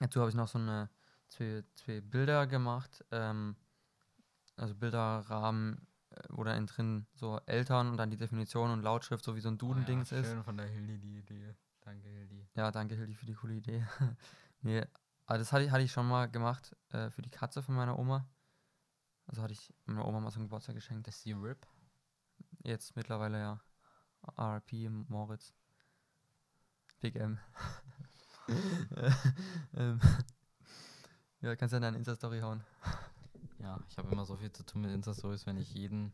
Dazu 0.00 0.20
habe 0.20 0.30
ich 0.30 0.36
noch 0.36 0.48
so 0.48 0.58
eine 0.58 0.90
zwei, 1.28 1.64
zwei 1.74 2.00
Bilder 2.00 2.46
gemacht, 2.46 3.04
ähm, 3.10 3.56
also 4.56 4.74
Bilderrahmen, 4.74 5.86
wo 6.28 6.44
da 6.44 6.54
innen 6.54 6.66
drin 6.66 7.06
so 7.14 7.40
Eltern 7.46 7.90
und 7.90 7.96
dann 7.96 8.10
die 8.10 8.16
Definition 8.16 8.70
und 8.70 8.82
Lautschrift, 8.82 9.24
so 9.24 9.36
wie 9.36 9.40
so 9.40 9.48
ein 9.48 9.58
Duden-Dings 9.58 10.12
ist. 10.12 10.28
Oh 10.28 10.32
Schön 10.34 10.44
von 10.44 10.56
der 10.56 10.66
Hildi 10.66 10.98
die 10.98 11.18
Idee. 11.18 11.54
Danke, 11.80 12.08
Hildi. 12.08 12.48
Ja, 12.54 12.70
danke 12.70 12.94
Hildi 12.94 13.14
für 13.14 13.26
die 13.26 13.34
coole 13.34 13.54
Idee. 13.54 13.86
nee, 14.62 14.84
aber 15.26 15.38
das 15.38 15.52
hatte 15.52 15.64
ich, 15.64 15.70
hatte 15.70 15.82
ich 15.82 15.92
schon 15.92 16.06
mal 16.06 16.30
gemacht 16.30 16.76
äh, 16.90 17.10
für 17.10 17.22
die 17.22 17.30
Katze 17.30 17.62
von 17.62 17.74
meiner 17.74 17.98
Oma. 17.98 18.28
Also 19.26 19.42
hatte 19.42 19.52
ich 19.52 19.74
meiner 19.84 20.06
Oma 20.06 20.20
mal 20.20 20.30
so 20.30 20.40
ein 20.40 20.44
Geburtstag 20.44 20.74
geschenkt. 20.74 21.06
Das 21.06 21.16
ist 21.16 21.24
die 21.24 21.32
RIP. 21.32 21.66
Jetzt 22.62 22.96
mittlerweile 22.96 23.38
ja. 23.38 23.60
RP 24.36 24.88
Moritz. 25.08 25.54
Big 27.00 27.16
M. 27.16 27.38
ähm, 29.76 30.00
ja, 31.40 31.54
kannst 31.56 31.72
du 31.72 31.76
ja 31.76 31.80
deine 31.80 31.98
Insta-Story 31.98 32.40
hauen. 32.40 32.64
Ja, 33.60 33.80
ich 33.88 33.98
habe 33.98 34.08
immer 34.08 34.24
so 34.24 34.36
viel 34.36 34.52
zu 34.52 34.64
tun 34.64 34.82
mit 34.82 34.92
Insta-Stories, 34.92 35.46
wenn 35.46 35.58
ich 35.58 35.74
jeden, 35.74 36.12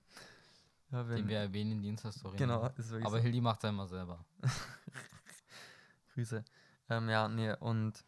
Ja, 0.90 1.04
den 1.16 1.28
wir 1.28 1.38
erwähnen, 1.38 1.82
die 1.82 1.88
Insta-Story 1.88 2.38
genau, 2.38 2.66
ist 2.76 2.90
wirklich 2.90 3.06
Aber 3.06 3.16
so. 3.16 3.22
Hildi 3.22 3.40
macht 3.40 3.62
es 3.64 3.68
immer 3.70 3.86
selber. 3.86 4.24
Grüße. 6.14 6.44
Ähm, 6.90 7.08
ja, 7.08 7.28
nee, 7.28 7.52
und 7.60 8.04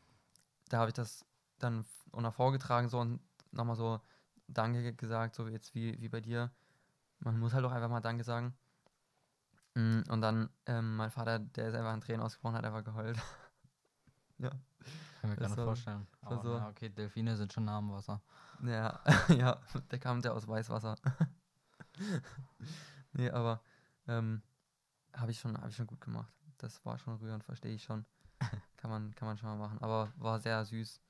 da 0.71 0.79
habe 0.79 0.91
ich 0.91 0.95
das 0.95 1.25
dann 1.59 1.87
noch 2.13 2.35
vorgetragen 2.35 2.89
so 2.89 3.01
und 3.01 3.21
nochmal 3.53 3.77
so 3.77 4.01
Danke 4.49 4.83
ge- 4.83 4.95
gesagt, 4.95 5.35
so 5.37 5.49
jetzt 5.49 5.75
wie, 5.75 6.01
wie 6.01 6.09
bei 6.09 6.21
dir. 6.21 6.51
Man 7.21 7.39
muss 7.41 7.55
halt 7.55 7.65
auch 7.67 7.73
einfach 7.73 7.91
mal 7.91 8.01
Danke 8.01 8.25
sagen. 8.25 8.55
Mm, 9.75 10.03
Und 10.09 10.21
dann 10.23 10.51
ähm, 10.67 10.97
mein 10.97 11.11
Vater, 11.11 11.39
der 11.39 11.69
ist 11.69 11.75
einfach 11.75 11.95
in 11.95 12.01
Tränen 12.01 12.23
ausgebrochen, 12.23 12.57
hat 12.57 12.65
einfach 12.65 12.85
geheult. 12.85 13.19
ja. 14.39 14.51
Kann 15.27 15.31
mir 15.31 15.37
gar 15.37 15.49
nicht 15.49 15.65
vorstellen. 15.65 16.07
Aber 16.23 16.43
so- 16.43 16.57
ja, 16.57 16.69
okay, 16.69 16.89
Delfine 16.89 17.37
sind 17.37 17.53
schon 17.53 17.65
nah 17.65 17.79
am 17.79 17.91
Wasser. 17.93 18.21
Ja, 18.63 19.01
ja, 19.29 19.61
der 19.91 19.99
kam 19.99 20.23
der 20.23 20.35
aus 20.35 20.47
Weißwasser. 20.49 20.97
nee, 23.13 23.31
aber 23.31 23.61
ähm, 24.09 24.43
habe 25.15 25.31
ich, 25.31 25.39
schon- 25.41 25.57
hab 25.61 25.69
ich 25.69 25.77
schon 25.77 25.87
gut 25.87 26.01
gemacht. 26.01 26.33
Das 26.59 26.85
war 26.85 26.99
schon 26.99 27.17
rührend, 27.17 27.45
verstehe 27.45 27.75
ich 27.75 27.85
schon. 27.85 28.05
kann, 28.77 28.91
man, 28.91 29.15
kann 29.15 29.27
man 29.29 29.37
schon 29.39 29.49
mal 29.49 29.57
machen. 29.57 29.79
Aber 29.81 30.13
war 30.17 30.39
sehr 30.41 30.65
süß. 30.65 31.01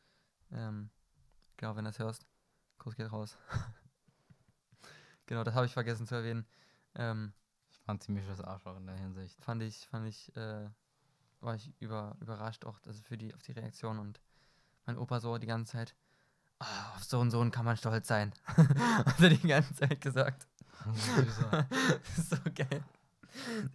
Ähm, 0.52 0.90
genau, 1.57 1.76
wenn 1.76 1.85
du 1.85 1.90
das 1.90 1.98
hörst, 1.98 2.26
Kuss 2.79 2.94
geht 2.96 3.11
raus. 3.11 3.37
genau, 5.26 5.44
das 5.44 5.55
habe 5.55 5.66
ich 5.66 5.72
vergessen 5.72 6.07
zu 6.07 6.14
erwähnen. 6.14 6.46
Ähm, 6.94 7.33
Ich 7.70 7.79
fand 7.81 8.02
ziemlich 8.02 8.26
das 8.26 8.40
Arschloch 8.40 8.76
in 8.76 8.87
der 8.87 8.96
Hinsicht. 8.96 9.40
fand 9.42 9.62
ich, 9.62 9.87
fand 9.88 10.07
ich, 10.07 10.35
äh, 10.37 10.68
war 11.40 11.55
ich 11.55 11.72
über, 11.81 12.16
überrascht 12.20 12.64
auch 12.64 12.79
dass 12.81 13.01
für 13.01 13.16
die, 13.16 13.35
auf 13.35 13.42
die 13.42 13.53
Reaktion 13.53 13.99
und 13.99 14.20
mein 14.87 14.99
Opa 14.99 15.20
so 15.20 15.38
die 15.38 15.46
ganze 15.46 15.72
Zeit, 15.72 15.94
"Ah, 16.59 16.94
auf 16.94 17.05
so 17.05 17.18
und 17.20 17.31
so 17.31 17.49
kann 17.51 17.64
man 17.64 17.77
stolz 17.77 18.09
sein. 18.09 18.33
Hat 18.46 19.20
er 19.20 19.31
die 19.31 19.49
ganze 19.49 19.75
Zeit 19.75 20.01
gesagt. 20.01 20.46
Das 20.85 21.09
ist 22.18 22.31
so 22.31 22.37
geil. 22.55 22.85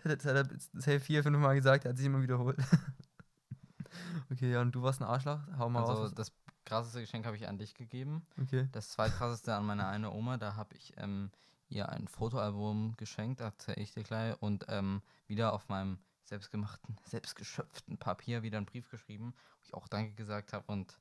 Das 0.04 0.26
hat 0.26 0.36
er 0.36 0.48
safe 0.74 1.00
vier, 1.00 1.24
fünf 1.24 1.38
Mal 1.38 1.56
gesagt, 1.56 1.86
er 1.86 1.90
hat 1.90 1.98
sich 1.98 2.06
immer 2.06 2.22
wiederholt. 2.22 2.58
okay, 4.32 4.52
ja, 4.52 4.62
und 4.62 4.72
du 4.72 4.82
warst 4.82 5.02
ein 5.02 5.08
Arschloch? 5.08 5.40
Hau 5.58 5.70
mal 5.70 5.82
also 5.82 5.94
raus. 5.94 6.14
das 6.16 6.32
krasseste 6.66 7.02
Geschenk 7.02 7.26
habe 7.26 7.36
ich 7.36 7.48
an 7.48 7.58
dich 7.58 7.74
gegeben. 7.76 8.26
Okay. 8.42 8.68
Das 8.72 8.90
zweitkrasseste 8.90 9.54
an 9.54 9.66
meine 9.66 9.88
eine 9.88 10.12
Oma, 10.12 10.38
da 10.38 10.56
habe 10.56 10.76
ich 10.76 10.94
ähm, 10.98 11.32
ihr 11.70 11.90
ein 11.90 12.08
Fotoalbum 12.08 12.96
geschenkt, 12.98 13.42
erzähle 13.42 13.82
ich 13.82 13.94
dir 13.94 14.04
gleich, 14.04 14.42
und 14.42 14.66
ähm, 14.68 15.02
wieder 15.28 15.54
auf 15.54 15.70
meinem 15.70 16.00
selbstgemachten, 16.32 16.98
selbstgeschöpften 17.04 17.98
Papier 17.98 18.42
wieder 18.42 18.56
einen 18.56 18.66
Brief 18.66 18.90
geschrieben, 18.90 19.34
wo 19.34 19.66
ich 19.66 19.74
auch 19.74 19.90
Danke 19.90 20.14
gesagt 20.14 20.54
habe 20.54 20.64
und 20.72 20.98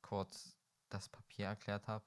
kurz 0.00 0.56
das 0.90 1.08
Papier 1.08 1.46
erklärt 1.46 1.88
habe. 1.88 2.04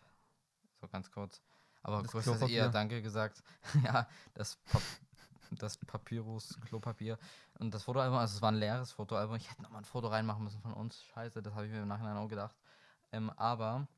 So 0.80 0.88
ganz 0.88 1.12
kurz. 1.12 1.42
Aber 1.82 2.02
Das 2.02 2.12
kurz 2.12 2.26
eher 2.26 2.38
Klopapier. 2.38 2.70
Danke 2.70 3.02
gesagt. 3.02 3.44
ja, 3.84 4.08
das, 4.34 4.56
Pap 4.72 4.82
das 5.52 5.78
Papyrus, 5.78 6.58
Klopapier. 6.66 7.18
Und 7.60 7.74
das 7.74 7.84
Fotoalbum, 7.84 8.18
also 8.18 8.38
es 8.38 8.42
war 8.42 8.54
ein 8.54 8.56
leeres 8.56 8.94
Fotoalbum. 8.94 9.36
Ich 9.36 9.52
hätte 9.52 9.62
nochmal 9.62 9.82
ein 9.82 9.86
Foto 9.86 10.08
reinmachen 10.08 10.46
müssen 10.46 10.62
von 10.62 10.72
uns. 10.74 11.04
Scheiße, 11.04 11.42
das 11.42 11.54
habe 11.56 11.66
ich 11.66 11.72
mir 11.74 11.82
im 11.82 11.90
Nachhinein 11.90 12.16
auch 12.16 12.30
gedacht. 12.30 12.56
Ähm, 13.12 13.30
aber 13.32 13.90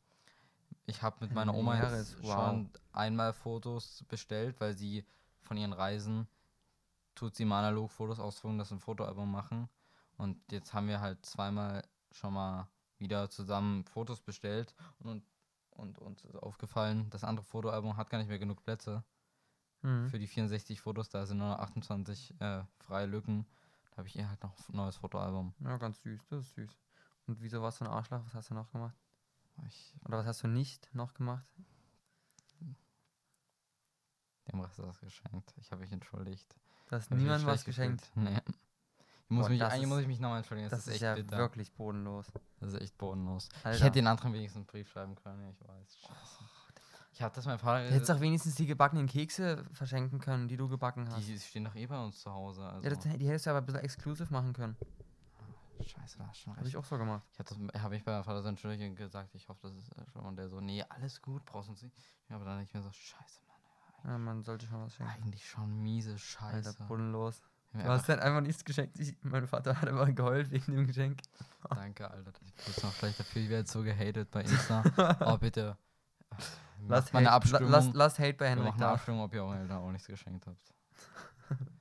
ich 0.88 1.04
habe 1.04 1.18
mit 1.20 1.30
Ein 1.30 1.36
meiner 1.36 1.54
Oma 1.54 1.80
jetzt 1.80 2.20
wow. 2.24 2.34
schon 2.34 2.72
einmal 2.94 3.32
Fotos 3.32 4.04
bestellt, 4.08 4.60
weil 4.60 4.76
sie 4.76 5.06
von 5.44 5.56
ihren 5.56 5.74
Reisen 5.74 6.28
tut 7.16 7.36
sie 7.36 7.46
mal 7.46 7.60
analog 7.60 7.92
Fotos 7.92 8.20
ausdrucken, 8.20 8.58
das 8.58 8.72
ein 8.72 8.80
Fotoalbum 8.80 9.32
machen. 9.32 9.70
Und 10.18 10.40
jetzt 10.52 10.74
haben 10.74 10.88
wir 10.88 11.02
halt 11.02 11.26
zweimal 11.26 11.84
schon 12.12 12.34
mal 12.34 12.68
wieder 12.98 13.30
zusammen 13.30 13.84
Fotos 13.86 14.22
bestellt 14.22 14.74
und, 15.00 15.24
und 15.72 16.00
uns 16.00 16.24
ist 16.24 16.36
aufgefallen, 16.36 17.10
das 17.10 17.24
andere 17.24 17.46
Fotoalbum 17.46 17.98
hat 17.98 18.10
gar 18.10 18.18
nicht 18.20 18.30
mehr 18.30 18.40
genug 18.40 18.64
Plätze 18.64 19.04
Mhm. 19.82 20.10
für 20.10 20.18
die 20.18 20.26
64 20.28 20.82
Fotos, 20.82 21.10
da 21.10 21.26
sind 21.28 21.38
nur 21.38 21.50
noch 21.50 21.60
28 21.60 22.40
äh, 22.42 22.64
freie 22.80 23.06
Lücken. 23.06 23.46
Da 23.92 23.98
habe 23.98 24.08
ich 24.08 24.16
ihr 24.16 24.28
halt 24.28 24.42
noch 24.42 24.54
ein 24.70 24.76
neues 24.76 24.96
Fotoalbum. 24.96 25.54
Ja, 25.60 25.78
ganz 25.78 26.02
süß, 26.02 26.26
das 26.30 26.46
ist 26.46 26.56
süß. 26.56 26.72
Und 27.28 27.40
wieso 27.42 27.62
warst 27.62 27.82
du 27.82 27.86
ein 27.86 27.92
Arschloch? 27.92 28.22
Was 28.26 28.34
hast 28.34 28.50
du 28.50 28.56
noch 28.56 28.72
gemacht? 28.72 28.96
Ich, 29.68 29.94
Oder 30.06 30.18
was 30.18 30.26
hast 30.26 30.44
du 30.44 30.48
nicht 30.48 30.90
noch 30.96 31.14
gemacht? 31.14 31.46
Dem 34.52 34.60
Rest 34.62 34.80
was 34.80 35.00
geschenkt. 35.00 35.54
Ich 35.58 35.72
habe 35.72 35.82
mich 35.82 35.92
entschuldigt. 35.92 36.56
Du 36.90 36.96
hast 36.96 37.06
ich 37.06 37.10
mich 37.12 37.24
niemandem 37.24 37.48
was 37.48 37.66
geschenkt. 37.66 38.02
gefühlt. 38.14 38.30
Nee. 38.30 38.42
Ich 39.28 39.32
muss 39.32 39.46
Boah, 39.46 39.50
mich, 39.50 39.60
das 39.60 39.74
eigentlich 39.74 39.88
muss 39.88 39.98
ist- 39.98 40.02
ich 40.04 40.08
mich 40.08 40.20
nochmal 40.20 40.38
entschuldigen. 40.38 40.70
Das, 40.70 40.80
Das, 40.80 40.88
ist 40.88 40.94
echt 40.94 41.02
ja 41.02 41.16
bitter. 41.16 41.38
wirklich 41.38 41.72
bodenlos. 41.74 42.32
Das 42.60 42.74
ist 42.74 42.82
echt 42.82 42.98
bodenlos. 42.98 43.50
Ich 43.60 43.66
Alter. 43.66 43.86
hätte 43.86 43.92
den 43.94 44.08
anderen 44.08 44.34
wenigstens 44.34 44.58
einen 44.58 44.66
Brief 44.68 44.88
schreiben 44.90 45.16
können. 45.16 45.42
Ja, 45.42 45.50
ich 45.50 45.60
weiß. 45.68 45.98
Scheiße. 46.00 46.40
Ich 47.14 47.22
habe 47.22 47.34
das 47.34 47.46
meinem 47.46 47.58
Vater. 47.60 47.88
Du 47.88 47.94
hättest 47.96 48.10
doch 48.10 48.20
wenigstens 48.20 48.56
die 48.56 48.68
gebackenen 48.68 49.08
Kekse 49.08 49.64
verschenken 49.72 50.20
können, 50.20 50.48
die 50.48 50.58
du 50.58 50.68
gebacken 50.68 51.10
hast. 51.10 51.26
die 51.28 51.40
stehen 51.40 51.64
doch 51.64 51.74
eh 51.74 51.88
bei 51.88 51.98
uns 52.04 52.20
zu 52.20 52.30
Hause. 52.32 52.62
Also. 52.68 52.84
ja, 52.84 52.90
das, 52.94 53.00
die 53.00 53.28
hättest 53.28 53.46
du 53.46 53.50
aber 53.52 53.60
ein 53.60 53.66
bisschen 53.66 53.82
exklusiv 53.82 54.30
machen 54.30 54.54
können. 54.54 54.76
Scheiße, 55.82 56.18
da 56.18 56.28
hast 56.28 56.40
schon 56.40 56.54
Habe 56.54 56.62
recht. 56.62 56.70
ich 56.70 56.78
auch 56.78 56.86
so 56.86 56.98
gemacht. 56.98 57.24
Ich 57.34 57.40
habe 57.40 57.82
hab 57.84 57.92
ich 57.92 58.04
bei 58.04 58.12
meinem 58.12 58.24
Vater 58.24 58.42
so 58.42 58.50
entschuldigt 58.50 58.84
und 58.84 58.96
gesagt, 58.96 59.34
ich 59.36 59.48
hoffe, 59.50 59.68
das 59.68 59.76
ist 59.76 60.12
schon. 60.12 60.26
Und 60.26 60.36
der 60.36 60.50
so, 60.50 60.60
nee, 60.62 60.84
alles 60.90 61.22
gut, 61.22 61.44
brauchst 61.46 61.68
du 61.68 61.72
uns 61.74 61.82
nicht. 61.84 61.96
Ja, 62.30 62.36
aber 62.38 62.46
dann 62.46 62.60
nicht 62.60 62.74
mehr 62.74 62.82
so, 62.84 62.92
scheiße. 62.92 63.40
Ja, 64.06 64.18
man 64.18 64.44
sollte 64.44 64.68
schon 64.68 64.84
was 64.84 64.96
schenken. 64.96 65.12
Eigentlich 65.14 65.50
schon 65.50 65.82
miese 65.82 66.18
Scheiße. 66.18 66.70
Alter, 66.70 66.86
bodenlos. 66.86 67.42
Du 67.74 67.84
hast 67.84 68.08
dann 68.08 68.20
einfach 68.20 68.42
nichts 68.42 68.64
geschenkt. 68.64 68.98
Ich, 69.00 69.18
mein 69.22 69.48
Vater 69.48 69.80
hat 69.82 69.90
immer 69.90 70.10
geheult 70.12 70.50
wegen 70.52 70.72
dem 70.72 70.88
Geschenk. 70.88 71.22
Danke, 71.70 72.10
Alter. 72.10 72.32
Ich 72.44 72.76
bin 72.76 72.84
noch 72.84 72.94
vielleicht 72.94 73.20
dafür, 73.20 73.42
ich 73.42 73.50
werde 73.50 73.68
so 73.68 73.84
gehatet 73.84 74.32
bei 74.32 74.42
Insta. 74.44 74.84
oh, 75.26 75.38
bitte. 75.38 75.78
Lass 76.88 77.06
Macht 77.06 77.14
mal 77.14 77.20
eine 77.20 77.28
Hate, 77.28 77.36
Abstimmung. 77.36 77.72
lass, 77.72 77.94
lass 77.94 78.20
Hate 78.20 78.34
bei 78.34 78.50
Henrik 78.50 78.78
da. 78.78 78.94
Abstimmung, 78.94 79.22
ob 79.22 79.34
ihr 79.34 79.44
auch, 79.44 79.52
Alter, 79.52 79.80
auch 79.80 79.92
nichts 79.92 80.08
geschenkt 80.08 80.46
habt. 80.48 80.74
Scheiße. 81.50 81.66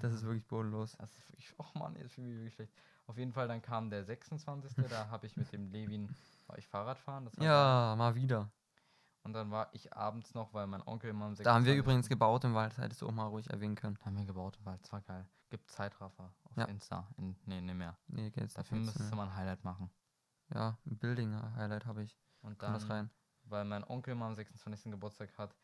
Das 0.00 0.14
ist 0.14 0.24
wirklich 0.24 0.46
bodenlos. 0.46 0.96
Das 0.96 1.10
ist 1.10 1.28
wirklich, 1.28 1.54
oh 1.58 1.78
Mann, 1.78 1.94
jetzt 1.96 2.14
fühle 2.14 2.26
ich 2.26 2.32
mich 2.32 2.38
wirklich 2.38 2.54
schlecht. 2.54 2.72
Auf 3.06 3.18
jeden 3.18 3.32
Fall, 3.32 3.48
dann 3.48 3.60
kam 3.60 3.90
der 3.90 4.04
26. 4.04 4.72
da 4.88 5.08
habe 5.10 5.26
ich 5.26 5.36
mit 5.36 5.52
dem 5.52 5.70
Levin, 5.70 6.08
war 6.46 6.56
ich 6.56 6.66
Fahrrad 6.66 6.98
fahren. 6.98 7.28
Ja, 7.38 7.94
mal 7.98 8.14
wieder. 8.14 8.50
Und 9.22 9.34
dann 9.34 9.50
war 9.50 9.68
ich 9.72 9.92
abends 9.94 10.32
noch, 10.34 10.54
weil 10.54 10.66
mein 10.66 10.82
Onkel 10.86 11.10
immer 11.10 11.26
am 11.26 11.34
26. 11.34 11.44
Da 11.44 11.54
haben 11.54 11.64
wir 11.66 11.74
übrigens 11.74 12.08
gebaut 12.08 12.44
im 12.44 12.54
Wald, 12.54 12.72
das 12.72 12.78
hättest 12.78 13.02
du 13.02 13.06
auch 13.08 13.12
mal 13.12 13.26
ruhig 13.26 13.48
erwähnen 13.50 13.74
können. 13.74 13.98
Haben 14.04 14.16
wir 14.16 14.24
gebaut, 14.24 14.58
weil 14.64 14.78
es 14.82 14.90
war 14.92 15.02
geil. 15.02 15.26
Gibt 15.50 15.70
Zeitraffer 15.70 16.32
auf 16.44 16.56
Ja. 16.56 16.64
Insta. 16.64 17.06
In, 17.18 17.36
nee, 17.44 17.60
nicht 17.60 17.74
mehr. 17.74 17.96
Nee, 18.08 18.30
geht's 18.30 18.54
Dafür 18.54 18.78
müsstest 18.78 19.10
du 19.12 19.16
mal 19.16 19.24
ein 19.28 19.34
Highlight 19.36 19.62
machen. 19.64 19.90
Ja, 20.54 20.78
ein 20.86 20.96
Building-Highlight 20.98 21.84
habe 21.86 22.02
ich. 22.02 22.18
Und 22.42 22.60
das 22.62 22.82
dann, 22.86 22.90
rein. 22.90 23.10
weil 23.44 23.64
mein 23.66 23.84
Onkel 23.84 24.14
mal 24.14 24.28
am 24.28 24.36
26. 24.36 24.90
Geburtstag 24.90 25.36
hat, 25.36 25.54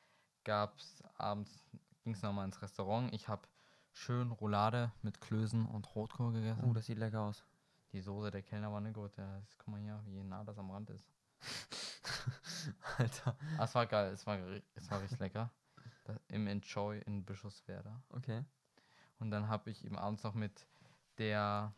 gab 0.45 0.77
es 0.77 1.03
abends, 1.17 1.65
ging 2.03 2.13
es 2.13 2.23
nochmal 2.23 2.45
ins 2.45 2.61
Restaurant. 2.61 3.13
Ich 3.15 3.27
habe 3.29 3.49
schön 3.93 4.31
Roulade 4.33 4.93
mit 5.03 5.21
Klößen 5.21 5.65
und 5.67 5.95
Rotkohl 5.95 6.33
gegessen. 6.35 6.63
Oh, 6.69 6.75
das 6.75 6.85
sieht 6.87 6.99
lecker 6.99 7.21
aus. 7.23 7.45
Die 7.93 8.01
Soße, 8.03 8.31
der 8.31 8.43
Kellner 8.43 8.71
war 8.71 8.81
nicht 8.83 8.95
gut. 8.95 9.13
Ist- 9.17 9.57
guck 9.59 9.69
mal 9.69 9.81
hier, 9.81 10.03
wie 10.07 10.23
nah 10.23 10.45
das 10.45 10.59
am 10.59 10.71
Rand 10.71 10.91
ist. 10.91 11.07
Alter. 12.99 13.37
Ah, 13.59 13.65
es 13.65 13.75
war 13.75 13.87
geil, 13.87 14.13
es 14.13 14.27
war, 14.27 14.39
es 14.75 14.91
war 14.91 15.01
richtig 15.03 15.19
lecker. 15.19 15.51
Da, 16.05 16.19
Im 16.29 16.47
Enjoy 16.47 16.99
in 17.01 17.25
Bischofswerda. 17.25 18.03
Okay. 18.11 18.45
Und 19.19 19.31
dann 19.31 19.49
habe 19.49 19.71
ich 19.71 19.85
eben 19.85 19.99
abends 19.99 20.23
noch 20.23 20.35
mit 20.35 20.67
der 21.19 21.73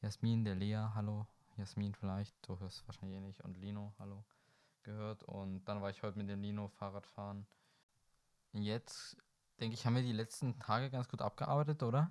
Jasmin, 0.00 0.44
der 0.44 0.54
Lea, 0.56 0.88
hallo, 0.94 1.26
Jasmin 1.56 1.94
vielleicht, 1.94 2.34
du 2.46 2.58
hörst 2.58 2.86
wahrscheinlich 2.88 3.16
eh 3.16 3.20
nicht, 3.20 3.40
und 3.42 3.56
Lino, 3.56 3.94
hallo, 3.98 4.24
gehört. 4.82 5.22
Und 5.22 5.64
dann 5.64 5.80
war 5.80 5.90
ich 5.90 6.02
heute 6.02 6.18
mit 6.18 6.28
dem 6.28 6.42
Lino 6.42 6.68
Fahrrad 6.68 7.06
fahren. 7.06 7.46
Jetzt, 8.52 9.16
denke 9.60 9.74
ich, 9.74 9.86
haben 9.86 9.94
wir 9.94 10.02
die 10.02 10.12
letzten 10.12 10.58
Tage 10.58 10.90
ganz 10.90 11.08
gut 11.08 11.22
abgearbeitet, 11.22 11.82
oder? 11.82 12.10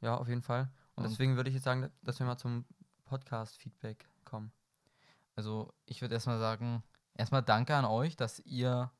Ja, 0.00 0.16
auf 0.16 0.28
jeden 0.28 0.42
Fall. 0.42 0.70
Und, 0.94 1.04
Und- 1.04 1.10
deswegen 1.10 1.36
würde 1.36 1.50
ich 1.50 1.54
jetzt 1.54 1.64
sagen, 1.64 1.90
dass 2.02 2.18
wir 2.20 2.26
mal 2.26 2.38
zum 2.38 2.64
Podcast-Feedback 3.06 4.08
kommen. 4.24 4.52
Also 5.38 5.72
ich 5.86 6.02
würde 6.02 6.16
erstmal 6.16 6.40
sagen, 6.40 6.82
erstmal 7.14 7.44
danke 7.44 7.76
an 7.76 7.84
euch, 7.84 8.16
dass 8.16 8.40
ihr 8.40 8.90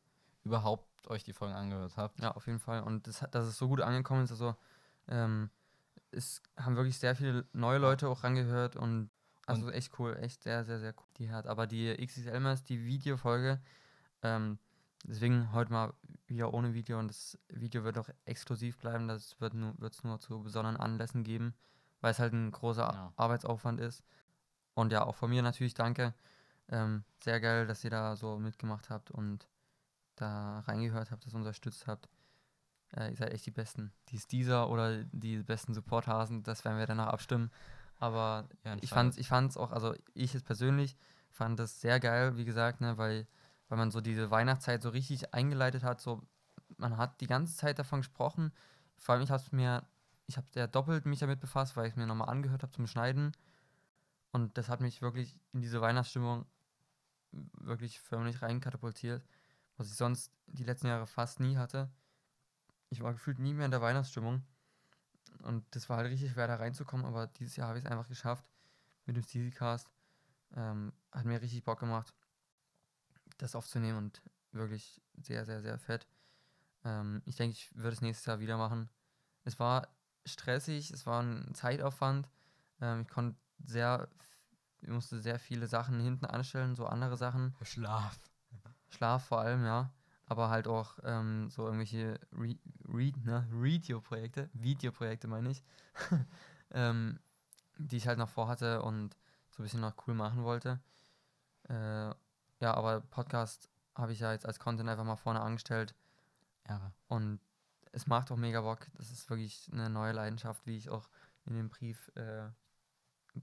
überhaupt 0.44 0.86
euch 1.08 1.24
die 1.24 1.32
Folgen 1.32 1.56
angehört 1.56 1.96
habt. 1.96 2.20
Ja, 2.20 2.30
auf 2.30 2.46
jeden 2.46 2.60
Fall. 2.60 2.84
Und 2.84 3.08
das, 3.08 3.24
dass 3.32 3.44
es 3.44 3.58
so 3.58 3.66
gut 3.66 3.80
angekommen 3.80 4.22
ist, 4.22 4.30
also 4.30 4.54
ähm, 5.08 5.50
es 6.12 6.40
haben 6.56 6.76
wirklich 6.76 6.96
sehr 6.96 7.16
viele 7.16 7.44
neue 7.52 7.78
Leute 7.78 8.08
auch 8.08 8.22
rangehört 8.22 8.76
und 8.76 9.10
also 9.46 9.68
echt 9.72 9.98
cool, 9.98 10.16
echt 10.20 10.44
sehr, 10.44 10.64
sehr, 10.64 10.78
sehr 10.78 10.94
cool. 10.96 11.08
Die 11.16 11.32
hat 11.32 11.48
aber 11.48 11.66
die 11.66 11.92
XXL-Mess, 12.06 12.62
die 12.62 12.84
Videofolge, 12.84 13.60
ähm, 14.22 14.60
deswegen 15.02 15.52
heute 15.52 15.72
mal 15.72 15.92
wieder 16.28 16.54
ohne 16.54 16.72
Video 16.72 17.00
und 17.00 17.08
das 17.08 17.36
Video 17.48 17.82
wird 17.82 17.98
auch 17.98 18.10
exklusiv 18.26 18.78
bleiben, 18.78 19.08
das 19.08 19.40
wird 19.40 19.54
nur, 19.54 19.74
wird's 19.80 20.04
nur 20.04 20.20
zu 20.20 20.40
besonderen 20.40 20.76
Anlässen 20.76 21.24
geben, 21.24 21.54
weil 22.00 22.12
es 22.12 22.20
halt 22.20 22.32
ein 22.32 22.52
großer 22.52 22.92
Ja. 22.92 23.12
Arbeitsaufwand 23.16 23.80
ist. 23.80 24.04
Und 24.78 24.92
ja, 24.92 25.04
auch 25.04 25.16
von 25.16 25.30
mir 25.30 25.42
natürlich 25.42 25.74
danke. 25.74 26.14
Ähm, 26.68 27.02
sehr 27.24 27.40
geil, 27.40 27.66
dass 27.66 27.82
ihr 27.82 27.90
da 27.90 28.14
so 28.14 28.38
mitgemacht 28.38 28.90
habt 28.90 29.10
und 29.10 29.48
da 30.14 30.60
reingehört 30.60 31.10
habt, 31.10 31.26
das 31.26 31.34
unterstützt 31.34 31.88
habt. 31.88 32.08
Äh, 32.96 33.10
ihr 33.10 33.16
seid 33.16 33.32
echt 33.32 33.44
die 33.46 33.50
Besten. 33.50 33.92
Die 34.08 34.14
ist 34.14 34.30
dieser 34.30 34.70
oder 34.70 35.02
die 35.02 35.38
besten 35.38 35.74
Supporthasen, 35.74 36.44
das 36.44 36.64
werden 36.64 36.78
wir 36.78 36.86
danach 36.86 37.08
abstimmen. 37.08 37.50
Aber 37.96 38.48
Ja, 38.62 38.76
ich 38.80 38.90
fand's, 38.90 39.18
ich 39.18 39.26
fand's 39.26 39.56
auch, 39.56 39.72
also 39.72 39.96
ich 40.14 40.32
jetzt 40.32 40.46
persönlich 40.46 40.96
fand 41.28 41.58
das 41.58 41.80
sehr 41.80 41.98
geil, 41.98 42.36
wie 42.36 42.44
gesagt, 42.44 42.80
ne, 42.80 42.96
weil, 42.98 43.26
weil 43.68 43.78
man 43.78 43.90
so 43.90 44.00
diese 44.00 44.30
Weihnachtszeit 44.30 44.80
so 44.80 44.90
richtig 44.90 45.34
eingeleitet 45.34 45.82
hat, 45.82 46.00
so 46.00 46.22
man 46.76 46.98
hat 46.98 47.20
die 47.20 47.26
ganze 47.26 47.56
Zeit 47.56 47.80
davon 47.80 48.02
gesprochen. 48.02 48.52
Vor 48.96 49.16
allem 49.16 49.24
ich 49.24 49.32
habe 49.32 49.42
mir, 49.50 49.82
ich 50.26 50.36
habe 50.36 50.46
sehr 50.52 50.68
doppelt 50.68 51.04
mich 51.04 51.18
damit 51.18 51.40
befasst, 51.40 51.76
weil 51.76 51.88
ich 51.88 51.96
mir 51.96 52.06
nochmal 52.06 52.28
angehört 52.28 52.62
habe 52.62 52.70
zum 52.70 52.86
Schneiden. 52.86 53.32
Und 54.38 54.56
das 54.56 54.68
hat 54.68 54.80
mich 54.80 55.02
wirklich 55.02 55.36
in 55.52 55.60
diese 55.60 55.80
Weihnachtsstimmung 55.80 56.46
wirklich 57.32 57.98
förmlich 57.98 58.40
reinkatapultiert, 58.40 59.26
was 59.76 59.88
ich 59.88 59.96
sonst 59.96 60.32
die 60.46 60.62
letzten 60.62 60.86
Jahre 60.86 61.08
fast 61.08 61.40
nie 61.40 61.56
hatte. 61.56 61.90
Ich 62.88 63.02
war 63.02 63.12
gefühlt 63.12 63.40
nie 63.40 63.52
mehr 63.52 63.64
in 63.64 63.72
der 63.72 63.82
Weihnachtsstimmung. 63.82 64.44
Und 65.42 65.64
das 65.72 65.88
war 65.88 65.96
halt 65.96 66.12
richtig 66.12 66.30
schwer, 66.30 66.46
da 66.46 66.54
reinzukommen, 66.54 67.04
aber 67.04 67.26
dieses 67.26 67.56
Jahr 67.56 67.66
habe 67.66 67.80
ich 67.80 67.84
es 67.84 67.90
einfach 67.90 68.06
geschafft 68.06 68.48
mit 69.06 69.16
dem 69.16 69.24
Steezycast. 69.24 69.90
Ähm, 70.54 70.92
hat 71.10 71.24
mir 71.24 71.42
richtig 71.42 71.64
Bock 71.64 71.80
gemacht, 71.80 72.14
das 73.38 73.56
aufzunehmen 73.56 73.98
und 73.98 74.22
wirklich 74.52 75.02
sehr, 75.16 75.46
sehr, 75.46 75.62
sehr 75.62 75.80
fett. 75.80 76.06
Ähm, 76.84 77.22
ich 77.24 77.34
denke, 77.34 77.56
ich 77.56 77.74
würde 77.74 77.94
es 77.94 78.02
nächstes 78.02 78.26
Jahr 78.26 78.38
wieder 78.38 78.56
machen. 78.56 78.88
Es 79.42 79.58
war 79.58 79.88
stressig, 80.24 80.92
es 80.92 81.06
war 81.06 81.22
ein 81.22 81.52
Zeitaufwand. 81.54 82.28
Ähm, 82.80 83.00
ich 83.02 83.08
konnte 83.08 83.36
sehr, 83.64 84.08
ich 84.80 84.88
musste 84.88 85.20
sehr 85.20 85.38
viele 85.38 85.66
Sachen 85.66 86.00
hinten 86.00 86.26
anstellen, 86.26 86.74
so 86.74 86.86
andere 86.86 87.16
Sachen. 87.16 87.54
Schlaf. 87.62 88.18
Schlaf 88.88 89.26
vor 89.26 89.40
allem, 89.40 89.64
ja. 89.64 89.92
Aber 90.26 90.50
halt 90.50 90.68
auch 90.68 90.98
ähm, 91.04 91.48
so 91.48 91.64
irgendwelche 91.64 92.20
Re 92.32 92.56
Re 92.86 93.12
ne? 93.24 93.46
Videoprojekte, 93.50 94.50
Videoprojekte 94.52 95.26
meine 95.26 95.50
ich, 95.50 95.62
ähm, 96.70 97.18
die 97.78 97.96
ich 97.96 98.06
halt 98.06 98.18
noch 98.18 98.28
vorhatte 98.28 98.82
und 98.82 99.16
so 99.50 99.62
ein 99.62 99.64
bisschen 99.64 99.80
noch 99.80 99.94
cool 100.06 100.14
machen 100.14 100.44
wollte. 100.44 100.80
Äh, 101.68 102.10
ja, 102.60 102.74
aber 102.74 103.00
Podcast 103.00 103.70
habe 103.94 104.12
ich 104.12 104.20
ja 104.20 104.32
jetzt 104.32 104.46
als 104.46 104.58
Content 104.58 104.88
einfach 104.88 105.04
mal 105.04 105.16
vorne 105.16 105.40
angestellt 105.40 105.94
Ehre. 106.64 106.92
und 107.08 107.40
es 107.92 108.06
macht 108.06 108.30
auch 108.30 108.36
mega 108.36 108.60
Bock. 108.60 108.86
Das 108.94 109.10
ist 109.10 109.30
wirklich 109.30 109.68
eine 109.72 109.90
neue 109.90 110.12
Leidenschaft, 110.12 110.66
wie 110.66 110.76
ich 110.76 110.90
auch 110.90 111.08
in 111.46 111.54
dem 111.54 111.68
Brief 111.68 112.10
äh, 112.16 112.48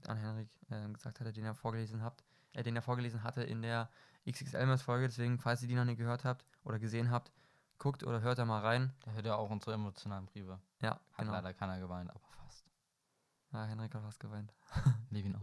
an 0.08 0.16
Henrik 0.16 0.48
äh, 0.70 0.88
gesagt 0.92 1.20
hatte, 1.20 1.32
den 1.32 1.44
er 1.44 1.54
vorgelesen 1.54 2.02
habt, 2.02 2.24
äh, 2.52 2.62
den 2.62 2.76
er 2.76 2.82
vorgelesen 2.82 3.22
hatte 3.22 3.42
in 3.42 3.62
der 3.62 3.88
XXL-Folge. 4.28 5.08
Deswegen, 5.08 5.38
falls 5.38 5.62
ihr 5.62 5.68
die 5.68 5.74
noch 5.74 5.84
nicht 5.84 5.98
gehört 5.98 6.24
habt 6.24 6.44
oder 6.64 6.78
gesehen 6.78 7.10
habt, 7.10 7.32
guckt 7.78 8.02
oder 8.04 8.20
hört 8.20 8.38
da 8.38 8.44
mal 8.44 8.60
rein. 8.60 8.92
Da 9.04 9.12
hört 9.12 9.26
ja 9.26 9.34
auch 9.36 9.50
unsere 9.50 9.74
emotionalen 9.74 10.26
Briefe. 10.26 10.58
Ja, 10.80 10.92
Hat 10.92 11.00
genau. 11.18 11.32
leider 11.32 11.52
keiner 11.54 11.78
geweint, 11.78 12.10
aber 12.10 12.20
fast. 12.28 12.64
Ja, 13.52 13.64
Henrik 13.64 13.94
hat 13.94 14.02
was 14.02 14.18
geweint. 14.18 14.52
Levin 15.10 15.36
auch. 15.36 15.40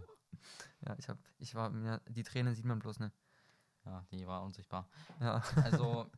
Ja, 0.82 0.95
ich 0.97 1.08
hab, 1.08 1.18
ich 1.38 1.56
war 1.56 1.70
mir, 1.70 2.01
die 2.08 2.24
Tränen 2.24 2.54
sieht 2.54 2.66
man 2.66 2.80
bloß 2.80 2.99
nicht. 2.99 3.16
Ja, 3.86 4.06
die 4.12 4.28
war 4.28 4.43
unsichtbar. 4.43 4.88
Ja, 5.20 5.41
Also, 5.64 6.10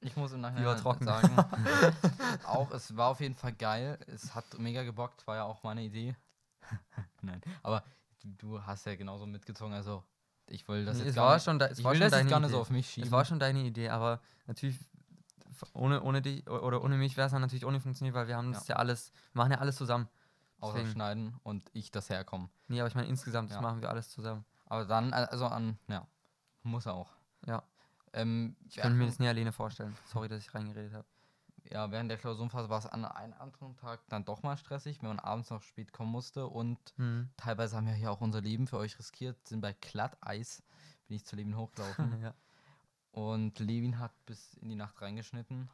ich 0.00 0.16
muss 0.16 0.32
im 0.32 0.40
Nachhinein 0.42 0.78
sagen, 1.00 1.36
auch 2.46 2.70
es 2.70 2.96
war 2.96 3.08
auf 3.08 3.20
jeden 3.20 3.34
Fall 3.34 3.52
geil. 3.52 3.98
Es 4.06 4.34
hat 4.34 4.58
mega 4.58 4.82
gebockt, 4.82 5.26
war 5.26 5.36
ja 5.36 5.44
auch 5.44 5.62
meine 5.62 5.82
Idee. 5.82 6.14
Nein, 7.22 7.40
aber 7.62 7.84
du, 8.22 8.60
hast 8.62 8.86
ja 8.86 8.94
genauso 8.96 9.26
mitgezogen, 9.26 9.74
also 9.74 10.04
ich 10.46 10.66
will 10.68 10.84
das 10.84 10.96
Nee, 10.96 11.00
jetzt 11.04 11.10
es 11.10 11.14
gar 11.16 11.26
war 11.28 11.34
nicht, 11.34 11.44
schon, 11.44 11.58
da, 11.58 11.66
es 11.66 11.78
ich 11.78 11.84
war 11.84 11.92
will 11.92 11.98
schon 11.98 12.10
das 12.10 12.12
jetzt 12.12 12.20
deine 12.20 12.30
gar 12.30 12.40
nicht 12.40 12.48
Idee. 12.48 12.54
so 12.56 12.60
auf 12.60 12.70
mich 12.70 12.90
schieben. 12.90 13.06
Es 13.06 13.12
war 13.12 13.24
schon 13.24 13.38
deine 13.38 13.60
Idee, 13.64 13.88
aber 13.88 14.20
natürlich 14.46 14.78
ohne, 15.72 16.02
ohne 16.02 16.20
dich 16.20 16.48
oder 16.48 16.82
ohne 16.82 16.96
mich 16.96 17.16
wäre 17.16 17.26
es 17.26 17.32
dann 17.32 17.40
natürlich 17.40 17.64
auch 17.64 17.70
nicht 17.70 17.82
funktioniert, 17.82 18.14
weil 18.14 18.28
wir 18.28 18.36
haben 18.36 18.52
das 18.52 18.66
ja 18.68 18.76
alles, 18.76 19.12
wir 19.32 19.40
machen 19.42 19.52
ja 19.52 19.58
alles 19.58 19.76
zusammen. 19.76 20.08
außer 20.60 20.74
deswegen- 20.78 20.92
schneiden 20.92 21.34
und 21.42 21.70
ich 21.72 21.90
das 21.90 22.10
herkommen. 22.10 22.48
Nee, 22.68 22.80
aber 22.80 22.88
ich 22.88 22.94
meine 22.94 23.08
insgesamt, 23.08 23.50
das 23.50 23.56
Ja. 23.56 23.62
machen 23.62 23.80
wir 23.82 23.88
alles 23.90 24.10
zusammen. 24.10 24.44
Aber 24.66 24.84
dann, 24.86 25.12
also 25.12 25.46
an, 25.46 25.78
ja, 25.88 26.06
muss 26.62 26.86
er 26.86 26.94
auch. 26.94 27.12
Ja. 27.46 27.62
Ähm, 28.14 28.56
Ich 28.68 28.76
könnte 28.76 28.96
mir 28.96 29.06
das 29.06 29.18
nie 29.18 29.28
alleine 29.28 29.52
vorstellen. 29.52 29.94
Sorry, 30.06 30.28
dass 30.28 30.40
ich 30.40 30.54
reingeredet 30.54 30.94
habe. 30.94 31.06
Ja, 31.70 31.90
während 31.90 32.10
der 32.10 32.18
Klausurenphase 32.18 32.68
war 32.68 32.78
es 32.78 32.86
an 32.86 33.04
einem 33.04 33.34
anderen 33.34 33.76
Tag 33.76 34.00
dann 34.08 34.24
doch 34.24 34.42
mal 34.42 34.56
stressig, 34.56 35.00
wenn 35.02 35.08
man 35.08 35.18
abends 35.18 35.50
noch 35.50 35.62
spät 35.62 35.92
kommen 35.92 36.10
musste. 36.12 36.46
Und 36.46 36.78
Mhm. 36.98 37.30
teilweise 37.36 37.76
haben 37.76 37.86
wir 37.86 37.94
hier 37.94 38.10
auch 38.10 38.20
unser 38.20 38.40
Leben 38.40 38.66
für 38.66 38.78
euch 38.78 38.98
riskiert, 38.98 39.46
sind 39.48 39.60
bei 39.60 39.72
Glatteis, 39.72 40.62
bin 41.08 41.16
ich 41.16 41.24
zu 41.24 41.36
Levin 41.36 41.56
hochgelaufen. 41.56 42.20
ja. 42.22 42.34
und 43.12 43.58
Levin 43.60 43.98
hat 43.98 44.12
bis 44.26 44.54
in 44.54 44.68
die 44.68 44.74
Nacht 44.74 45.00
reingeschnitten. 45.00 45.68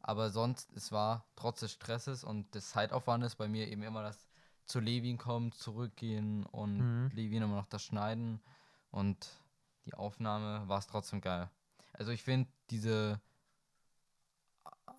Aber 0.00 0.30
sonst, 0.30 0.72
es 0.74 0.92
war 0.92 1.24
trotz 1.36 1.60
des 1.60 1.72
Stresses 1.72 2.24
und 2.24 2.54
des 2.54 2.70
Zeitaufwandes 2.70 3.36
bei 3.36 3.48
mir 3.48 3.68
eben 3.68 3.82
immer 3.82 4.02
das 4.02 4.28
zu 4.66 4.80
Levin 4.80 5.16
kommen, 5.18 5.52
zurückgehen 5.52 6.44
und 6.46 6.78
Mhm. 6.78 7.10
Levin 7.14 7.42
immer 7.42 7.56
noch 7.56 7.66
das 7.66 7.82
Schneiden 7.82 8.40
und 8.90 9.28
die 9.86 9.94
Aufnahme 9.94 10.66
war 10.68 10.78
es 10.78 10.86
trotzdem 10.86 11.20
geil. 11.20 11.50
Also 11.92 12.10
ich 12.12 12.22
finde 12.22 12.50
diese 12.70 13.20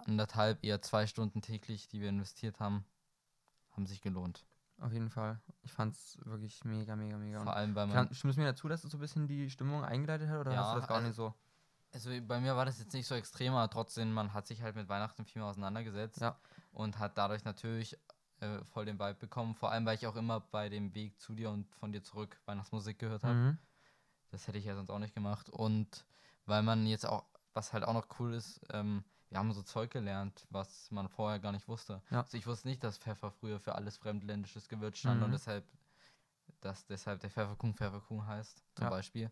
anderthalb, 0.08 0.64
eher 0.64 0.82
zwei 0.82 1.08
Stunden 1.08 1.42
täglich, 1.42 1.88
die 1.88 2.02
wir 2.02 2.10
investiert 2.10 2.60
haben, 2.60 2.86
haben 3.72 3.86
sich 3.86 4.02
gelohnt. 4.02 4.46
Auf 4.80 4.92
jeden 4.92 5.10
Fall. 5.10 5.40
Ich 5.64 5.72
fand's 5.72 6.18
wirklich 6.26 6.64
mega, 6.66 6.96
mega, 6.96 7.18
mega. 7.18 7.42
Vor 7.44 7.56
allem, 7.56 7.76
weil 7.76 7.88
man. 7.88 7.96
Kann, 7.96 8.14
stimmst 8.14 8.38
du 8.38 8.42
mir 8.42 8.48
dazu, 8.48 8.68
dass 8.68 8.84
es 8.84 8.92
so 8.92 8.98
ein 8.98 9.02
bisschen 9.02 9.28
die 9.28 9.50
Stimmung 9.50 9.84
eingeleitet 9.86 10.30
hat 10.30 10.40
oder 10.42 10.52
Ja, 10.54 10.64
hast 10.66 10.76
du 10.76 10.80
das 10.80 10.88
gar 10.88 10.98
also- 10.98 11.08
nicht 11.08 11.16
so? 11.16 11.34
Also 11.94 12.10
bei 12.28 12.42
mir 12.42 12.58
war 12.58 12.66
das 12.66 12.78
jetzt 12.80 12.94
nicht 12.94 13.08
so 13.08 13.16
extrem, 13.16 13.54
aber 13.54 13.70
trotzdem, 13.70 14.12
man 14.12 14.34
hat 14.34 14.48
sich 14.48 14.62
halt 14.62 14.76
mit 14.76 14.90
Weihnachten 14.90 15.24
viel 15.24 15.42
mehr 15.42 15.50
auseinandergesetzt 15.50 16.20
Ja. 16.20 16.38
und 16.74 17.00
hat 17.00 17.18
dadurch 17.18 17.46
natürlich 17.46 17.98
äh, 18.42 18.66
voll 18.66 18.84
den 18.86 19.00
Vibe 19.00 19.14
bekommen. 19.14 19.56
Vor 19.56 19.72
allem, 19.72 19.86
weil 19.86 19.96
ich 19.96 20.06
auch 20.06 20.18
immer 20.18 20.42
bei 20.42 20.68
dem 20.68 20.94
Weg 20.94 21.18
zu 21.22 21.34
dir 21.36 21.50
und 21.52 21.74
von 21.76 21.94
dir 21.94 22.04
zurück 22.04 22.38
Weihnachtsmusik 22.44 23.00
gehört 23.00 23.24
habe. 23.24 23.34
Mhm. 23.36 23.58
Das 24.30 24.46
hätte 24.46 24.58
ich 24.58 24.66
ja 24.66 24.76
sonst 24.76 24.90
auch 24.90 25.00
nicht 25.00 25.16
gemacht. 25.16 25.50
Und 25.50 26.06
weil 26.46 26.64
man 26.64 26.86
jetzt 26.86 27.06
auch, 27.06 27.24
was 27.54 27.72
halt 27.72 27.86
auch 27.86 27.94
noch 27.94 28.08
cool 28.20 28.34
ist, 28.34 28.60
ähm, 28.74 29.06
wir 29.36 29.40
haben 29.40 29.52
so 29.52 29.64
Zeug 29.64 29.92
gelernt, 29.92 30.48
was 30.50 30.90
man 30.92 31.10
vorher 31.10 31.40
gar 31.40 31.52
nicht 31.52 31.68
wusste. 31.68 32.02
Ja. 32.10 32.22
Also 32.22 32.38
ich 32.38 32.48
wusste 32.48 32.70
nicht, 32.70 32.82
dass 32.86 32.98
Pfeffer 32.98 33.32
früher 33.32 33.60
für 33.60 33.76
alles 33.76 33.98
fremdländisches 33.98 34.70
Gewürz 34.70 34.98
stand 35.00 35.18
Mhm. 35.18 35.26
und 35.26 35.32
deshalb, 35.34 35.66
dass 36.62 36.86
deshalb 36.86 37.20
der 37.20 37.30
Pfefferkuchen 37.30 37.74
Pfefferkuchen 37.76 38.26
heißt, 38.26 38.64
zum 38.76 38.84
Ja. 38.86 38.90
Beispiel. 38.90 39.30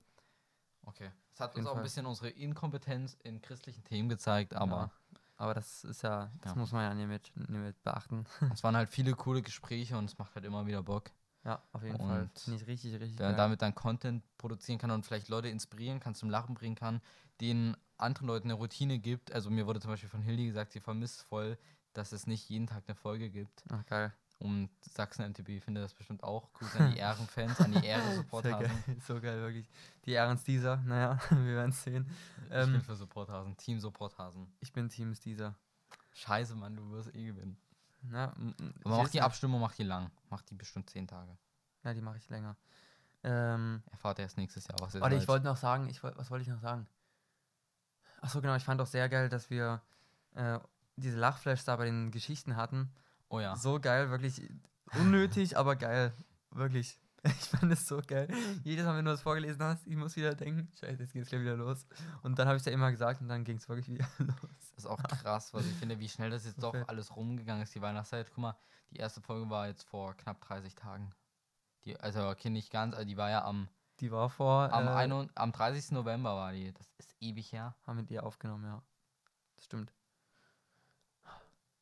Okay. 0.82 1.10
Das 1.32 1.40
hat 1.40 1.56
uns 1.56 1.66
auch 1.68 1.72
ein 1.72 1.76
Fall. 1.76 1.84
bisschen 1.84 2.06
unsere 2.06 2.30
Inkompetenz 2.32 3.14
in 3.24 3.42
christlichen 3.42 3.82
Themen 3.86 4.10
gezeigt, 4.10 4.54
aber 4.54 4.76
Ja. 4.76 4.92
Aber 5.38 5.54
das 5.54 5.84
ist 5.86 6.04
ja, 6.04 6.32
das 6.42 6.56
muss 6.56 6.72
man 6.74 6.84
ja 6.84 6.94
nicht 6.94 7.08
mit, 7.08 7.50
nicht 7.50 7.60
mit 7.60 7.82
beachten. 7.84 8.26
es 8.60 8.62
waren 8.64 8.76
halt 8.76 8.90
viele 8.90 9.14
coole 9.14 9.42
Gespräche 9.42 9.98
und 9.98 10.06
es 10.06 10.18
macht 10.18 10.36
halt 10.36 10.44
immer 10.46 10.66
wieder 10.66 10.84
Bock. 10.84 11.12
Ja, 11.46 11.62
auf 11.72 11.82
jeden 11.84 11.98
Fall. 11.98 12.24
Und 12.24 12.40
Finde 12.40 12.60
ich 12.62 12.68
richtig, 12.68 12.94
richtig 13.00 13.20
Wer 13.20 13.30
geil. 13.30 13.38
damit 13.38 13.62
dann 13.62 13.74
Content 13.74 14.22
produzieren 14.38 14.80
kann 14.80 14.92
und 14.92 15.06
vielleicht 15.06 15.30
Leute 15.30 15.48
inspirieren 15.48 16.00
kann, 16.02 16.14
zum 16.14 16.30
Lachen 16.30 16.56
bringen 16.56 16.76
kann, 16.76 17.02
denen 17.42 17.76
anderen 18.04 18.28
Leuten 18.28 18.48
eine 18.50 18.54
Routine 18.60 19.00
gibt. 19.00 19.32
Also 19.32 19.50
mir 19.50 19.66
wurde 19.66 19.80
zum 19.80 19.92
Beispiel 19.92 20.10
von 20.10 20.22
Hildi 20.22 20.46
gesagt, 20.46 20.74
sie 20.74 20.80
vermisst 20.80 21.22
voll, 21.24 21.58
dass 21.94 22.12
es 22.12 22.28
nicht 22.28 22.50
jeden 22.50 22.68
Tag 22.68 22.84
eine 22.88 22.96
Folge 22.96 23.30
gibt. 23.30 23.64
Ach, 23.70 23.86
geil. 23.86 24.14
Und 24.40 24.70
Sachsen 24.82 25.24
MTB 25.30 25.64
findet 25.64 25.84
das 25.84 25.94
bestimmt 25.94 26.22
auch. 26.24 26.52
Grüße 26.54 26.78
an 26.80 26.92
die 26.92 26.98
Ehrenfans, 26.98 27.60
an 27.62 27.72
die 27.72 27.82
geil. 27.82 28.72
So 29.08 29.22
geil, 29.22 29.40
wirklich. 29.42 29.70
Die 30.06 30.12
Ehrens 30.12 30.44
dieser, 30.44 30.78
naja, 30.78 31.18
wir 31.30 31.56
werden 31.56 31.70
es 31.72 31.82
sehen. 31.84 32.10
Ich 32.44 32.50
bin 32.50 32.76
Ähm, 32.76 32.82
für 32.82 32.96
Supporthasen, 32.96 33.56
Team 33.58 33.80
Supporthasen. 33.80 34.48
ich 34.60 34.74
bin 34.74 34.90
Teams 34.90 35.20
dieser. 35.22 35.56
Scheiße, 36.12 36.56
Mann, 36.56 36.76
du 36.76 36.90
wirst 36.92 37.16
eh 37.16 37.26
gewinnen. 37.26 37.58
M- 38.12 38.54
Aber 38.84 38.98
mach 38.98 39.10
die? 39.10 39.22
Abstimmung, 39.22 39.62
mach 39.62 39.74
die 39.76 39.84
lang. 39.84 40.12
Mach 40.30 40.42
die 40.42 40.56
bestimmt 40.56 40.90
zehn 40.90 41.08
Tage. 41.08 41.38
Ja, 41.86 41.94
die 41.94 42.02
mache 42.02 42.18
ich 42.18 42.28
länger. 42.30 42.58
Ähm, 43.24 43.82
Erfahrt 43.92 44.20
erst 44.20 44.38
nächstes 44.38 44.68
Jahr, 44.68 44.78
was 44.82 44.94
ihr 44.94 45.00
Warte, 45.02 45.16
ich 45.16 45.28
wollte 45.30 45.46
noch 45.46 45.56
sagen, 45.56 45.88
ich 45.88 46.04
wollt, 46.04 46.18
was 46.18 46.30
wollte 46.30 46.44
ich 46.44 46.50
noch 46.50 46.60
sagen? 46.60 46.86
Achso, 48.24 48.40
genau, 48.40 48.56
ich 48.56 48.64
fand 48.64 48.80
auch 48.80 48.88
sehr 48.88 49.10
geil, 49.10 49.28
dass 49.28 49.50
wir 49.50 49.82
äh, 50.36 50.58
diese 50.96 51.18
Lachflash 51.18 51.66
da 51.66 51.76
bei 51.76 51.84
den 51.86 52.10
Geschichten 52.10 52.56
hatten. 52.56 52.90
Oh 53.28 53.42
ja. 53.42 53.58
So 53.58 53.82
geil, 53.82 54.10
wirklich 54.12 54.42
unnötig, 54.98 55.58
aber 55.58 55.76
geil. 55.76 56.14
Wirklich. 56.52 57.00
Ich 57.26 57.48
fand 57.48 57.72
es 57.72 57.88
so 57.88 58.02
geil. 58.06 58.28
Jedes 58.66 58.86
Mal, 58.86 58.98
wenn 58.98 59.06
du 59.06 59.12
das 59.12 59.22
vorgelesen 59.22 59.64
hast, 59.64 59.88
ich 59.88 59.96
muss 59.96 60.18
wieder 60.18 60.36
denken, 60.36 60.70
scheiße, 60.78 61.04
jetzt 61.04 61.14
geht's 61.14 61.30
gleich 61.30 61.40
wieder 61.40 61.56
los. 61.56 61.88
Und 62.22 62.38
dann 62.38 62.50
habe 62.50 62.58
ich 62.58 62.66
ja 62.66 62.74
immer 62.74 62.92
gesagt 62.92 63.22
und 63.22 63.30
dann 63.30 63.46
ging 63.46 63.56
es 63.56 63.70
wirklich 63.70 63.88
wieder 63.88 64.06
los. 64.18 64.36
Das 64.76 64.84
ist 64.84 64.86
auch 64.86 65.02
krass, 65.02 65.54
was 65.54 65.66
ich 65.66 65.74
finde, 65.76 66.00
wie 66.00 66.10
schnell 66.10 66.32
das 66.32 66.44
jetzt 66.44 66.60
So 66.60 66.74
doch 66.74 66.88
alles 66.90 67.16
rumgegangen 67.16 67.64
ist, 67.64 67.74
die 67.76 67.82
Weihnachtszeit. 67.82 68.30
Guck 68.30 68.40
mal, 68.40 68.58
die 68.92 68.98
erste 68.98 69.22
Folge 69.22 69.50
war 69.50 69.68
jetzt 69.68 69.84
vor 69.84 70.18
knapp 70.18 70.42
30 70.42 70.76
Tagen. 70.76 71.14
Die, 71.86 71.98
also 71.98 72.28
okay, 72.28 72.50
nicht 72.50 72.72
ganz, 72.72 72.94
also 72.94 73.08
die 73.08 73.16
war 73.16 73.30
ja 73.30 73.46
am, 73.46 73.70
Die 74.04 74.12
war 74.12 74.30
vor, 74.30 74.70
am, 74.74 74.86
äh, 74.86 74.90
1, 74.90 75.30
am 75.34 75.54
30. 75.54 75.92
November 75.92 76.36
war 76.36 76.52
die. 76.52 76.74
Das 76.74 76.92
ist 76.98 77.16
ewig 77.22 77.54
her. 77.54 77.74
haben 77.88 77.96
wir 77.96 78.04
die 78.04 78.20
aufgenommen, 78.20 78.66
ja. 78.66 78.82
Das 79.56 79.64
stimmt. 79.64 79.94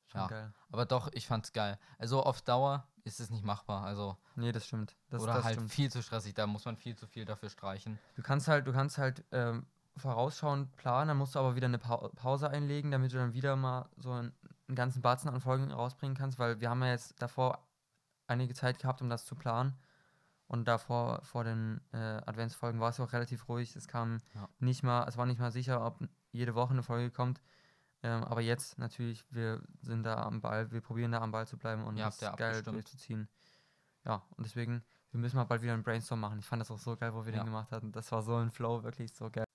Schon 0.06 0.22
Ja. 0.22 0.28
geil. 0.28 0.54
Aber 0.70 0.86
doch, 0.86 1.10
ich 1.14 1.26
fand's 1.26 1.52
geil. 1.52 1.80
Also 1.98 2.22
auf 2.22 2.44
Dauer 2.44 2.88
ist 3.06 3.20
es 3.20 3.32
nicht 3.32 3.44
machbar. 3.44 3.86
Also, 3.86 4.18
Nee, 4.36 4.52
das 4.52 4.68
stimmt. 4.68 4.96
Das, 5.10 5.24
oder 5.24 5.34
das 5.34 5.46
halt 5.46 5.56
stimmt. 5.56 5.72
viel 5.72 5.92
zu 5.92 6.04
stressig, 6.04 6.36
da 6.36 6.46
muss 6.46 6.64
man 6.66 6.78
viel 6.78 6.96
zu 6.96 7.08
viel 7.08 7.26
dafür 7.26 7.50
streichen. 7.50 7.98
Du 8.14 8.22
kannst 8.22 8.48
halt, 8.48 8.68
du 8.68 8.72
kannst 8.72 9.00
halt 9.00 9.26
ähm, 9.32 9.66
vorausschauend 9.98 10.76
planen, 10.76 11.08
dann 11.08 11.18
musst 11.18 11.34
du 11.34 11.40
aber 11.40 11.56
wieder 11.56 11.66
eine 11.66 11.80
pa 11.80 11.98
Pause 12.10 12.52
einlegen, 12.52 12.92
damit 12.92 13.14
du 13.14 13.18
dann 13.18 13.34
wieder 13.34 13.56
mal 13.56 13.90
so 13.98 14.12
einen, 14.12 14.32
einen 14.68 14.76
ganzen 14.76 15.02
Batzen 15.02 15.28
an 15.32 15.42
Folgen 15.42 15.72
rausbringen 15.72 16.16
kannst, 16.16 16.38
weil 16.38 16.62
wir 16.62 16.70
haben 16.70 16.84
ja 16.84 16.90
jetzt 16.90 17.20
davor 17.20 17.66
einige 18.28 18.54
Zeit 18.54 18.78
gehabt, 18.78 19.02
um 19.02 19.10
das 19.10 19.26
zu 19.26 19.34
planen. 19.34 19.76
Und 20.52 20.68
davor, 20.68 21.22
vor 21.24 21.46
den 21.46 21.80
äh, 21.94 21.98
Adventsfolgen 22.26 22.82
war 22.82 22.90
es 22.90 23.00
auch 23.00 23.14
relativ 23.14 23.48
ruhig. 23.48 23.74
Es 23.78 23.88
kam 23.88 24.18
Ja. 24.34 24.50
nicht 24.60 24.84
mal, 24.84 25.08
es 25.08 25.16
war 25.16 25.26
nicht 25.26 25.40
mal 25.40 25.50
sicher, 25.50 25.86
ob 25.86 25.98
jede 26.34 26.56
Woche 26.56 26.72
eine 26.74 26.84
Folge 26.84 27.10
kommt. 27.10 27.42
Ähm, 28.04 28.22
aber 28.26 28.42
jetzt 28.42 28.78
natürlich, 28.78 29.24
wir 29.32 29.64
sind 29.80 30.04
da 30.04 30.22
am 30.24 30.42
Ball, 30.42 30.70
wir 30.72 30.82
probieren 30.82 31.14
da 31.14 31.22
am 31.22 31.32
Ball 31.32 31.48
zu 31.48 31.58
bleiben 31.58 31.86
und 31.86 31.96
Ihr 31.96 32.04
das 32.04 32.20
ja 32.20 32.36
geil 32.36 32.62
durchzuziehen. 32.64 33.30
Ja, 34.04 34.24
und 34.36 34.46
deswegen, 34.46 34.84
wir 35.12 35.22
müssen 35.22 35.38
mal 35.38 35.46
bald 35.46 35.62
wieder 35.62 35.74
einen 35.74 35.84
Brainstorm 35.84 36.20
machen. 36.20 36.38
Ich 36.40 36.46
fand 36.46 36.60
das 36.60 36.70
auch 36.70 36.80
so 36.80 36.98
geil, 36.98 37.14
wo 37.14 37.26
wir 37.26 37.32
Ja. 37.32 37.40
den 37.44 37.46
gemacht 37.46 37.72
hatten. 37.72 37.94
Das 37.94 38.12
war 38.12 38.22
so 38.22 38.36
ein 38.36 38.52
Flow, 38.52 38.84
wirklich 38.84 39.14
so 39.14 39.30
geil. 39.30 39.46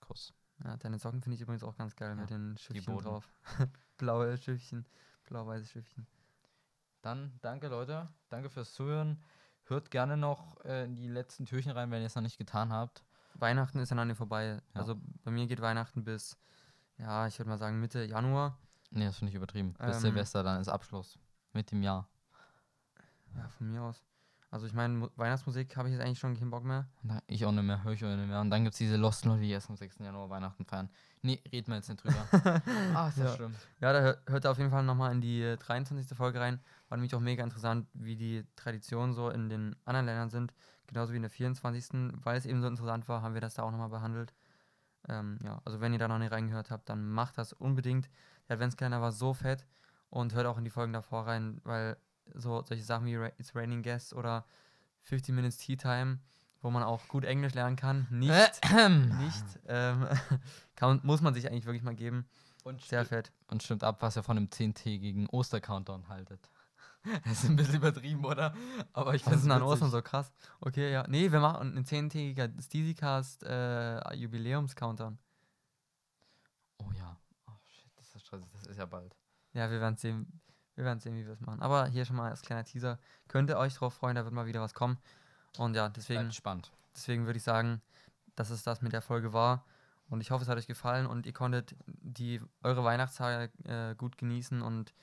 Kuss. 0.00 0.34
Ja, 0.64 0.76
deine 0.76 0.98
Socken 0.98 1.22
finde 1.22 1.36
ich 1.36 1.40
übrigens 1.42 1.62
auch 1.62 1.76
ganz 1.76 1.94
geil 1.94 2.08
Ja, 2.10 2.14
mit 2.16 2.30
den 2.30 2.56
Schiffchen 2.58 2.98
drauf. 2.98 3.32
Blaue 3.96 4.36
Schiffchen, 4.38 4.86
blau-weiße 5.26 5.66
Schiffchen. 5.66 6.08
Dann 7.00 7.38
danke, 7.42 7.68
Leute. 7.68 8.08
Danke 8.28 8.50
fürs 8.50 8.72
Zuhören. 8.72 9.22
Hört 9.72 9.90
gerne 9.90 10.18
noch 10.18 10.62
äh, 10.66 10.84
in 10.84 10.96
die 10.96 11.08
letzten 11.08 11.46
Türchen 11.46 11.72
rein, 11.72 11.90
wenn 11.90 12.02
ihr 12.02 12.06
es 12.06 12.14
noch 12.14 12.22
nicht 12.22 12.36
getan 12.36 12.70
habt. 12.70 13.02
Weihnachten 13.36 13.78
ist 13.78 13.90
dann 13.90 13.98
an 13.98 14.08
dir 14.08 14.14
vorbei. 14.14 14.60
Ja. 14.74 14.80
Also 14.80 14.96
bei 15.24 15.30
mir 15.30 15.46
geht 15.46 15.62
Weihnachten 15.62 16.04
bis, 16.04 16.36
ja, 16.98 17.26
ich 17.26 17.38
würde 17.38 17.48
mal 17.48 17.56
sagen 17.56 17.80
Mitte 17.80 18.04
Januar. 18.04 18.58
Nee, 18.90 19.06
das 19.06 19.16
finde 19.16 19.30
ich 19.30 19.34
übertrieben. 19.34 19.72
Bis 19.72 19.96
Ähm, 19.96 20.02
Silvester, 20.02 20.42
dann 20.42 20.60
ist 20.60 20.68
Abschluss. 20.68 21.18
Mit 21.54 21.70
dem 21.70 21.82
Jahr. 21.82 22.06
Ja, 23.34 23.48
von 23.48 23.70
mir 23.70 23.80
aus. 23.80 24.04
Also 24.52 24.66
ich 24.66 24.74
meine, 24.74 24.92
Mu- 24.94 25.08
Weihnachtsmusik 25.16 25.74
habe 25.78 25.88
ich 25.88 25.94
jetzt 25.94 26.04
eigentlich 26.04 26.18
schon 26.18 26.36
keinen 26.38 26.50
Bock 26.50 26.62
mehr. 26.62 26.86
Da- 27.02 27.22
Ich 27.26 27.44
auch 27.46 27.52
nicht 27.52 27.64
mehr, 27.64 27.82
höre 27.82 27.92
ich 27.94 28.04
auch 28.04 28.14
nicht 28.14 28.28
mehr. 28.28 28.40
Und 28.40 28.50
dann 28.50 28.64
gibt 28.64 28.74
es 28.74 28.78
diese 28.78 28.96
Lost 28.96 29.24
Leute, 29.24 29.40
die 29.40 29.50
erst 29.50 29.70
am 29.70 29.76
6. 29.76 30.04
Januar 30.04 30.28
Weihnachten 30.28 30.66
feiern. 30.66 30.90
Nee, 31.22 31.40
reden 31.50 31.68
wir 31.68 31.76
jetzt 31.76 31.88
nicht 31.88 32.04
drüber. 32.04 32.26
ah, 32.94 33.08
ist 33.08 33.16
das 33.18 33.30
Ja. 33.30 33.36
schlimm. 33.36 33.54
Ja, 33.80 33.92
da 33.94 34.00
hört, 34.26 34.44
ihr 34.44 34.50
auf 34.50 34.58
jeden 34.58 34.70
Fall 34.70 34.82
nochmal 34.82 35.10
in 35.12 35.22
die 35.22 35.40
äh, 35.42 35.56
23. 35.56 36.14
Folge 36.16 36.38
rein. 36.38 36.60
War 36.90 36.98
nämlich 36.98 37.14
auch 37.14 37.20
mega 37.20 37.42
interessant, 37.42 37.88
wie 37.94 38.14
die 38.14 38.44
Traditionen 38.54 39.14
so 39.14 39.30
in 39.30 39.48
den 39.48 39.74
anderen 39.86 40.04
Ländern 40.06 40.28
sind. 40.28 40.52
Genauso 40.86 41.12
wie 41.12 41.16
in 41.16 41.22
der 41.22 41.30
24. 41.30 42.12
Weil 42.22 42.36
es 42.36 42.44
eben 42.44 42.60
so 42.60 42.68
interessant 42.68 43.08
war, 43.08 43.22
haben 43.22 43.32
wir 43.32 43.40
das 43.40 43.54
da 43.54 43.62
auch 43.62 43.70
nochmal 43.70 43.88
behandelt. 43.88 44.34
Ähm, 45.08 45.38
ja, 45.42 45.62
also 45.64 45.80
wenn 45.80 45.94
ihr 45.94 45.98
da 45.98 46.08
noch 46.08 46.18
nicht 46.18 46.30
reingehört 46.32 46.70
habt, 46.70 46.88
dann 46.90 47.08
macht 47.08 47.38
das 47.38 47.52
unbedingt. 47.54 48.10
Der 48.48 48.54
Adventskalender 48.56 49.00
war 49.00 49.12
so 49.12 49.32
fett 49.32 49.66
und 50.10 50.34
hört 50.34 50.46
auch 50.46 50.58
in 50.58 50.64
die 50.64 50.70
Folgen 50.70 50.92
davor 50.92 51.26
rein, 51.26 51.60
weil 51.64 51.96
so 52.34 52.62
solche 52.62 52.82
Sachen 52.82 53.06
wie 53.06 53.14
It's 53.38 53.54
Raining 53.54 53.82
Guests 53.82 54.14
oder 54.14 54.44
50 55.02 55.34
Minutes 55.34 55.58
Tea 55.58 55.76
Time, 55.76 56.18
wo 56.60 56.70
man 56.70 56.82
auch 56.82 57.06
gut 57.08 57.24
Englisch 57.24 57.54
lernen 57.54 57.76
kann, 57.76 58.06
nicht, 58.10 58.60
nicht, 58.72 59.44
ähm, 59.66 60.06
kann, 60.76 61.00
muss 61.02 61.20
man 61.20 61.34
sich 61.34 61.48
eigentlich 61.48 61.66
wirklich 61.66 61.82
mal 61.82 61.94
geben. 61.94 62.26
Und, 62.64 62.80
Sehr 62.82 63.04
fett. 63.04 63.32
und 63.48 63.62
stimmt 63.62 63.82
ab, 63.82 64.02
was 64.02 64.16
ihr 64.16 64.22
von 64.22 64.36
einem 64.36 64.46
10-tägigen 64.46 65.28
Oster-Countdown 65.28 66.08
haltet. 66.08 66.50
Das 67.24 67.42
ist 67.42 67.50
ein 67.50 67.56
bisschen 67.56 67.74
übertrieben, 67.74 68.24
oder? 68.24 68.54
Aber 68.92 69.16
ich 69.16 69.26
ist 69.26 69.42
denn 69.42 69.50
an. 69.50 69.62
Ostern 69.62 69.90
so 69.90 70.00
krass? 70.02 70.30
Okay, 70.60 70.92
ja. 70.92 71.04
Nee, 71.08 71.32
wir 71.32 71.40
machen 71.40 71.72
einen 71.72 71.84
zehntägiger 71.84 72.48
Steezycast 72.60 73.42
äh, 73.42 74.14
Jubiläums-Countdown. 74.14 75.18
Oh 76.78 76.92
ja. 76.94 77.16
Oh 77.48 77.52
shit, 77.66 77.90
das 77.96 78.14
ist. 78.14 78.32
Das 78.52 78.66
ist 78.68 78.78
ja 78.78 78.86
bald. 78.86 79.16
Ja, 79.52 79.68
wir 79.68 79.80
werden 79.80 79.96
sehen. 79.96 80.40
Wir 80.74 80.84
werden 80.84 81.00
sehen, 81.00 81.16
wie 81.16 81.26
wir 81.26 81.32
es 81.32 81.40
machen. 81.40 81.60
Aber 81.60 81.86
hier 81.86 82.04
schon 82.04 82.16
mal 82.16 82.30
als 82.30 82.42
kleiner 82.42 82.64
Teaser. 82.64 82.98
Könnt 83.28 83.50
ihr 83.50 83.58
euch 83.58 83.74
drauf 83.74 83.94
freuen, 83.94 84.14
da 84.14 84.24
wird 84.24 84.34
mal 84.34 84.46
wieder 84.46 84.60
was 84.60 84.74
kommen. 84.74 84.98
Und 85.58 85.74
ja, 85.74 85.88
deswegen, 85.88 86.32
spannend. 86.32 86.72
deswegen 86.94 87.26
würde 87.26 87.36
ich 87.36 87.42
sagen, 87.42 87.82
dass 88.36 88.50
es 88.50 88.62
das 88.62 88.80
mit 88.80 88.92
der 88.92 89.02
Folge 89.02 89.32
war. 89.32 89.64
Und 90.08 90.20
ich 90.20 90.30
hoffe, 90.30 90.42
es 90.42 90.48
hat 90.48 90.58
euch 90.58 90.66
gefallen 90.66 91.06
und 91.06 91.26
ihr 91.26 91.32
konntet 91.32 91.74
die 91.86 92.40
eure 92.62 92.84
Weihnachtstage 92.84 93.50
äh, 93.64 93.94
gut 93.94 94.18
genießen. 94.18 94.62
Und 94.62 94.94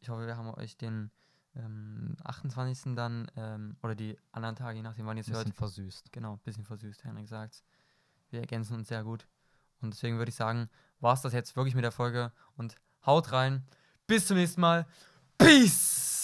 ich 0.00 0.08
hoffe, 0.08 0.26
wir 0.26 0.36
haben 0.36 0.52
euch 0.54 0.76
den 0.76 1.10
ähm, 1.56 2.16
28. 2.24 2.94
dann 2.94 3.30
ähm, 3.36 3.76
oder 3.82 3.94
die 3.94 4.18
anderen 4.32 4.56
Tage, 4.56 4.76
je 4.76 4.82
nachdem, 4.82 5.06
wann 5.06 5.16
ihr 5.16 5.22
es 5.22 5.28
Ein 5.28 5.34
hört, 5.34 5.44
bisschen 5.44 5.56
versüßt. 5.56 6.12
Genau, 6.12 6.34
ein 6.34 6.38
bisschen 6.40 6.64
versüßt, 6.64 7.04
Henrik 7.04 7.28
sagt 7.28 7.62
Wir 8.30 8.40
ergänzen 8.40 8.74
uns 8.74 8.88
sehr 8.88 9.04
gut. 9.04 9.26
Und 9.80 9.94
deswegen 9.94 10.18
würde 10.18 10.30
ich 10.30 10.36
sagen, 10.36 10.68
war 11.00 11.14
es 11.14 11.22
das 11.22 11.32
jetzt 11.32 11.56
wirklich 11.56 11.74
mit 11.74 11.84
der 11.84 11.92
Folge 11.92 12.32
und 12.56 12.76
Haut 13.06 13.32
rein. 13.32 13.64
Bis 14.06 14.26
zum 14.26 14.36
nächsten 14.36 14.60
Mal. 14.60 14.86
Peace! 15.38 16.17